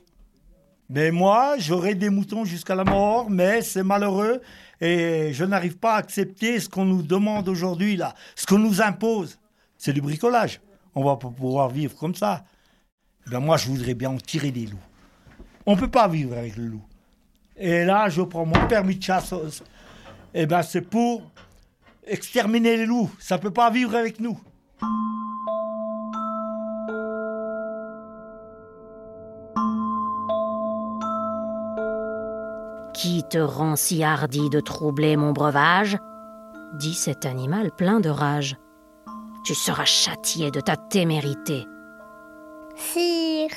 Mais 0.89 1.11
moi, 1.11 1.57
j'aurai 1.59 1.97
des 1.97 2.11
moutons 2.11 2.45
jusqu'à 2.45 2.77
la 2.77 2.85
mort, 2.85 3.29
mais 3.29 3.61
c'est 3.61 3.83
malheureux. 3.83 4.41
Et 4.81 5.31
je 5.33 5.45
n'arrive 5.45 5.79
pas 5.79 5.95
à 5.95 5.99
accepter 5.99 6.61
ce 6.61 6.69
qu'on 6.69 6.85
nous 6.85 7.03
demande 7.03 7.49
aujourd'hui, 7.49 7.97
là, 7.97 8.15
ce 8.37 8.47
qu'on 8.47 8.59
nous 8.59 8.81
impose. 8.81 9.37
C'est 9.79 9.93
du 9.93 10.01
bricolage. 10.01 10.61
On 10.95 11.05
va 11.05 11.17
pas 11.17 11.29
pouvoir 11.29 11.69
vivre 11.69 11.95
comme 11.97 12.15
ça. 12.15 12.45
Eh 13.27 13.31
Ben 13.31 13.41
moi, 13.41 13.57
je 13.57 13.69
voudrais 13.69 13.95
bien 13.95 14.11
en 14.11 14.17
tirer 14.17 14.51
des 14.51 14.67
loups. 14.67 14.79
On 15.67 15.75
ne 15.75 15.81
peut 15.81 15.91
pas 15.91 16.09
vivre 16.09 16.37
avec 16.37 16.57
le 16.57 16.67
loup. 16.67 16.85
Et 17.57 17.85
là, 17.85 18.09
je 18.09 18.23
prends 18.23 18.47
mon 18.47 18.67
permis 18.67 18.97
de 18.97 19.03
chasse. 19.03 19.35
Et 20.33 20.47
ben, 20.47 20.63
c'est 20.63 20.83
pour 20.83 21.23
exterminer 22.07 22.77
les 22.77 22.87
loups. 22.87 23.11
Ça 23.19 23.37
ne 23.37 23.43
peut 23.43 23.51
pas 23.51 23.71
vivre 23.71 23.95
avec 23.95 24.21
nous. 24.21 24.39
Qui 32.95 33.23
te 33.25 33.39
rend 33.39 33.77
si 33.77 34.03
hardi 34.03 34.49
de 34.49 34.61
troubler 34.61 35.17
mon 35.17 35.33
breuvage? 35.33 35.99
Dit 36.79 36.95
cet 36.95 37.27
animal 37.27 37.71
plein 37.71 38.01
de 38.01 38.09
rage. 38.09 38.57
Tu 39.47 39.55
seras 39.55 39.85
châtié 39.85 40.51
de 40.51 40.61
ta 40.61 40.77
témérité, 40.77 41.67
Sire, 42.75 43.49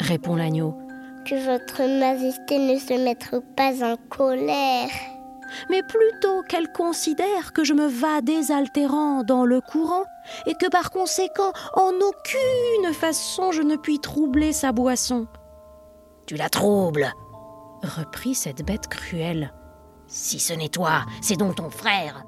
répond 0.00 0.34
l'agneau. 0.34 0.76
que 1.24 1.36
votre 1.36 1.82
majesté 2.00 2.58
ne 2.58 2.78
se 2.78 3.02
mette 3.02 3.30
pas 3.56 3.92
en 3.92 3.96
colère. 4.10 4.90
mais 5.70 5.82
plutôt 5.84 6.42
qu'elle 6.48 6.72
considère 6.72 7.52
que 7.52 7.62
je 7.62 7.74
me 7.74 7.86
vas 7.86 8.22
désaltérant 8.22 9.22
dans 9.22 9.44
le 9.44 9.60
courant 9.60 10.04
et 10.46 10.54
que 10.54 10.68
par 10.68 10.90
conséquent, 10.90 11.52
en 11.74 11.92
aucune 11.92 12.92
façon 12.92 13.52
je 13.52 13.62
ne 13.62 13.76
puis 13.76 14.00
troubler 14.00 14.52
sa 14.52 14.72
boisson. 14.72 15.28
Tu 16.26 16.34
la 16.34 16.48
troubles, 16.48 17.12
reprit 17.84 18.34
cette 18.34 18.64
bête 18.66 18.88
cruelle. 18.88 19.54
Si 20.08 20.40
ce 20.40 20.54
n'est 20.54 20.68
toi, 20.68 21.04
c'est 21.22 21.36
donc 21.36 21.54
ton 21.54 21.70
frère. 21.70 22.24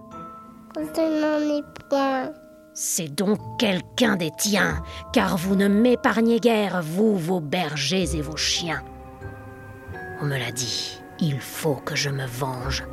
Je 0.77 0.81
n'en 1.21 1.57
ai 1.59 1.63
point. 1.91 2.31
C'est 2.79 3.09
donc 3.09 3.39
quelqu'un 3.59 4.17
des 4.17 4.31
tiens, 4.37 4.83
car 5.15 5.39
vous 5.39 5.57
ne 5.57 5.67
m'épargnez 5.67 6.41
guère, 6.41 6.83
vous, 6.83 7.17
vos 7.17 7.41
bergers 7.41 8.15
et 8.15 8.21
vos 8.21 8.37
chiens. 8.37 8.85
On 10.21 10.27
me 10.27 10.37
l'a 10.37 10.53
dit, 10.53 11.01
il 11.19 11.41
faut 11.41 11.77
que 11.77 11.97
je 11.97 12.11
me 12.11 12.27
venge. 12.27 12.85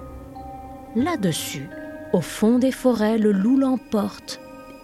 Là-dessus, 0.96 1.68
au 2.14 2.22
fond 2.22 2.60
des 2.60 2.72
forêts, 2.72 3.18
le 3.18 3.34
loup 3.34 3.58
l'emporte 3.58 4.40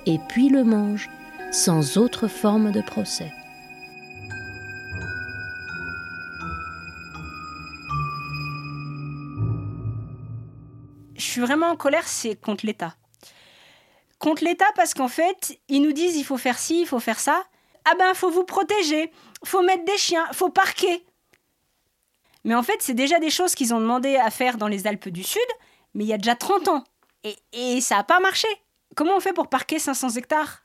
et 0.06 0.20
puis 0.28 0.50
le 0.50 0.66
mange, 0.66 1.10
sans 1.50 1.98
autre 1.98 2.28
forme 2.28 2.74
de 2.74 2.82
procès. 2.82 3.32
Je 11.16 11.24
suis 11.24 11.40
vraiment 11.40 11.68
en 11.68 11.78
colère, 11.78 12.06
c'est 12.06 12.36
contre 12.36 12.66
l'État. 12.66 12.99
Contre 14.20 14.44
l'État 14.44 14.66
parce 14.76 14.94
qu'en 14.94 15.08
fait, 15.08 15.60
ils 15.70 15.82
nous 15.82 15.94
disent 15.94 16.18
il 16.18 16.26
faut 16.26 16.38
faire 16.38 16.60
ci, 16.60 16.82
il 16.82 16.86
faut 16.86 17.00
faire 17.00 17.20
ça. 17.20 17.44
Ah 17.86 17.96
ben, 17.98 18.14
faut 18.14 18.30
vous 18.30 18.44
protéger, 18.44 19.12
faut 19.44 19.62
mettre 19.62 19.86
des 19.86 19.98
chiens, 19.98 20.28
faut 20.34 20.50
parquer. 20.50 21.06
Mais 22.44 22.56
en 22.56 22.64
fait, 22.64 22.78
c'est 22.80 22.94
déjà 22.94 23.20
des 23.20 23.30
choses 23.30 23.56
qu'ils 23.56 23.74
ont 23.74 23.80
demandé 23.80 24.18
à 24.18 24.30
faire 24.30 24.58
dans 24.58 24.68
les 24.68 24.88
Alpes 24.88 25.10
du 25.10 25.24
Sud, 25.24 25.42
mais 25.94 26.04
il 26.04 26.08
y 26.08 26.14
a 26.14 26.18
déjà 26.18 26.36
30 26.36 26.68
ans. 26.68 26.84
Et, 27.24 27.36
et 27.54 27.82
ça 27.82 27.96
n'a 27.96 28.04
pas 28.04 28.20
marché. 28.20 28.48
Comment 28.96 29.16
on 29.16 29.20
fait 29.20 29.34
pour 29.34 29.48
parquer 29.48 29.80
500 29.80 30.12
hectares? 30.12 30.64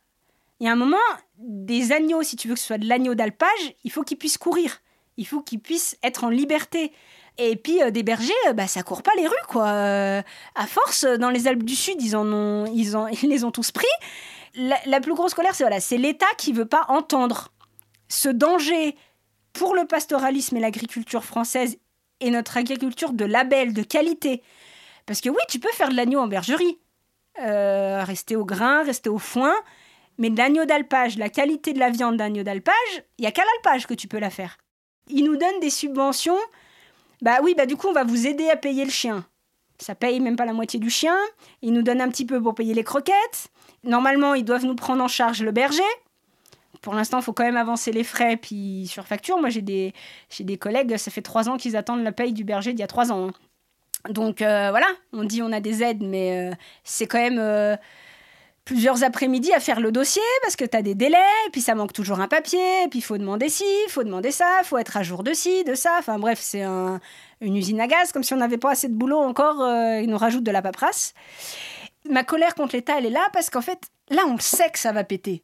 Il 0.60 0.66
y 0.66 0.68
a 0.68 0.72
un 0.72 0.76
moment, 0.76 0.96
des 1.38 1.92
agneaux, 1.92 2.22
si 2.22 2.36
tu 2.36 2.48
veux 2.48 2.54
que 2.54 2.60
ce 2.60 2.66
soit 2.66 2.78
de 2.78 2.88
l'agneau 2.88 3.14
d'alpage, 3.14 3.74
il 3.82 3.90
faut 3.90 4.02
qu'ils 4.02 4.18
puissent 4.18 4.38
courir. 4.38 4.80
Il 5.16 5.26
faut 5.26 5.40
qu'ils 5.40 5.60
puissent 5.60 5.96
être 6.02 6.24
en 6.24 6.28
liberté. 6.28 6.92
Et 7.38 7.56
puis 7.56 7.82
euh, 7.82 7.90
des 7.90 8.02
bergers, 8.02 8.32
euh, 8.48 8.52
bah, 8.52 8.66
ça 8.66 8.82
court 8.82 9.02
pas 9.02 9.12
les 9.16 9.26
rues, 9.26 9.34
quoi. 9.48 9.66
Euh, 9.66 10.22
à 10.54 10.66
force, 10.66 11.04
dans 11.04 11.30
les 11.30 11.48
Alpes 11.48 11.64
du 11.64 11.74
Sud, 11.74 12.00
ils 12.00 12.16
en 12.16 12.26
ont, 12.32 12.66
ils 12.66 12.96
ils 13.22 13.28
les 13.28 13.44
ont 13.44 13.50
tous 13.50 13.72
pris. 13.72 13.86
La, 14.56 15.00
plus 15.00 15.14
grosse 15.14 15.34
colère, 15.34 15.54
c'est 15.54 15.64
voilà, 15.64 15.80
c'est 15.80 15.96
l'État 15.96 16.32
qui 16.38 16.52
veut 16.52 16.66
pas 16.66 16.84
entendre 16.88 17.48
ce 18.08 18.28
danger 18.28 18.94
pour 19.52 19.74
le 19.74 19.84
pastoralisme 19.84 20.56
et 20.56 20.60
l'agriculture 20.60 21.24
française 21.24 21.76
et 22.20 22.30
notre 22.30 22.56
agriculture 22.56 23.12
de 23.12 23.24
label, 23.24 23.72
de 23.72 23.82
qualité. 23.82 24.42
Parce 25.06 25.20
que 25.20 25.28
oui, 25.28 25.40
tu 25.48 25.58
peux 25.58 25.72
faire 25.72 25.88
de 25.88 25.96
l'agneau 25.96 26.20
en 26.20 26.28
bergerie, 26.28 26.78
rester 27.36 28.36
au 28.36 28.44
grain, 28.44 28.84
rester 28.84 29.10
au 29.10 29.18
foin, 29.18 29.54
mais 30.18 30.30
de 30.30 30.38
l'agneau 30.38 30.66
d'alpage, 30.66 31.18
la 31.18 31.28
qualité 31.28 31.72
de 31.72 31.80
la 31.80 31.90
viande 31.90 32.16
d'agneau 32.16 32.44
d'alpage, 32.44 33.02
il 33.18 33.24
y 33.24 33.26
a 33.26 33.32
qu'à 33.32 33.42
l'alpage 33.42 33.88
que 33.88 33.94
tu 33.94 34.06
peux 34.06 34.20
la 34.20 34.30
faire. 34.30 34.56
Ils 35.08 35.24
nous 35.24 35.36
donnent 35.36 35.60
des 35.60 35.70
subventions. 35.70 36.38
Bah 37.24 37.38
oui, 37.42 37.54
bah 37.56 37.64
du 37.64 37.74
coup, 37.74 37.88
on 37.88 37.94
va 37.94 38.04
vous 38.04 38.26
aider 38.26 38.50
à 38.50 38.56
payer 38.56 38.84
le 38.84 38.90
chien. 38.90 39.24
Ça 39.78 39.94
paye 39.94 40.20
même 40.20 40.36
pas 40.36 40.44
la 40.44 40.52
moitié 40.52 40.78
du 40.78 40.90
chien. 40.90 41.16
Ils 41.62 41.72
nous 41.72 41.80
donnent 41.80 42.02
un 42.02 42.10
petit 42.10 42.26
peu 42.26 42.40
pour 42.40 42.54
payer 42.54 42.74
les 42.74 42.84
croquettes. 42.84 43.48
Normalement, 43.82 44.34
ils 44.34 44.44
doivent 44.44 44.66
nous 44.66 44.74
prendre 44.76 45.02
en 45.02 45.08
charge 45.08 45.42
le 45.42 45.50
berger. 45.50 45.82
Pour 46.82 46.92
l'instant, 46.92 47.20
il 47.20 47.24
faut 47.24 47.32
quand 47.32 47.44
même 47.44 47.56
avancer 47.56 47.92
les 47.92 48.04
frais 48.04 48.36
puis 48.36 48.86
sur 48.88 49.06
facture. 49.06 49.38
Moi, 49.38 49.48
j'ai 49.48 49.62
des, 49.62 49.94
j'ai 50.28 50.44
des 50.44 50.58
collègues, 50.58 50.98
ça 50.98 51.10
fait 51.10 51.22
trois 51.22 51.48
ans 51.48 51.56
qu'ils 51.56 51.76
attendent 51.76 52.04
la 52.04 52.12
paye 52.12 52.34
du 52.34 52.44
berger 52.44 52.74
d'il 52.74 52.80
y 52.80 52.84
a 52.84 52.88
trois 52.88 53.10
ans. 53.10 53.28
hein. 53.28 53.32
Donc 54.10 54.42
euh, 54.42 54.68
voilà, 54.68 54.88
on 55.14 55.24
dit 55.24 55.40
on 55.40 55.50
a 55.50 55.60
des 55.60 55.82
aides, 55.82 56.02
mais 56.02 56.50
euh, 56.50 56.54
c'est 56.82 57.06
quand 57.06 57.18
même 57.18 57.38
euh, 57.38 57.74
plusieurs 58.64 59.04
après-midi 59.04 59.52
à 59.52 59.60
faire 59.60 59.78
le 59.80 59.92
dossier 59.92 60.22
parce 60.42 60.56
que 60.56 60.64
tu 60.64 60.76
as 60.76 60.82
des 60.82 60.94
délais, 60.94 61.18
puis 61.52 61.60
ça 61.60 61.74
manque 61.74 61.92
toujours 61.92 62.20
un 62.20 62.28
papier, 62.28 62.88
puis 62.88 63.00
il 63.00 63.02
faut 63.02 63.18
demander 63.18 63.48
ci, 63.48 63.64
il 63.86 63.90
faut 63.90 64.04
demander 64.04 64.30
ça, 64.30 64.60
il 64.62 64.64
faut 64.66 64.78
être 64.78 64.96
à 64.96 65.02
jour 65.02 65.22
de 65.22 65.32
ci, 65.34 65.64
de 65.64 65.74
ça. 65.74 65.96
Enfin 65.98 66.18
bref, 66.18 66.38
c'est 66.40 66.62
un- 66.62 67.00
une 67.40 67.56
usine 67.56 67.80
à 67.80 67.86
gaz, 67.86 68.10
comme 68.12 68.22
si 68.22 68.32
on 68.32 68.38
n'avait 68.38 68.56
pas 68.58 68.70
assez 68.70 68.88
de 68.88 68.94
boulot 68.94 69.18
encore, 69.18 69.60
euh, 69.62 70.00
ils 70.00 70.08
nous 70.08 70.16
rajoutent 70.18 70.44
de 70.44 70.50
la 70.50 70.62
paperasse. 70.62 71.12
Ma 72.08 72.24
colère 72.24 72.54
contre 72.54 72.74
l'État, 72.74 72.94
elle 72.98 73.06
est 73.06 73.10
là 73.10 73.26
parce 73.32 73.50
qu'en 73.50 73.60
fait, 73.60 73.78
là, 74.08 74.22
on 74.26 74.34
le 74.34 74.40
sait 74.40 74.70
que 74.70 74.78
ça 74.78 74.92
va 74.92 75.04
péter. 75.04 75.42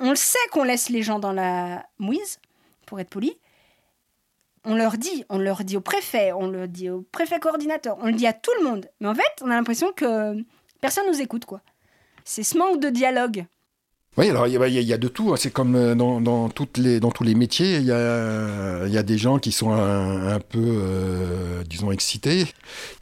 On 0.00 0.10
le 0.10 0.16
sait 0.16 0.38
qu'on 0.52 0.64
laisse 0.64 0.88
les 0.90 1.02
gens 1.02 1.18
dans 1.18 1.32
la 1.32 1.86
mouise, 1.98 2.38
pour 2.86 3.00
être 3.00 3.08
poli. 3.10 3.38
On 4.66 4.74
leur 4.74 4.96
dit, 4.98 5.24
on 5.28 5.38
leur 5.38 5.62
dit 5.64 5.76
au 5.76 5.80
préfet, 5.80 6.32
on 6.32 6.46
le 6.48 6.66
dit 6.68 6.90
au 6.90 7.02
préfet 7.12 7.38
coordinateur, 7.38 7.96
on 8.00 8.06
le 8.06 8.12
dit 8.12 8.26
à 8.26 8.32
tout 8.32 8.50
le 8.58 8.64
monde. 8.64 8.88
Mais 9.00 9.08
en 9.08 9.14
fait, 9.14 9.22
on 9.42 9.50
a 9.50 9.54
l'impression 9.54 9.92
que 9.92 10.34
personne 10.80 11.06
nous 11.06 11.20
écoute, 11.20 11.44
quoi. 11.44 11.60
C'est 12.24 12.42
ce 12.42 12.56
manque 12.56 12.80
de 12.80 12.88
dialogue 12.88 13.44
Oui, 14.16 14.30
alors 14.30 14.46
il 14.46 14.54
y, 14.54 14.92
a- 14.92 14.98
de 14.98 15.08
tout. 15.08 15.32
hein. 15.32 15.36
C'est 15.36 15.52
comme 15.52 15.74
euh, 15.76 15.94
dans, 15.94 16.48
toutes 16.48 16.78
les, 16.78 17.00
dans 17.00 17.10
tous 17.10 17.24
les 17.24 17.34
métiers, 17.34 17.76
il 17.76 17.84
y 17.84 17.92
a, 17.92 18.86
y 18.86 18.96
a 18.96 19.02
des 19.02 19.18
gens 19.18 19.38
qui 19.38 19.52
sont 19.52 19.72
un, 19.72 20.40
peu, 20.40 20.58
euh, 20.60 21.62
disons, 21.68 21.90
excités. 21.92 22.46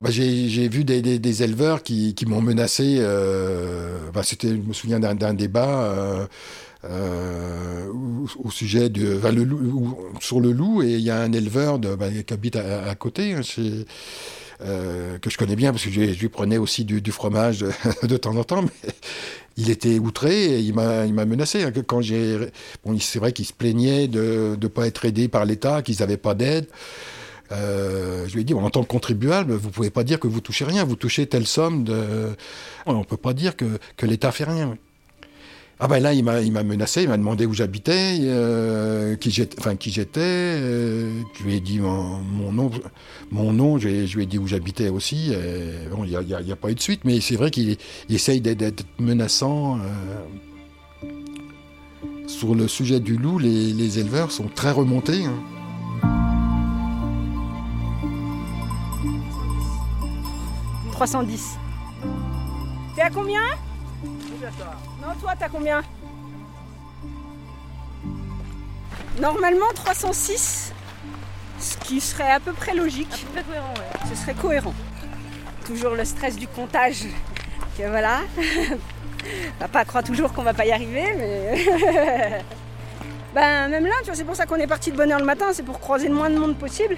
Bah, 0.00 0.10
J'ai 0.10 0.68
vu 0.68 0.84
des, 0.84 1.02
des- 1.02 1.42
éleveurs 1.42 1.82
qui, 1.82 2.14
qui 2.14 2.26
m'ont 2.26 2.42
menacé. 2.42 2.96
euh, 2.98 3.98
bah, 4.12 4.22
C'était, 4.24 4.48
je 4.48 4.54
me 4.56 4.72
souviens 4.72 4.98
d'un 5.00 5.34
débat. 5.34 6.28
au, 6.84 8.50
sujet 8.50 8.88
de 8.88 9.20
sur 10.20 10.40
le 10.40 10.50
loup 10.52 10.82
et 10.82 10.94
il 10.94 11.00
y 11.00 11.10
a 11.10 11.20
un 11.20 11.32
éleveur 11.32 11.78
bah, 11.78 12.08
qui 12.26 12.34
habite 12.34 12.56
à, 12.56 12.94
côté 12.96 13.34
hein, 13.34 13.40
euh, 14.64 15.18
que 15.18 15.30
je 15.30 15.38
connais 15.38 15.56
bien 15.56 15.72
parce 15.72 15.84
que 15.84 15.90
je, 15.90 16.00
lui 16.00 16.28
prenais 16.28 16.58
aussi 16.58 16.84
du, 16.84 17.12
fromage 17.12 17.64
de, 18.02 18.16
temps 18.16 18.36
en 18.36 18.44
temps 18.44 18.62
mais 18.62 18.92
il 19.56 19.70
était 19.70 19.98
outré 19.98 20.44
et 20.44 20.60
il 20.60 20.74
m'a 20.74 21.06
menacé 21.06 21.62
hein, 21.62 21.72
quand 21.86 22.00
c'est 22.02 23.18
vrai 23.18 23.32
qu'il 23.32 23.46
se 23.46 23.52
plaignait 23.52 24.08
de 24.08 24.56
ne 24.60 24.66
pas 24.68 24.86
être 24.86 25.04
aidé 25.04 25.28
par 25.28 25.44
l'État 25.44 25.82
qu'ils 25.82 25.98
n'avaient 26.00 26.16
pas 26.16 26.34
d'aide 26.34 26.66
euh, 27.50 28.26
je 28.28 28.32
lui 28.32 28.40
ai 28.40 28.44
dit, 28.44 28.54
en 28.54 28.70
tant 28.70 28.82
que 28.82 28.88
contribuable, 28.88 29.52
vous 29.52 29.68
pouvez 29.68 29.90
pas 29.90 30.04
dire 30.04 30.18
que 30.18 30.26
vous 30.26 30.40
touchez 30.40 30.64
rien, 30.64 30.84
vous 30.84 30.96
touchez 30.96 31.26
telle 31.26 31.46
somme 31.46 31.84
de... 31.84 32.30
On 32.86 33.04
peut 33.04 33.18
pas 33.18 33.34
dire 33.34 33.56
que 33.56 34.06
l'État 34.06 34.32
fait 34.32 34.44
rien. 34.44 34.78
Ah 35.80 35.88
ben 35.88 35.98
là, 36.00 36.12
il 36.14 36.22
m'a, 36.22 36.40
il 36.40 36.52
m'a 36.52 36.62
menacé, 36.62 37.02
il 37.02 37.08
m'a 37.08 37.16
demandé 37.16 37.44
où 37.44 37.52
j'habitais, 37.54 38.18
euh, 38.20 39.16
qui 39.16 39.32
j'étais, 39.32 39.58
enfin 39.58 39.74
qui 39.74 39.90
j'étais. 39.90 40.20
euh, 40.22 41.10
je 41.36 41.42
lui 41.42 41.54
ai 41.56 41.60
dit 41.60 41.80
mon, 41.80 42.18
mon 42.18 42.52
nom, 42.52 42.70
mon 43.32 43.52
nom. 43.52 43.78
Je, 43.78 43.88
lui 43.88 43.94
ai- 43.96 44.06
je 44.06 44.16
lui 44.16 44.22
ai 44.22 44.26
dit 44.26 44.38
où 44.38 44.46
j'habitais 44.46 44.90
aussi. 44.90 45.32
et 45.32 45.88
bon, 45.90 46.04
il 46.04 46.10
n'y 46.10 46.16
a, 46.16 46.22
y 46.22 46.34
a- 46.34 46.40
il 46.40 46.46
y 46.46 46.52
a 46.52 46.56
pas 46.56 46.70
eu 46.70 46.74
de 46.76 46.80
suite, 46.80 47.00
mais 47.04 47.20
c'est 47.20 47.34
vrai 47.36 47.50
qu'il 47.50 47.76
il 48.08 48.14
essaye 48.14 48.40
d'être, 48.40 48.58
d'être 48.58 48.84
menaçant. 49.00 49.78
euh. 49.78 49.80
Sur 52.28 52.54
le 52.54 52.68
sujet 52.68 53.00
du 53.00 53.16
loup, 53.16 53.38
les, 53.38 53.72
les 53.72 53.98
éleveurs 53.98 54.30
sont 54.30 54.46
très 54.54 54.70
remontés. 54.70 55.24
hein.– 55.24 55.34
310. 60.92 61.58
T'es 62.94 63.02
à 63.02 63.10
combien? 63.10 63.40
Non, 65.12 65.20
toi, 65.20 65.32
t'as 65.38 65.48
combien 65.48 65.82
Normalement 69.20 69.66
306, 69.74 70.72
ce 71.58 71.76
qui 71.78 72.00
serait 72.00 72.30
à 72.30 72.40
peu 72.40 72.52
près 72.52 72.74
logique. 72.74 73.12
À 73.12 73.16
peu 73.18 73.32
près 73.32 73.42
cohérent, 73.42 73.74
ouais. 73.74 74.08
Ce 74.08 74.14
serait 74.14 74.34
cohérent. 74.34 74.74
Toujours 75.66 75.94
le 75.94 76.04
stress 76.04 76.36
du 76.36 76.48
comptage. 76.48 77.04
Que 77.76 77.88
voilà. 77.88 78.20
Pas 79.72 79.84
croire 79.84 80.02
toujours 80.02 80.32
qu'on 80.32 80.42
va 80.42 80.54
pas 80.54 80.66
y 80.66 80.72
arriver, 80.72 81.14
mais. 81.16 81.66
ben, 83.34 83.68
même 83.68 83.84
là, 83.84 83.92
tu 84.00 84.06
vois, 84.06 84.14
c'est 84.14 84.24
pour 84.24 84.34
ça 84.34 84.46
qu'on 84.46 84.56
est 84.56 84.66
parti 84.66 84.90
de 84.90 84.96
bonne 84.96 85.12
heure 85.12 85.20
le 85.20 85.24
matin, 85.24 85.46
c'est 85.52 85.62
pour 85.62 85.78
croiser 85.78 86.08
le 86.08 86.14
moins 86.14 86.30
de 86.30 86.38
monde 86.38 86.56
possible. 86.56 86.96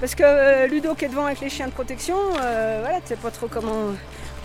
Parce 0.00 0.14
que 0.14 0.22
euh, 0.24 0.66
Ludo 0.66 0.94
qui 0.94 1.04
est 1.04 1.08
devant 1.08 1.26
avec 1.26 1.40
les 1.40 1.50
chiens 1.50 1.66
de 1.66 1.72
protection, 1.72 2.16
euh, 2.40 2.78
voilà, 2.80 3.00
tu 3.00 3.08
sais 3.08 3.16
pas 3.16 3.30
trop 3.30 3.48
comment. 3.48 3.92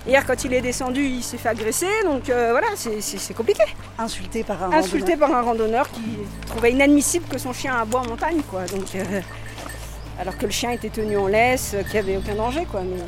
Hier, 0.07 0.23
quand 0.25 0.43
il 0.43 0.53
est 0.53 0.61
descendu, 0.61 1.03
il 1.03 1.23
s'est 1.23 1.37
fait 1.37 1.49
agresser, 1.49 1.87
donc 2.03 2.29
euh, 2.29 2.51
voilà, 2.51 2.67
c'est- 2.75 3.33
compliqué. 3.33 3.63
Insulté 3.97 4.43
par 4.43 4.61
un 4.63 4.71
Insulté 4.71 5.13
randonneur. 5.13 5.29
par 5.29 5.37
un 5.37 5.41
randonneur 5.41 5.89
qui 5.91 6.01
trouvait 6.45 6.71
inadmissible 6.73 7.25
que 7.27 7.39
son 7.39 7.53
chien 7.53 7.75
aboie 7.75 8.01
en 8.01 8.07
montagne, 8.07 8.41
quoi. 8.49 8.65
Donc, 8.65 8.93
euh, 8.93 9.21
alors 10.19 10.37
que 10.37 10.45
le 10.45 10.51
chien 10.51 10.69
était 10.71 10.89
tenu 10.89 11.17
en 11.17 11.25
laisse, 11.27 11.71
euh, 11.73 11.81
qu'il 11.83 11.93
n'y 11.93 11.99
avait 11.99 12.17
aucun 12.17 12.35
danger, 12.35 12.65
quoi. 12.69 12.81
Mais 12.81 13.01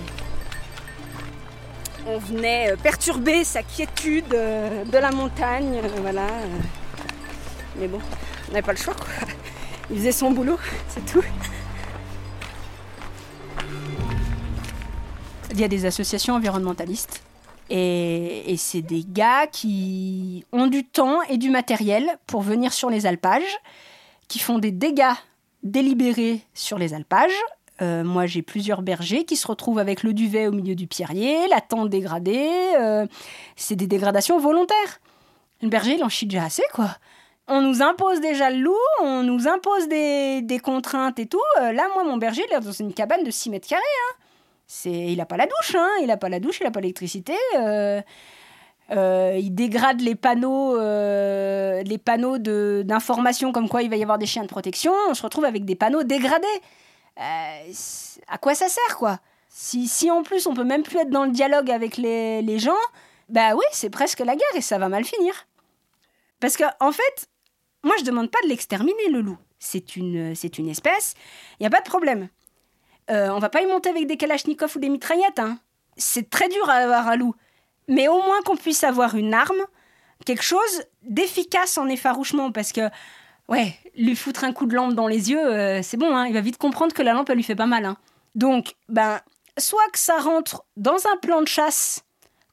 on 2.07 2.17
venait 2.17 2.73
perturber 2.81 3.43
sa 3.43 3.61
quiétude 3.61 4.29
de 4.29 4.97
la 4.97 5.11
montagne, 5.11 5.79
voilà. 6.01 6.27
Mais 7.79 7.87
bon, 7.87 7.99
on 8.49 8.51
n'avait 8.53 8.63
pas 8.65 8.71
le 8.71 8.77
choix, 8.79 8.95
quoi. 8.95 9.05
Il 9.91 9.97
faisait 9.97 10.11
son 10.11 10.31
boulot, 10.31 10.57
c'est 10.89 11.05
tout. 11.05 11.23
Il 15.51 15.59
y 15.59 15.63
a 15.63 15.67
des 15.67 15.85
associations 15.85 16.35
environnementalistes 16.35 17.21
et, 17.69 18.55
c'est 18.57 18.81
des 18.81 19.03
gars 19.05 19.47
qui 19.47 20.45
ont 20.51 20.67
du 20.67 20.83
temps 20.85 21.21
et 21.29 21.37
du 21.37 21.49
matériel 21.49 22.17
pour 22.25 22.41
venir 22.41 22.73
sur 22.73 22.89
les 22.89 23.05
alpages, 23.05 23.59
qui 24.27 24.39
font 24.39 24.59
des 24.59 24.71
dégâts 24.71 25.15
délibérés 25.63 26.41
sur 26.53 26.77
les 26.77 26.93
alpages. 26.93 27.39
Euh, 27.81 28.03
moi, 28.03 28.25
j'ai 28.25 28.41
plusieurs 28.41 28.81
bergers 28.81 29.25
qui 29.25 29.35
se 29.35 29.47
retrouvent 29.47 29.79
avec 29.79 30.03
le 30.03 30.13
duvet 30.13 30.47
au 30.47 30.51
milieu 30.51 30.75
du 30.75 30.87
pierrier, 30.87 31.47
la 31.49 31.61
tente 31.61 31.89
dégradée. 31.89 32.49
euh, 32.79 33.05
c'est 33.55 33.75
des 33.75 33.87
dégradations 33.87 34.39
volontaires. 34.39 34.99
Le 35.61 35.69
berger, 35.69 35.95
il 35.95 36.03
en 36.03 36.09
chie 36.09 36.25
déjà 36.25 36.45
assez, 36.45 36.63
quoi. 36.73 36.89
On 37.47 37.61
nous 37.61 37.81
impose 37.81 38.19
déjà 38.19 38.49
le 38.49 38.59
loup, 38.59 38.75
on 39.01 39.23
nous 39.23 39.47
impose 39.47 39.87
des, 39.87 40.41
des 40.41 40.59
contraintes 40.59 41.19
et 41.19 41.27
tout. 41.27 41.41
Euh, 41.61 41.71
là, 41.71 41.87
moi, 41.93 42.03
mon 42.03 42.17
berger, 42.17 42.43
il 42.49 42.53
est 42.53 42.59
dans 42.59 42.71
une 42.71 42.93
cabane 42.93 43.23
de 43.23 43.31
6 43.31 43.49
mètres 43.49 43.67
carrés. 43.67 43.81
Hein. 43.81 44.15
C'est, 44.67 44.91
il 44.91 45.17
n'a 45.17 45.25
pas 45.25 45.37
la 45.37 45.45
douche, 45.45 45.75
hein. 45.75 45.89
il 46.01 46.07
n'a 46.07 46.17
pas 46.17 46.27
la 46.29 46.39
douche, 46.39 46.59
il 46.59 46.65
n'a 46.65 46.71
pas 46.71 46.81
l'électricité. 46.81 47.33
euh, 47.57 48.01
euh, 48.91 49.37
il 49.39 49.55
dégrade 49.55 49.99
les 50.01 50.15
panneaux, 50.15 50.77
euh, 50.77 51.81
les 51.83 51.97
panneaux 51.97 52.37
de, 52.37 52.83
d'information 52.85 53.51
comme 53.51 53.67
quoi 53.69 53.81
il 53.81 53.89
va 53.89 53.95
y 53.95 54.03
avoir 54.03 54.17
des 54.17 54.25
chiens 54.25 54.43
de 54.43 54.47
protection. 54.47 54.93
On 55.09 55.13
se 55.13 55.23
retrouve 55.23 55.45
avec 55.45 55.65
des 55.65 55.75
panneaux 55.75 56.03
dégradés. 56.03 56.47
À 57.17 58.37
quoi 58.39 58.55
ça 58.55 58.69
sert, 58.69 58.97
quoi? 58.97 59.19
Si, 59.49 59.87
si 59.87 60.11
en 60.11 60.21
plus 60.21 60.45
on 60.47 60.53
peut 60.53 60.63
même 60.63 60.83
plus 60.83 60.99
être 60.99 61.09
dans 61.09 61.25
le 61.25 61.31
dialogue 61.31 61.71
avec 61.71 61.97
les, 61.97 62.41
les 62.41 62.59
gens, 62.59 62.77
bah 63.29 63.55
oui, 63.55 63.65
c'est 63.71 63.89
presque 63.89 64.19
la 64.19 64.35
guerre 64.35 64.55
et 64.55 64.61
ça 64.61 64.77
va 64.77 64.87
mal 64.87 65.03
finir. 65.03 65.47
Parce 66.39 66.57
que 66.57 66.63
en 66.79 66.91
fait, 66.91 67.27
moi 67.83 67.95
je 67.99 68.03
demande 68.03 68.29
pas 68.29 68.39
de 68.43 68.49
l'exterminer 68.49 69.09
le 69.09 69.21
loup. 69.21 69.37
C'est 69.59 69.95
une, 69.95 70.35
c'est 70.35 70.59
une 70.59 70.69
espèce, 70.69 71.15
il 71.59 71.63
n'y 71.63 71.67
a 71.67 71.71
pas 71.71 71.81
de 71.81 71.89
problème. 71.89 72.29
Euh, 73.09 73.29
on 73.29 73.39
va 73.39 73.49
pas 73.49 73.61
y 73.61 73.65
monter 73.65 73.89
avec 73.89 74.07
des 74.07 74.17
kalachnikovs 74.17 74.75
ou 74.75 74.79
des 74.79 74.89
mitraillettes. 74.89 75.39
Hein. 75.39 75.59
C'est 75.95 76.29
très 76.29 76.49
dur 76.49 76.69
à 76.69 76.73
avoir 76.73 77.07
un 77.07 77.15
loup. 77.15 77.35
Mais 77.87 78.07
au 78.07 78.21
moins 78.21 78.41
qu'on 78.43 78.57
puisse 78.57 78.83
avoir 78.83 79.15
une 79.15 79.33
arme, 79.33 79.61
quelque 80.25 80.43
chose 80.43 80.83
d'efficace 81.03 81.77
en 81.77 81.87
effarouchement. 81.87 82.51
Parce 82.51 82.71
que, 82.71 82.89
ouais, 83.47 83.73
lui 83.95 84.15
foutre 84.15 84.43
un 84.43 84.53
coup 84.53 84.65
de 84.65 84.75
lampe 84.75 84.93
dans 84.93 85.07
les 85.07 85.31
yeux, 85.31 85.45
euh, 85.45 85.81
c'est 85.81 85.97
bon, 85.97 86.15
hein, 86.15 86.27
il 86.27 86.33
va 86.33 86.41
vite 86.41 86.57
comprendre 86.57 86.93
que 86.93 87.01
la 87.01 87.13
lampe, 87.13 87.29
elle 87.29 87.37
lui 87.37 87.43
fait 87.43 87.55
pas 87.55 87.65
mal. 87.65 87.85
hein. 87.85 87.97
Donc, 88.35 88.75
ben, 88.89 89.19
soit 89.57 89.87
que 89.91 89.99
ça 89.99 90.17
rentre 90.19 90.65
dans 90.75 91.07
un 91.11 91.17
plan 91.17 91.41
de 91.41 91.47
chasse, 91.47 92.03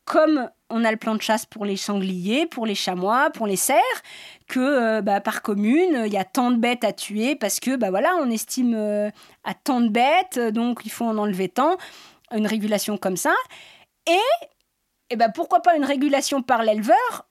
comme 0.05 0.49
on 0.71 0.85
a 0.85 0.91
le 0.91 0.97
plan 0.97 1.15
de 1.15 1.23
chasse 1.23 1.47
pour 1.47 1.65
les 1.65 1.77
sangliers, 1.77 2.47
pour 2.47 2.67
les 2.67 2.75
chamois, 2.75 3.31
pour 3.31 3.47
les 3.47 3.57
cerfs, 3.57 4.03
que 4.49 4.61
euh, 4.61 5.03
bah, 5.03 5.21
par 5.21 5.43
commune, 5.43 6.05
il 6.07 6.13
y 6.13 6.17
a 6.17 6.25
tant 6.25 6.51
de 6.51 6.57
bêtes 6.57 6.85
à 6.85 6.93
tuer 6.93 7.37
parce 7.37 7.61
que 7.61 7.77
bah, 7.77 7.91
voilà, 7.91 8.15
on 8.21 8.31
estime 8.31 8.75
euh, 8.75 9.11
à 9.45 9.55
tant 9.55 9.81
de 9.81 9.89
bêtes, 9.89 10.39
donc 10.39 10.81
il 10.85 10.91
faut 10.91 11.05
en 11.05 11.19
enlever 11.19 11.49
tant, 11.49 11.77
une 12.33 12.47
régulation 12.47 12.97
comme 12.97 13.17
ça. 13.17 13.35
Et, 14.07 14.45
et 15.11 15.17
bah, 15.17 15.29
pourquoi 15.29 15.61
pas 15.61 15.77
une 15.77 15.85
régulation 15.85 16.43
par 16.43 16.63
l'éleveur 16.63 17.29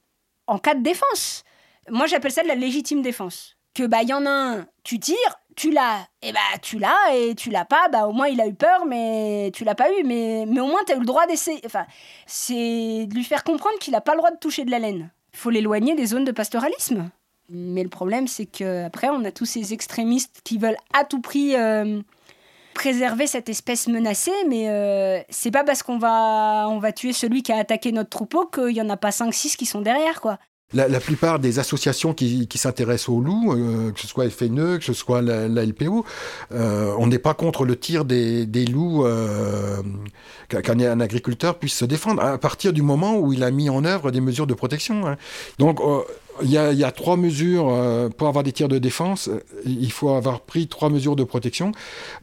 en 0.48 0.60
cas 0.60 0.76
de 0.76 0.84
défense? 0.84 1.44
Moi 1.90 2.08
j'appelle 2.08 2.32
ça 2.32 2.44
de 2.44 2.48
la 2.48 2.56
légitime 2.56 3.02
défense. 3.02 3.58
Que 3.74 3.88
bah 3.88 4.04
y 4.04 4.14
en 4.14 4.28
a 4.28 4.30
un, 4.30 4.68
tu 4.84 5.00
tires, 5.00 5.40
tu 5.56 5.72
l'as, 5.72 6.08
et 6.22 6.32
bah 6.32 6.40
tu 6.62 6.80
l'as, 6.80 7.14
et 7.14 7.36
tu 7.36 7.50
l'as 7.50 7.66
pas, 7.66 7.88
bah 7.90 8.08
au 8.08 8.12
moins 8.12 8.28
il 8.28 8.40
a 8.42 8.48
eu 8.48 8.54
peur, 8.54 8.86
mais 8.86 9.52
tu 9.54 9.64
l'as 9.64 9.76
pas 9.76 9.92
eu, 9.92 10.04
mais, 10.04 10.46
mais 10.48 10.60
au 10.60 10.68
moins 10.68 10.82
tu 10.86 10.94
as 10.94 10.96
eu 10.96 11.00
le 11.00 11.06
droit 11.06 11.28
d'essayer. 11.28 11.62
Enfin, 11.66 11.86
c'est 12.26 13.06
de 13.08 13.14
lui 13.14 13.24
faire 13.24 13.44
comprendre 13.44 13.78
qu'il 13.80 13.94
n'a 13.94 14.02
pas 14.02 14.14
le 14.14 14.20
droit 14.20 14.32
de 14.32 14.38
toucher 14.38 14.66
de 14.66 14.72
la 14.72 14.80
laine. 14.80 15.10
Il 15.34 15.40
faut 15.40 15.50
l'éloigner 15.50 15.96
des 15.96 16.06
zones 16.06 16.26
de 16.26 16.32
pastoralisme. 16.32 17.10
Mais 17.50 17.84
le 17.84 17.90
problème, 17.90 18.28
c'est 18.28 18.46
qu'après, 18.46 19.10
on 19.10 19.24
a 19.26 19.32
tous 19.32 19.46
ces 19.46 19.74
extrémistes 19.74 20.42
qui 20.44 20.58
veulent 20.58 20.78
à 20.94 21.04
tout 21.04 21.22
prix 21.22 21.56
euh, 21.56 22.02
préserver 22.74 23.28
cette 23.28 23.50
espèce 23.50 23.88
menacée, 23.88 24.32
mais 24.48 24.70
euh, 24.70 25.22
c'est 25.30 25.52
pas 25.52 25.64
parce 25.64 25.84
qu'on 25.84 25.98
va, 25.98 26.68
on 26.70 26.80
va 26.80 26.92
tuer 26.92 27.14
celui 27.14 27.44
qui 27.44 27.52
a 27.52 27.58
attaqué 27.58 27.92
notre 27.92 28.10
troupeau 28.10 28.46
qu'il 28.46 28.72
y 28.76 28.82
en 28.82 28.90
a 28.90 28.98
pas 28.98 29.10
5-6 29.10 29.56
qui 29.56 29.66
sont 29.66 29.82
derrière, 29.82 30.22
quoi. 30.22 30.40
La, 30.74 31.00
plupart 31.00 31.38
des 31.38 31.60
associations 31.60 32.16
qui, 32.16 32.48
s'intéressent 32.56 33.10
aux 33.10 33.22
loups, 33.22 33.54
euh, 33.54 33.92
que 33.92 34.00
ce 34.00 34.08
soit 34.08 34.28
FNE, 34.28 34.80
que 34.80 34.84
ce 34.84 34.94
soit 34.94 35.22
la, 35.22 35.48
LPO, 35.48 36.04
euh, 36.52 36.96
on 36.98 37.06
n'est 37.06 37.20
pas 37.20 37.36
contre 37.36 37.64
le 37.64 37.78
tir 37.78 38.06
des, 38.06 38.66
loups, 38.66 39.06
euh, 39.06 39.84
qu'un 40.50 40.62
qu'un 40.62 41.00
agriculteur 41.00 41.60
puisse 41.60 41.76
se 41.76 41.86
défendre 41.86 42.24
à 42.24 42.40
partir 42.40 42.74
du 42.74 42.82
moment 42.82 43.20
où 43.20 43.34
il 43.34 43.44
a 43.44 43.52
mis 43.52 43.70
en 43.70 43.86
œuvre 43.86 44.10
des 44.10 44.20
mesures 44.20 44.48
de 44.48 44.56
protection. 44.56 45.06
hein. 45.06 45.18
Donc, 45.60 45.80
euh, 45.80 46.02
il 46.42 46.50
y, 46.50 46.58
a, 46.58 46.72
il 46.72 46.80
y 46.80 46.84
a 46.84 46.92
trois 46.92 47.18
mesures 47.18 47.70
euh, 47.70 48.10
pour 48.10 48.28
avoir 48.28 48.44
des 48.44 48.52
tirs 48.52 48.68
de 48.68 48.80
défense. 48.80 49.30
Il 49.66 49.92
faut 49.92 50.10
avoir 50.10 50.42
pris 50.42 50.68
trois 50.68 50.90
mesures 50.90 51.16
de 51.16 51.24
protection. 51.24 51.72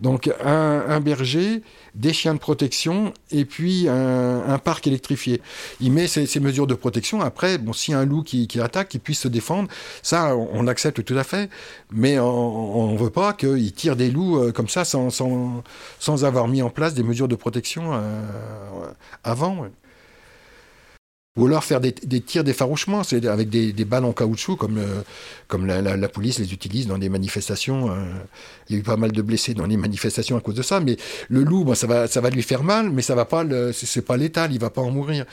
Donc, 0.00 0.30
un, 0.44 0.84
un 0.88 1.00
berger, 1.00 1.62
des 1.94 2.12
chiens 2.12 2.34
de 2.34 2.38
protection 2.38 3.12
et 3.30 3.44
puis 3.44 3.88
un, 3.88 4.42
un 4.46 4.58
parc 4.58 4.86
électrifié. 4.86 5.40
Il 5.80 5.92
met 5.92 6.06
ces, 6.06 6.26
ces 6.26 6.40
mesures 6.40 6.66
de 6.66 6.74
protection. 6.74 7.20
Après, 7.20 7.58
bon, 7.58 7.72
si 7.72 7.92
un 7.92 8.04
loup 8.04 8.22
qui, 8.22 8.46
qui 8.46 8.60
attaque, 8.60 8.94
il 8.94 9.00
puisse 9.00 9.20
se 9.20 9.28
défendre, 9.28 9.68
ça, 10.02 10.36
on, 10.36 10.48
on 10.52 10.62
l'accepte 10.62 11.04
tout 11.04 11.18
à 11.18 11.24
fait. 11.24 11.50
Mais 11.92 12.18
on 12.18 12.92
ne 12.92 12.98
veut 12.98 13.10
pas 13.10 13.32
qu'il 13.32 13.72
tire 13.72 13.96
des 13.96 14.10
loups 14.10 14.38
euh, 14.38 14.52
comme 14.52 14.68
ça 14.68 14.84
sans, 14.84 15.10
sans, 15.10 15.62
sans 15.98 16.24
avoir 16.24 16.48
mis 16.48 16.62
en 16.62 16.70
place 16.70 16.94
des 16.94 17.02
mesures 17.02 17.28
de 17.28 17.36
protection 17.36 17.90
euh, 17.92 18.22
avant. 19.24 19.66
Ou 21.40 21.46
alors 21.46 21.64
faire 21.64 21.80
des, 21.80 21.92
des 21.92 22.20
tirs 22.20 22.44
d'effarouchement, 22.44 23.02
c'est 23.02 23.24
avec 23.26 23.48
des, 23.48 23.72
balles 23.84 24.04
en 24.04 24.12
caoutchouc 24.12 24.56
comme, 24.56 24.78
euh, 24.78 25.02
comme 25.48 25.66
la, 25.66 26.08
police 26.08 26.38
les 26.38 26.52
utilise 26.52 26.86
dans 26.86 26.98
des 26.98 27.08
manifestations. 27.08 27.90
euh. 27.90 27.94
il 28.68 28.74
y 28.74 28.76
a 28.76 28.80
eu 28.80 28.82
pas 28.84 28.96
mal 28.96 29.10
de 29.12 29.22
blessés 29.22 29.54
dans 29.54 29.66
les 29.66 29.76
manifestations 29.76 30.36
à 30.36 30.40
cause 30.40 30.54
de 30.54 30.62
ça, 30.62 30.80
mais 30.80 30.96
le 31.28 31.42
loup, 31.42 31.74
ça, 31.74 31.86
va, 31.86 32.06
ça 32.06 32.20
va 32.20 32.30
lui 32.30 32.42
faire 32.42 32.62
mal, 32.62 32.90
mais 32.90 33.02
ça 33.02 33.14
va 33.14 33.24
pas, 33.24 33.44
c'est 33.72 34.02
pas 34.04 34.16
létal, 34.16 34.52
il 34.52 34.60
va 34.60 34.70
pas 34.70 34.82
en 34.82 34.90
mourir. 34.90 35.24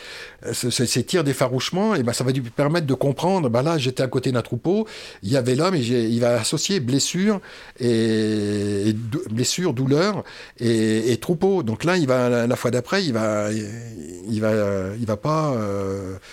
Euh, 0.46 0.54
ce- 0.54 0.70
ce- 0.70 0.86
ces 0.86 1.04
tirs 1.04 1.24
d'effarouchement, 1.24 1.94
et 1.96 2.04
ben, 2.04 2.14
ça 2.14 2.24
va 2.24 2.32
lui 2.32 2.42
permettre 2.42 2.88
de 2.88 2.94
comprendre, 2.94 3.50
ben 3.50 3.62
là 3.64 3.78
j'étais 3.78 4.04
à 4.04 4.08
côté 4.08 4.32
d'un 4.32 4.42
troupeau, 4.42 4.88
il 5.24 5.32
y 5.32 5.38
avait 5.38 5.56
l'homme, 5.56 5.76
il 5.76 6.20
va 6.20 6.40
associer 6.40 6.80
blessure, 6.80 7.42
et, 7.80 8.90
et 8.90 8.94
dou- 8.94 9.74
douleur, 9.74 10.24
et, 10.60 11.12
et 11.12 11.18
troupeau. 11.18 11.64
Donc 11.64 11.84
là, 11.84 11.98
il 11.98 12.08
va, 12.08 12.48
la, 12.48 12.56
fois 12.56 12.72
d'après, 12.72 13.04
il 13.04 13.14
va, 13.14 13.50
il 13.52 14.42
va, 14.42 14.52
il 15.00 15.06
va 15.06 15.18
pas, 15.18 15.54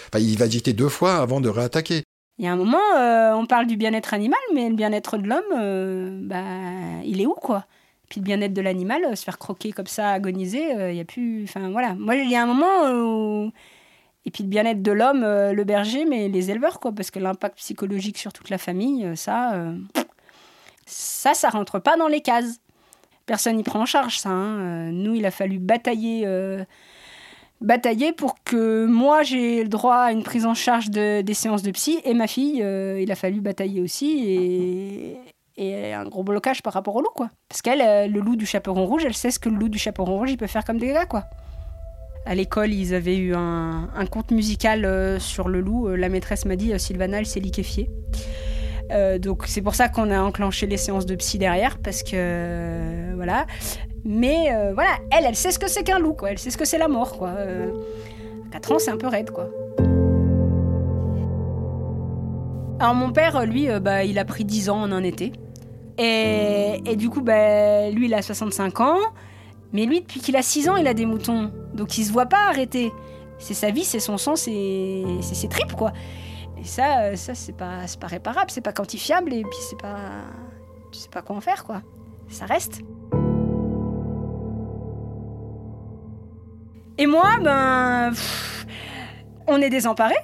enfin, 0.09 0.23
il 0.23 0.39
va 0.39 0.47
hésiter 0.47 0.73
deux 0.73 0.89
fois 0.89 1.17
avant 1.17 1.41
de 1.41 1.49
réattaquer. 1.49 2.03
Il 2.39 2.45
y 2.45 2.49
a 2.49 2.53
un 2.53 2.57
moment, 2.57 2.79
euh, 2.97 3.33
on 3.35 3.47
parle 3.47 3.67
du 3.67 3.77
bien-être 3.77 4.13
animal, 4.13 4.41
mais 4.53 4.69
le 4.69 4.75
bien-être 4.75 5.19
de 5.19 5.29
l'homme, 5.29 5.43
euh, 5.57 6.19
bah, 6.23 6.43
il 7.05 7.21
est 7.21 7.27
où, 7.27 7.35
quoi? 7.35 7.65
Puis 8.09 8.21
le 8.21 8.25
bien-être 8.25 8.53
de 8.53 8.61
l'animal, 8.61 9.05
euh, 9.05 9.15
se 9.15 9.23
faire 9.25 9.39
croquer 9.39 9.71
comme 9.71 9.87
ça, 9.87 10.11
agoniser, 10.11 10.75
euh, 10.75 10.91
il 10.91 10.97
y 10.97 11.01
a 11.01 11.05
plus... 11.05 11.45
Enfin, 11.45 11.71
voilà. 11.71 11.95
Moi, 11.95 12.17
il 12.17 12.29
y 12.29 12.35
a 12.35 12.43
un 12.43 12.47
moment 12.47 12.91
où... 12.91 13.53
Et 14.27 14.31
puis 14.31 14.43
le 14.43 14.49
bien-être 14.49 14.83
de 14.83 14.91
l'homme, 14.91 15.23
euh, 15.23 15.53
le 15.53 15.65
berger, 15.65 16.05
mais 16.07 16.29
les 16.29 16.51
éleveurs, 16.51 16.81
quoi, 16.81 16.93
parce 16.93 17.11
que 17.11 17.21
l'impact 17.21 17.57
psychologique 17.59 18.19
sur 18.19 18.33
toute 18.33 18.51
la 18.51 18.59
famille, 18.59 19.05
euh, 19.05 19.15
ça... 19.15 19.55
euh, 19.55 19.77
Ça, 20.87 21.35
ça 21.35 21.51
rentre 21.51 21.79
pas 21.79 21.97
dans 21.97 22.09
les 22.09 22.21
cases. 22.21 22.59
Personne 23.27 23.57
n'y 23.57 23.63
prend 23.63 23.81
en 23.81 23.87
charge, 23.87 24.19
ça. 24.19 24.31
hein. 24.31 24.59
Euh, 24.59 24.91
Nous, 24.91 25.15
il 25.15 25.25
a 25.25 25.31
fallu 25.31 25.59
batailler... 25.61 26.27
batailler 27.61 28.13
pour 28.13 28.37
que 28.45 28.87
moi 28.87 29.23
j'ai 29.23 29.63
le 29.63 29.69
droit 29.69 29.97
à 29.97 30.13
une 30.13 30.23
prise 30.23 30.45
en 30.47 30.55
charge 30.55 30.91
de- 30.91 31.23
des 31.23 31.35
séances 31.35 31.63
de 31.63 31.71
psy 31.71 31.99
et 32.05 32.15
ma 32.15 32.27
fille, 32.27 32.63
euh, 32.63 33.01
il 33.01 33.11
a 33.11 33.15
fallu 33.15 33.41
batailler 33.41 33.81
aussi 33.81 34.25
et, 34.29 35.19
et 35.57 35.95
un 35.95 36.05
gros 36.05 36.23
blocage 36.25 36.63
par 36.63 36.73
rapport 36.73 36.97
au 36.97 37.01
loup 37.01 37.13
quoi. 37.15 37.31
Parce 37.49 37.63
qu'elle, 37.63 37.81
euh, 37.81 38.07
le 38.07 38.21
loup 38.21 38.37
du 38.37 38.45
chaperon 38.47 38.85
rouge, 38.87 39.05
elle 39.07 39.15
sait 39.15 39.31
ce 39.31 39.39
que 39.39 39.49
le 39.49 39.57
loup 39.57 39.69
du 39.69 39.79
chaperon 39.79 40.19
rouge 40.19 40.31
il 40.33 40.37
peut 40.37 40.47
faire 40.47 40.65
comme 40.65 40.79
dégâts 40.79 41.07
quoi. 41.09 41.25
À 42.27 42.35
l'école, 42.35 42.73
ils 42.73 42.95
avaient 42.95 43.19
eu 43.19 43.35
un, 43.35 43.91
un 43.95 44.07
conte 44.07 44.31
musical 44.31 44.87
euh, 44.87 45.19
sur 45.19 45.47
le 45.47 45.61
loup. 45.61 45.89
La 45.95 46.09
maîtresse 46.09 46.47
m'a 46.47 46.57
dit 46.57 46.73
Sylvana, 46.81 47.19
elle 47.19 47.27
s'est 47.27 47.39
liquéfiée. 47.39 47.91
Euh, 48.95 49.19
donc 49.19 49.45
c'est 49.47 49.63
pour 49.63 49.75
ça 49.75 49.89
qu'on 49.89 50.11
a 50.11 50.21
enclenché 50.21 50.67
les 50.67 50.77
séances 50.77 51.07
de 51.07 51.15
psy 51.17 51.39
derrière 51.39 51.79
parce 51.79 52.03
que 52.03 52.13
euh, 52.15 53.13
voilà. 53.17 53.47
Mais 54.05 54.53
euh, 54.53 54.73
voilà, 54.75 54.91
elle, 55.11 55.25
elle 55.27 55.35
sait 55.35 55.51
ce 55.51 55.59
que 55.59 55.69
c'est 55.69 55.83
qu'un 55.83 55.99
loup, 55.99 56.13
quoi. 56.13 56.31
Elle 56.31 56.39
sait 56.39 56.51
ce 56.51 56.59
que 56.59 56.65
c'est 56.65 56.79
la 56.79 56.89
mort, 56.89 57.17
quoi. 57.17 57.31
Euh, 57.31 57.73
4 58.53 58.73
ans, 58.73 58.79
c'est 58.79 58.91
un 58.91 58.99
peu 58.99 59.09
raide, 59.09 59.31
quoi. 59.31 59.49
Alors 62.81 62.95
mon 62.95 63.13
père, 63.13 63.47
lui, 63.47 63.69
bah, 63.81 64.05
il 64.05 64.19
a 64.19 64.25
pris 64.25 64.45
10 64.45 64.69
ans 64.69 64.83
en 64.83 64.93
un 64.93 65.03
été. 65.03 65.33
Et, 65.97 66.83
et 66.85 66.97
du 66.97 67.09
coup, 67.09 67.23
bah, 67.23 67.89
lui, 67.91 68.07
il 68.07 68.15
a 68.15 68.21
65 68.21 68.81
ans. 68.81 68.99
Mais 69.73 69.87
lui, 69.87 70.01
depuis 70.01 70.21
qu'il 70.21 70.37
a 70.37 70.43
6 70.43 70.69
ans, 70.69 70.77
il 70.77 70.87
a 70.87 70.95
des 70.95 71.07
moutons. 71.07 71.51
Donc 71.73 71.99
il 71.99 72.05
se 72.05 72.13
voit 72.13 72.27
pas 72.27 72.49
arrêter. 72.49 72.93
C'est 73.39 73.55
sa 73.55 73.71
vie, 73.71 73.85
c'est 73.85 74.01
son 74.01 74.19
sang, 74.19 74.37
c'est 74.37 75.03
ses 75.21 75.49
tripes, 75.49 75.75
quoi. 75.75 75.93
Et 76.65 76.67
ça, 76.67 77.01
euh, 77.03 77.17
ça 77.17 77.35
c'est 77.35 77.53
pas, 77.53 77.83
pas 78.01 78.07
réparable, 78.07 78.51
c'est 78.51 78.63
pas 78.63 78.73
quantifiable, 78.73 79.33
et 79.33 79.43
puis 79.43 79.59
c'est 79.69 79.79
pas... 79.79 79.99
Tu 80.91 80.99
sais 80.99 81.11
pas 81.11 81.23
quoi 81.23 81.37
en 81.37 81.41
faire, 81.41 81.65
quoi. 81.65 81.83
Ça 82.29 82.47
reste. 82.47 82.81
Et 86.97 87.07
moi, 87.07 87.39
ben... 87.43 88.13
on 89.47 89.61
est 89.61 89.71
désemparés. 89.71 90.15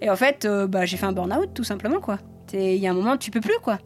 Et 0.00 0.10
en 0.10 0.16
fait, 0.16 0.44
euh, 0.44 0.66
bah, 0.66 0.84
j'ai 0.84 0.96
fait 0.96 1.06
un 1.06 1.12
burn-out, 1.12 1.54
tout 1.54 1.64
simplement, 1.64 2.00
quoi. 2.00 2.18
Il 2.52 2.76
y 2.76 2.86
a 2.86 2.90
un 2.90 2.94
moment, 2.94 3.16
tu 3.16 3.30
peux 3.30 3.40
plus, 3.40 3.58
quoi. 3.62 3.78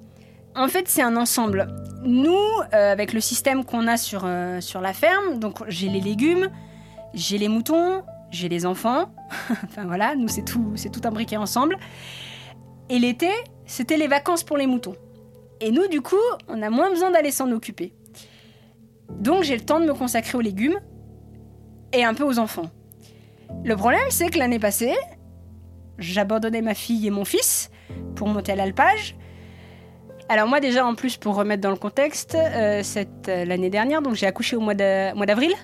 En 0.55 0.69
fait, 0.69 0.89
c'est 0.89 1.03
un 1.03 1.17
ensemble. 1.17 1.69
Nous, 2.05 2.33
euh, 2.75 2.93
avec 2.93 3.13
le 3.13 3.21
système 3.21 3.65
qu'on 3.65 3.87
a 3.87 3.97
sur, 3.97 4.23
euh, 4.25 4.61
sur 4.61 4.81
la 4.81 4.93
ferme, 4.93 5.39
donc 5.39 5.59
j'ai 5.69 5.89
les 5.89 6.01
légumes, 6.01 6.49
j'ai 7.15 7.39
les 7.39 7.49
moutons, 7.49 8.03
j'ai 8.31 8.49
les 8.49 8.67
enfants. 8.67 9.13
enfin 9.65 9.87
voilà, 9.87 10.15
nous, 10.17 10.29
c'est 10.29 10.45
tout, 10.45 10.73
c'est 10.77 10.91
tout 10.91 11.01
imbriqué 11.05 11.37
ensemble. 11.37 11.79
Et 12.91 12.99
l'été, 12.99 13.31
c'était 13.67 13.97
les 13.97 14.09
vacances 14.09 14.45
pour 14.45 14.57
les 14.57 14.67
moutons. 14.67 14.97
Et 15.61 15.71
nous, 15.71 15.89
du 15.89 16.01
coup, 16.01 16.17
on 16.49 16.63
a 16.63 16.71
moins 16.71 16.91
besoin 16.91 17.11
d'aller 17.11 17.31
s'en 17.31 17.51
occuper. 17.51 17.93
Donc, 19.11 19.43
j'ai 19.43 19.57
le 19.57 19.65
temps 19.65 19.81
de 19.81 19.87
me 19.87 19.95
consacrer 19.95 20.39
aux 20.39 20.41
légumes 20.41 20.79
et 21.93 22.05
un 22.05 22.15
peu 22.15 22.25
aux 22.25 22.39
enfants. 22.39 22.71
Le 23.65 23.77
problème, 23.77 24.01
c'est 24.11 24.29
que 24.29 24.39
l'année 24.39 24.59
passée, 24.59 24.95
j'abandonnais 25.99 26.63
ma 26.63 26.75
fille 26.75 27.07
et 27.07 27.11
mon 27.11 27.25
fils 27.25 27.71
pour 28.15 28.29
monter 28.29 28.53
à 28.53 28.57
l'alpage. 28.57 29.17
Alors 30.31 30.47
moi 30.47 30.61
déjà 30.61 30.85
en 30.85 30.95
plus 30.95 31.17
pour 31.17 31.37
remettre 31.37 31.63
dans 31.63 31.71
le 31.71 31.77
contexte, 31.77 32.35
euh, 32.35 32.83
cette 32.83 33.31
euh, 33.31 33.47
l'année 33.47 33.71
dernière 33.71 34.03
donc 34.03 34.15
j'ai 34.15 34.27
accouché 34.27 34.57
au 34.57 34.61
mois 34.61 34.75
d'avril 34.75 35.55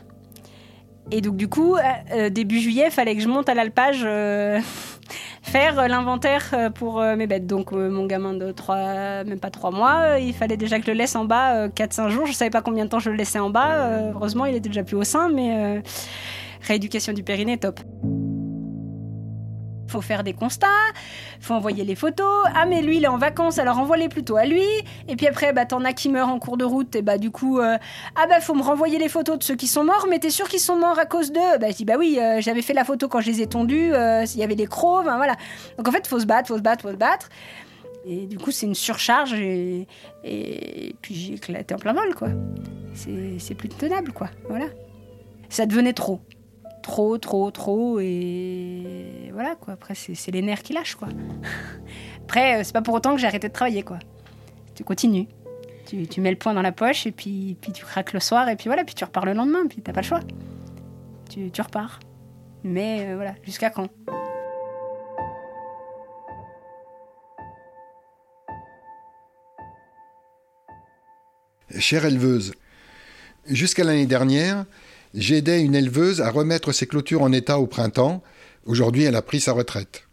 et 1.15 1.21
donc 1.21 1.37
du 1.37 1.49
coup 1.49 1.77
euh, 1.77 1.81
euh, 2.13 2.29
début 2.29 2.59
juillet 2.59 2.91
fallait 2.91 3.15
que 3.15 3.23
je 3.23 3.29
monte 3.29 3.49
à 3.49 3.55
l'alpage 3.55 4.03
euh, 4.05 4.61
faire 5.43 5.87
l'inventaire 5.89 6.73
pour 6.75 7.01
mes 7.01 7.27
bêtes. 7.27 7.47
Donc 7.47 7.71
mon 7.73 8.07
gamin 8.07 8.35
de 8.35 8.51
3 8.51 9.25
même 9.25 9.39
pas 9.39 9.51
3 9.51 9.71
mois 9.71 10.19
il 10.19 10.35
fallait 10.35 10.57
déjà 10.57 10.79
que 10.79 10.87
je 10.87 10.91
le 10.91 10.97
laisse 10.97 11.15
en 11.15 11.25
bas 11.25 11.69
4-5 11.69 12.09
jours. 12.09 12.27
Je 12.27 12.33
savais 12.33 12.51
pas 12.51 12.63
combien 12.63 12.85
de 12.85 12.91
temps 12.91 12.99
je 12.99 13.11
le 13.11 13.17
laissais 13.17 13.39
en 13.39 13.51
bas. 13.51 14.11
Heureusement 14.15 14.47
il 14.47 14.57
était 14.57 14.69
déjà 14.69 14.83
plus 14.83 14.97
au 14.97 15.05
sein 15.05 15.29
mais 15.29 15.83
rééducation 16.63 17.13
du 17.13 17.23
périnée 17.23 17.59
top 17.59 17.81
faut 19.95 20.01
faire 20.01 20.25
des 20.25 20.33
constats, 20.33 20.67
faut 21.41 21.55
envoyer 21.55 21.85
les 21.85 21.95
photos. 21.95 22.47
Ah 22.55 22.67
mais 22.67 22.83
lui 22.83 22.97
il 22.97 23.05
est 23.05 23.09
en 23.09 23.17
vacances, 23.17 23.59
alors 23.59 23.79
envoie-les 23.79 24.09
plutôt 24.09 24.37
à 24.37 24.45
lui. 24.45 24.67
Et 25.09 25.15
puis 25.15 25.29
après 25.29 25.53
bah 25.53 25.67
t'en 25.67 25.85
as 25.85 25.93
qui 25.93 26.09
meurent 26.09 26.29
en 26.29 26.41
cours 26.41 26.57
de 26.57 26.65
route 26.65 26.97
et 26.97 27.03
bah 27.03 27.17
du 27.17 27.31
coup 27.31 27.61
euh, 27.61 27.79
ah 28.17 28.27
bah 28.29 28.41
faut 28.41 28.55
me 28.55 28.63
renvoyer 28.63 28.99
les 28.99 29.09
photos 29.09 29.39
de 29.39 29.45
ceux 29.45 29.55
qui 29.55 29.69
sont 29.69 29.85
morts. 29.85 30.07
Mais 30.11 30.19
t'es 30.19 30.31
sûr 30.31 30.49
qu'ils 30.49 30.61
sont 30.61 30.77
morts 30.77 30.99
à 30.99 31.07
cause 31.07 31.31
d'eux? 31.31 31.59
Bah 31.61 31.69
je 31.71 31.77
dis 31.77 31.85
bah 31.85 31.95
oui 31.97 32.19
euh, 32.21 32.41
j'avais 32.41 32.63
fait 32.63 32.75
la 32.75 32.85
photo 32.85 33.07
quand 33.09 33.21
je 33.21 33.31
les 33.31 33.41
ai 33.43 33.47
tondus, 33.47 33.93
euh, 33.93 34.25
il 34.35 34.41
y 34.41 34.43
avait 34.43 34.57
des 34.57 34.67
crocs, 34.67 35.03
enfin, 35.03 35.17
voilà. 35.17 35.37
Donc 35.79 35.87
en 35.87 35.93
fait 35.93 36.07
faut 36.09 36.19
se 36.19 36.27
battre, 36.27 36.49
faut 36.49 36.59
se 36.59 36.63
battre, 36.63 36.83
faut 36.83 36.91
se 36.91 36.97
battre. 36.97 37.29
Et 38.05 38.27
du 38.27 38.37
coup 38.37 38.51
c'est 38.51 38.67
une 38.67 38.75
surcharge 38.75 39.33
et, 39.35 39.87
et 40.25 40.95
puis 41.01 41.15
j'ai 41.15 41.35
éclaté 41.35 41.73
en 41.75 41.79
plein 41.79 41.93
vol 41.93 42.15
quoi. 42.17 42.29
C'est 42.95 43.55
plus 43.55 43.69
tenable 43.69 44.13
quoi, 44.13 44.29
voilà. 44.49 44.67
Ça 45.49 45.67
devenait 45.67 45.93
trop 45.93 46.21
trop, 46.85 47.17
trop, 47.17 47.51
trop, 47.51 47.99
et 47.99 49.31
voilà 49.33 49.57
quoi. 49.57 49.73
Après, 49.73 49.95
c'est 49.95 50.31
les 50.31 50.43
nerfs 50.43 50.63
qui 50.63 50.75
lâchent 50.75 50.97
quoi. 50.97 51.09
Après, 52.25 52.61
euh, 52.61 52.63
c'est 52.63 52.75
pas 52.75 52.83
pour 52.83 52.95
autant 52.95 53.15
que 53.15 53.21
j'ai 53.21 53.27
arrêté 53.27 53.49
de 53.49 53.53
travailler 53.53 53.83
quoi. 53.83 53.99
Tu 54.75 54.85
continues. 54.85 55.27
Tu, 55.87 56.21
mets 56.21 56.31
le 56.31 56.37
poing 56.37 56.55
dans 56.55 56.63
la 56.63 56.73
poche 56.73 57.07
et 57.07 57.13
puis, 57.13 57.57
puis 57.61 57.71
tu 57.73 57.85
craques 57.85 58.13
le 58.13 58.21
soir 58.21 58.49
et 58.49 58.57
puis 58.57 58.69
voilà, 58.69 58.85
puis 58.85 58.95
tu 58.95 59.05
repars 59.05 59.25
le 59.25 59.33
lendemain, 59.33 59.67
puis 59.69 59.81
t'as 59.81 59.93
pas 59.93 60.01
le 60.01 60.07
choix. 60.07 60.21
Tu, 61.31 61.51
tu 61.51 61.63
repars. 61.63 62.01
Mais 62.65 63.07
euh, 63.07 63.15
voilà, 63.15 63.35
jusqu'à 63.45 63.71
quand? 63.71 63.89
Chère 71.79 72.05
éleveuse, 72.05 72.55
jusqu'à 73.47 73.85
l'année 73.85 74.07
dernière, 74.07 74.65
j'aidais 75.15 75.63
une 75.63 75.75
éleveuse 75.75 76.21
à 76.21 76.31
remettre 76.31 76.73
ses 76.73 76.87
clôtures 76.87 77.23
en 77.23 77.33
état 77.33 77.59
au 77.59 77.67
printemps. 77.67 78.23
Aujourd'hui, 78.67 79.05
elle 79.05 79.17
a 79.17 79.23
pris 79.23 79.41
sa 79.41 79.53
retraite. 79.53 80.05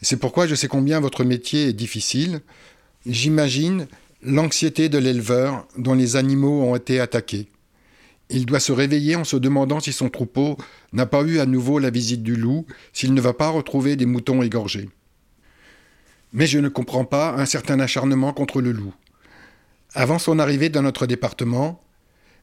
C'est 0.00 0.18
pourquoi 0.18 0.46
je 0.46 0.54
sais 0.54 0.68
combien 0.68 1.00
votre 1.00 1.24
métier 1.24 1.68
est 1.68 1.72
difficile. 1.72 2.40
J'imagine 3.06 3.86
l'anxiété 4.22 4.88
de 4.88 4.98
l'éleveur 4.98 5.66
dont 5.76 5.94
les 5.94 6.16
animaux 6.16 6.62
ont 6.62 6.76
été 6.76 7.00
attaqués. 7.00 7.48
Il 8.30 8.46
doit 8.46 8.60
se 8.60 8.72
réveiller 8.72 9.16
en 9.16 9.24
se 9.24 9.36
demandant 9.36 9.80
si 9.80 9.92
son 9.92 10.10
troupeau 10.10 10.56
n'a 10.92 11.06
pas 11.06 11.22
eu 11.22 11.38
à 11.38 11.46
nouveau 11.46 11.78
la 11.78 11.90
visite 11.90 12.22
du 12.22 12.36
loup, 12.36 12.66
s'il 12.92 13.14
ne 13.14 13.20
va 13.20 13.32
pas 13.32 13.48
retrouver 13.48 13.96
des 13.96 14.06
moutons 14.06 14.42
égorgés. 14.42 14.90
Mais 16.32 16.46
je 16.46 16.58
ne 16.58 16.68
comprends 16.68 17.06
pas 17.06 17.34
un 17.36 17.46
certain 17.46 17.80
acharnement 17.80 18.34
contre 18.34 18.60
le 18.60 18.72
loup. 18.72 18.92
Avant 19.94 20.18
son 20.18 20.38
arrivée 20.38 20.68
dans 20.68 20.82
notre 20.82 21.06
département, 21.06 21.82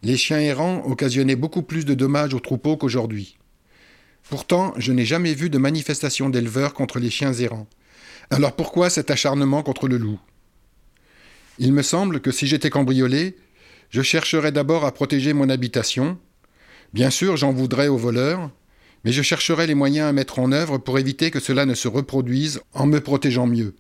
les 0.06 0.18
chiens 0.18 0.40
errants 0.40 0.84
occasionnaient 0.86 1.36
beaucoup 1.36 1.64
plus 1.64 1.84
de 1.84 1.96
dommages 1.96 2.36
aux 2.36 2.40
troupeaux 2.40 2.78
qu'aujourd'hui. 2.78 3.38
Pourtant, 4.30 4.72
je 4.78 4.92
n'ai 4.92 5.04
jamais 5.04 5.34
vu 5.34 5.50
de 5.50 5.58
manifestation 5.58 6.30
d'éleveurs 6.30 6.76
contre 6.76 7.00
les 7.00 7.10
chiens 7.10 7.34
errants. 7.34 7.66
Alors 8.30 8.56
pourquoi 8.56 8.92
cet 8.92 9.10
acharnement 9.10 9.64
contre 9.64 9.88
le 9.88 9.98
loup? 9.98 10.20
Il 11.58 11.74
me 11.74 11.82
semble 11.82 12.20
que 12.20 12.30
si 12.30 12.46
j'étais 12.46 12.70
cambriolé, 12.70 13.36
je 13.90 14.04
chercherais 14.04 14.52
d'abord 14.52 14.86
à 14.86 14.94
protéger 14.94 15.34
mon 15.34 15.50
habitation. 15.50 16.20
Bien 16.94 17.10
sûr, 17.10 17.36
j'en 17.36 17.52
voudrais 17.52 17.88
aux 17.88 17.98
voleurs, 17.98 18.52
mais 19.06 19.12
je 19.12 19.24
chercherais 19.24 19.66
les 19.66 19.74
moyens 19.74 20.08
à 20.08 20.14
mettre 20.14 20.38
en 20.38 20.52
œuvre 20.52 20.78
pour 20.78 21.00
éviter 21.00 21.32
que 21.32 21.40
cela 21.40 21.66
ne 21.66 21.74
se 21.74 21.88
reproduise 21.88 22.62
en 22.76 22.86
me 22.86 23.00
protégeant 23.00 23.48
mieux. 23.48 23.74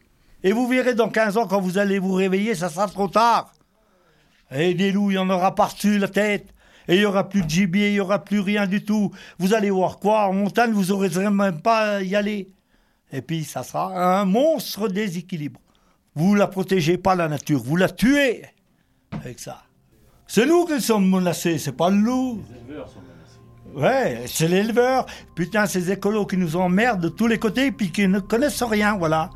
Et 0.43 0.53
vous 0.53 0.67
verrez 0.67 0.95
dans 0.95 1.09
15 1.09 1.37
ans, 1.37 1.45
quand 1.45 1.61
vous 1.61 1.77
allez 1.77 1.99
vous 1.99 2.13
réveiller, 2.13 2.55
ça 2.55 2.69
sera 2.69 2.87
trop 2.87 3.09
tard. 3.09 3.54
Et 4.51 4.73
des 4.73 4.91
loups, 4.91 5.11
il 5.11 5.15
y 5.15 5.17
en 5.17 5.29
aura 5.29 5.55
par-dessus 5.55 5.97
la 5.97 6.07
tête. 6.07 6.53
Et 6.87 6.95
il 6.95 6.99
n'y 6.99 7.05
aura 7.05 7.27
plus 7.27 7.41
de 7.41 7.49
gibier, 7.49 7.89
il 7.89 7.93
n'y 7.93 7.99
aura 7.99 8.23
plus 8.23 8.39
rien 8.39 8.67
du 8.67 8.83
tout. 8.83 9.11
Vous 9.39 9.53
allez 9.53 9.71
voir 9.71 9.97
quoi 9.99 10.27
En 10.27 10.33
montagne, 10.33 10.71
vous 10.71 10.85
n'aurez 10.85 11.09
même 11.29 11.61
pas 11.61 11.95
à 11.95 12.01
y 12.01 12.15
aller. 12.15 12.49
Et 13.11 13.21
puis, 13.21 13.43
ça 13.43 13.63
sera 13.63 14.19
un 14.19 14.25
monstre 14.25 14.87
déséquilibre. 14.87 15.59
Vous 16.15 16.35
la 16.35 16.47
protégez 16.47 16.97
pas, 16.97 17.15
la 17.15 17.27
nature, 17.27 17.61
vous 17.61 17.75
la 17.75 17.89
tuez 17.89 18.45
avec 19.11 19.39
ça. 19.39 19.63
C'est 20.27 20.45
nous 20.45 20.65
qui 20.65 20.79
sommes 20.81 21.09
menacés, 21.09 21.57
c'est 21.57 21.75
pas 21.75 21.89
le 21.89 21.97
loup. 21.97 22.41
Les 22.49 22.73
éleveurs 22.73 22.89
sont 22.89 23.01
menacés. 23.01 24.15
Ouais, 24.17 24.23
c'est 24.27 24.47
l'éleveur. 24.47 25.05
Putain, 25.35 25.65
ces 25.65 25.91
écolos 25.91 26.25
qui 26.25 26.37
nous 26.37 26.55
emmerdent 26.55 27.01
de 27.01 27.09
tous 27.09 27.27
les 27.27 27.37
côtés 27.37 27.71
puis 27.71 27.91
qui 27.91 28.07
ne 28.07 28.19
connaissent 28.19 28.63
rien, 28.63 28.97
voilà. 28.97 29.29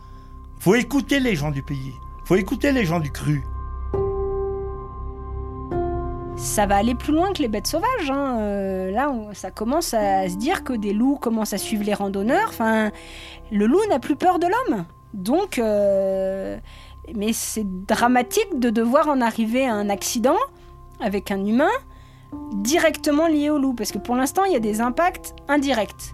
Faut 0.59 0.75
écouter 0.75 1.19
les 1.19 1.35
gens 1.35 1.51
du 1.51 1.63
pays. 1.63 1.93
Faut 2.25 2.35
écouter 2.35 2.71
les 2.71 2.85
gens 2.85 2.99
du 2.99 3.11
cru. 3.11 3.41
Ça 6.39 6.65
va 6.65 6.77
aller 6.77 6.95
plus 6.95 7.13
loin 7.13 7.31
que 7.33 7.41
les 7.41 7.47
bêtes 7.47 7.67
sauvages. 7.67 8.09
hein. 8.09 8.39
Euh, 8.39 8.91
là, 8.91 9.13
ça 9.33 9.51
commence 9.51 9.93
à 9.93 10.27
se 10.29 10.35
dire 10.35 10.63
que 10.63 10.73
des 10.73 10.93
loups 10.93 11.17
commencent 11.17 11.53
à 11.53 11.57
suivre 11.57 11.83
les 11.83 11.93
randonneurs. 11.93 12.47
Enfin, 12.49 12.91
le 13.51 13.65
loup 13.67 13.85
n'a 13.89 13.99
plus 13.99 14.15
peur 14.15 14.39
de 14.39 14.47
l'homme. 14.47 14.85
Donc, 15.13 15.59
euh, 15.59 16.57
mais 17.15 17.33
c'est 17.33 17.65
dramatique 17.85 18.57
de 18.57 18.69
devoir 18.69 19.09
en 19.09 19.21
arriver 19.21 19.65
à 19.67 19.73
un 19.73 19.89
accident 19.89 20.37
avec 21.01 21.29
un 21.31 21.45
humain 21.45 21.69
directement 22.53 23.27
lié 23.27 23.49
au 23.49 23.57
loup, 23.57 23.73
parce 23.73 23.91
que 23.91 23.97
pour 23.97 24.15
l'instant, 24.15 24.43
il 24.45 24.53
y 24.53 24.55
a 24.55 24.59
des 24.59 24.81
impacts 24.81 25.33
indirects. 25.47 26.13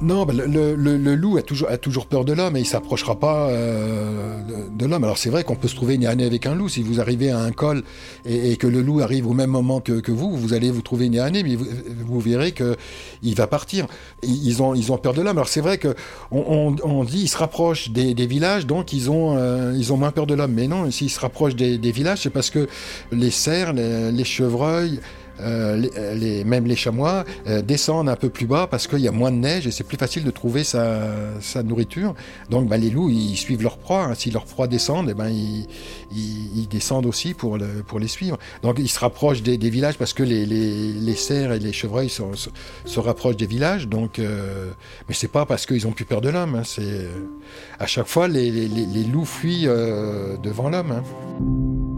Non, 0.00 0.24
bah, 0.24 0.32
le, 0.32 1.14
loup 1.16 1.38
a 1.38 1.42
toujours, 1.42 2.06
peur 2.06 2.24
de 2.24 2.32
l'homme 2.32 2.56
et 2.56 2.60
il 2.60 2.66
s'approchera 2.66 3.16
pas 3.18 3.48
euh, 3.48 4.40
de, 4.72 4.86
l'homme. 4.86 5.02
Alors 5.02 5.18
c'est 5.18 5.30
vrai 5.30 5.42
qu'on 5.42 5.56
peut 5.56 5.66
se 5.66 5.74
trouver 5.74 5.98
à 6.06 6.14
nez 6.14 6.24
avec 6.24 6.46
un 6.46 6.54
loup. 6.54 6.68
Si 6.68 6.82
vous 6.82 7.00
arrivez 7.00 7.30
à 7.30 7.40
un 7.40 7.50
col 7.50 7.82
et, 8.24 8.56
que 8.56 8.68
le 8.68 8.80
loup 8.80 9.00
arrive 9.00 9.26
au 9.26 9.32
même 9.32 9.50
moment 9.50 9.80
que, 9.80 10.10
vous, 10.12 10.36
vous 10.36 10.52
allez 10.54 10.70
vous 10.70 10.82
trouver 10.82 11.06
à 11.18 11.30
nez, 11.30 11.42
mais 11.42 11.56
vous, 11.56 12.20
verrez 12.20 12.52
que 12.52 12.76
il 13.22 13.34
va 13.34 13.48
partir. 13.48 13.86
Ils 14.22 14.62
ont, 14.62 14.98
peur 14.98 15.14
de 15.14 15.22
l'homme. 15.22 15.36
Alors 15.36 15.48
c'est 15.48 15.60
vrai 15.60 15.78
que 15.78 15.96
on, 16.30 16.76
on- 16.82 16.88
on 16.88 17.04
dit 17.04 17.22
ils 17.22 17.28
se 17.28 17.36
rapprochent 17.38 17.90
des, 17.90 18.14
villages, 18.26 18.66
donc 18.66 18.92
ils 18.92 19.10
ont, 19.10 19.36
euh, 19.36 19.74
ils 19.76 19.92
ont 19.92 19.96
moins 19.96 20.12
peur 20.12 20.26
de 20.26 20.34
l'homme. 20.34 20.52
Mais 20.52 20.68
non, 20.68 20.88
s'ils 20.92 21.10
se 21.10 21.18
rapprochent 21.18 21.56
des, 21.56 21.76
villages, 21.90 22.20
c'est 22.22 22.30
parce 22.30 22.50
que 22.50 22.68
les 23.10 23.30
cerfs, 23.30 23.72
les, 23.72 24.24
chevreuils, 24.24 25.00
les, 25.40 25.90
les- 26.14 26.44
même 26.44 26.66
les 26.66 26.76
chamois 26.76 27.24
euh, 27.46 27.62
descendent 27.62 28.08
un 28.08 28.16
peu 28.16 28.28
plus 28.28 28.46
bas 28.46 28.66
parce 28.70 28.86
qu'il 28.86 29.00
y 29.00 29.08
a 29.08 29.12
moins 29.12 29.30
de 29.30 29.36
neige 29.36 29.66
et 29.66 29.70
c'est 29.70 29.84
plus 29.84 29.96
facile 29.96 30.24
de 30.24 30.30
trouver 30.30 30.64
sa, 30.64 30.98
nourriture. 31.64 32.14
Donc 32.50 32.68
bah, 32.68 32.76
les 32.76 32.90
loups, 32.90 33.10
ils 33.10 33.36
suivent 33.36 33.62
leur 33.62 33.78
proie. 33.78 34.04
hein. 34.04 34.14
Si 34.14 34.30
leur 34.30 34.44
proie 34.44 34.66
descend, 34.68 35.08
eh 35.10 35.14
ben, 35.14 35.28
ils, 35.28 36.68
descendent 36.68 37.06
aussi 37.06 37.34
pour, 37.34 37.56
le- 37.58 37.82
pour 37.86 37.98
les 37.98 38.08
suivre. 38.08 38.38
Donc 38.62 38.76
ils 38.78 38.88
se 38.88 38.98
rapprochent 39.00 39.42
des, 39.42 39.56
villages 39.56 39.96
parce 39.98 40.12
que 40.12 40.22
les, 40.22 41.14
cerfs 41.14 41.52
et 41.52 41.58
les 41.58 41.72
chevreuils 41.72 42.10
se, 42.10 42.98
rapprochent 43.00 43.36
des 43.36 43.46
villages. 43.46 43.88
Donc, 43.88 44.18
euh, 44.18 44.70
mais 45.08 45.14
c'est 45.14 45.28
pas 45.28 45.46
parce 45.46 45.66
qu'ils 45.66 45.86
ont 45.86 45.92
plus 45.92 46.04
peur 46.04 46.20
de 46.20 46.28
l'homme. 46.28 46.56
hein. 46.56 46.62
Euh, 46.78 47.08
à 47.78 47.86
chaque 47.86 48.06
fois 48.06 48.28
les, 48.28 48.50
loups 49.12 49.24
fuient 49.24 49.66
euh, 49.66 50.36
devant 50.42 50.68
l'homme. 50.70 50.92
hein. 50.92 51.97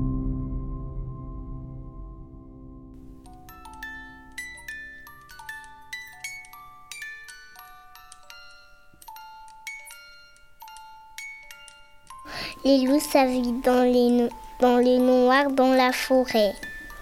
Les 12.62 12.82
loups, 12.82 13.00
ça 13.00 13.24
vit 13.24 13.52
dans 13.64 13.84
les, 13.84 14.98
noirs, 14.98 15.50
dans 15.50 15.72
la 15.72 15.92
forêt. 15.92 16.52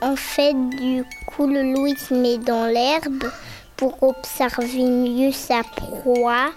En 0.00 0.14
fait, 0.14 0.54
du 0.54 1.04
coup, 1.26 1.48
le 1.48 1.72
loup, 1.72 1.88
il 1.88 1.98
se 1.98 2.14
met 2.14 2.38
dans 2.38 2.66
l'herbe 2.66 3.24
pour 3.76 4.00
observer 4.04 4.84
mieux 4.84 5.32
sa 5.32 5.62
proie. 5.64 6.50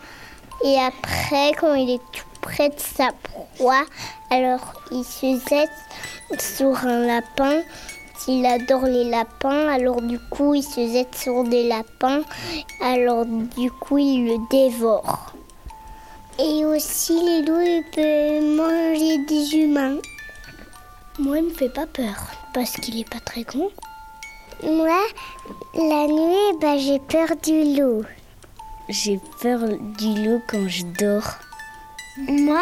Et 0.63 0.77
après, 0.77 1.51
quand 1.59 1.73
il 1.73 1.95
est 1.95 2.11
tout 2.11 2.27
près 2.41 2.69
de 2.69 2.79
sa 2.79 3.09
proie, 3.23 3.85
alors 4.29 4.73
il 4.91 5.03
se 5.03 5.39
jette 5.49 6.39
sur 6.39 6.85
un 6.85 7.07
lapin. 7.07 7.61
S'il 8.19 8.45
adore 8.45 8.85
les 8.85 9.05
lapins, 9.05 9.67
alors 9.67 10.03
du 10.03 10.19
coup, 10.29 10.53
il 10.53 10.61
se 10.61 10.87
jette 10.87 11.15
sur 11.15 11.43
des 11.43 11.67
lapins. 11.67 12.21
Alors 12.83 13.25
du 13.25 13.71
coup, 13.71 13.97
il 13.97 14.27
le 14.27 14.37
dévore. 14.51 15.33
Et 16.39 16.65
aussi, 16.65 17.13
les 17.13 17.41
loups 17.41 17.61
ils 17.61 17.84
peuvent 17.93 18.43
manger 18.55 19.17
des 19.25 19.57
humains. 19.57 19.97
Moi, 21.19 21.39
il 21.39 21.45
me 21.45 21.53
fait 21.53 21.69
pas 21.69 21.86
peur 21.86 22.15
parce 22.53 22.71
qu'il 22.71 22.99
est 22.99 23.09
pas 23.09 23.19
très 23.19 23.43
grand. 23.43 23.69
Moi, 24.63 24.99
la 25.75 26.07
nuit, 26.07 26.57
bah, 26.61 26.77
j'ai 26.77 26.99
peur 26.99 27.29
du 27.43 27.75
loup. 27.75 28.03
J'ai 28.89 29.19
peur 29.41 29.59
du 29.99 30.23
loup 30.23 30.41
quand 30.47 30.67
je 30.67 30.84
dors. 30.99 31.36
Moi, 32.17 32.61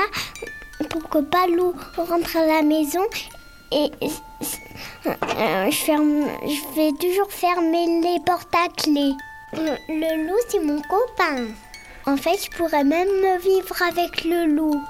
pour 0.89 1.09
que 1.09 1.19
pas 1.19 1.47
le 1.47 1.57
loup 1.57 1.73
rentre 1.97 2.37
à 2.37 2.45
la 2.45 2.61
maison, 2.61 3.01
et 3.71 3.91
euh, 4.01 5.69
je, 5.69 5.75
ferme, 5.75 6.25
je 6.43 6.75
vais 6.75 6.91
toujours 6.99 7.31
fermer 7.31 8.01
les 8.01 8.19
portes 8.25 8.53
à 8.55 8.67
clé. 8.69 9.11
Le 9.53 10.27
loup, 10.27 10.39
c'est 10.49 10.59
mon 10.59 10.81
copain. 10.81 11.47
En 12.09 12.17
fait, 12.17 12.43
je 12.43 12.57
pourrais 12.57 12.83
même 12.83 13.07
vivre 13.39 13.83
avec 13.87 14.25
le 14.25 14.51
loup. 14.55 14.83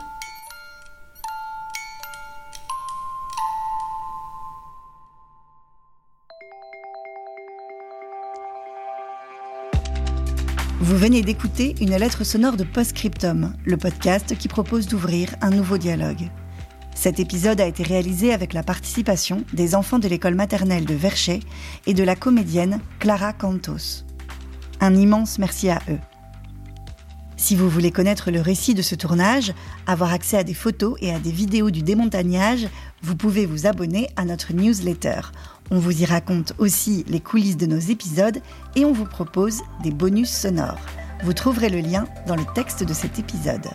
Vous 10.80 10.96
venez 10.96 11.22
d'écouter 11.22 11.76
une 11.82 11.98
lettre 11.98 12.24
sonore 12.24 12.56
de 12.56 12.64
Postscriptum, 12.64 13.54
le 13.66 13.76
podcast 13.76 14.38
qui 14.38 14.48
propose 14.48 14.88
d'ouvrir 14.88 15.36
un 15.42 15.50
nouveau 15.50 15.78
dialogue. 15.78 16.30
Cet 16.96 17.20
épisode 17.20 17.60
a 17.60 17.68
été 17.68 17.84
réalisé 17.84 18.34
avec 18.34 18.54
la 18.54 18.64
participation 18.64 19.44
des 19.52 19.76
enfants 19.76 20.00
de 20.00 20.08
l'école 20.08 20.36
maternelle 20.36 20.86
de 20.86 20.96
Verchet 20.96 21.42
et 21.86 21.94
de 21.94 22.04
la 22.04 22.16
comédienne 22.16 22.80
Clara 23.00 23.34
Cantos. 23.34 24.06
Un 24.80 24.96
immense 24.96 25.38
merci 25.38 25.70
à 25.70 25.82
eux. 25.90 26.00
Si 27.40 27.56
vous 27.56 27.70
voulez 27.70 27.90
connaître 27.90 28.32
le 28.32 28.42
récit 28.42 28.74
de 28.74 28.82
ce 28.82 28.96
tournage, 28.96 29.54
avoir 29.88 30.12
accès 30.12 30.38
à 30.38 30.44
des 30.44 30.54
photos 30.54 30.98
et 31.00 31.14
à 31.14 31.20
des 31.20 31.32
vidéos 31.32 31.72
du 31.72 31.82
démontagnage, 31.84 32.68
vous 33.02 33.16
pouvez 33.16 33.46
vous 33.46 33.66
abonner 33.66 34.10
à 34.18 34.26
notre 34.26 34.52
newsletter. 34.52 35.22
On 35.72 35.80
vous 35.80 36.02
y 36.02 36.06
raconte 36.06 36.52
aussi 36.58 37.06
les 37.08 37.22
coulisses 37.22 37.56
de 37.56 37.66
nos 37.66 37.80
épisodes 37.80 38.42
et 38.76 38.84
on 38.84 38.92
vous 38.92 39.06
propose 39.06 39.62
des 39.84 39.92
bonus 39.92 40.30
sonores. 40.30 40.86
Vous 41.24 41.34
trouverez 41.34 41.70
le 41.70 41.80
lien 41.80 42.06
dans 42.28 42.36
le 42.36 42.46
texte 42.54 42.84
de 42.84 42.94
cet 42.94 43.20
épisode. 43.20 43.68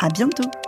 À 0.00 0.10
bientôt! 0.10 0.67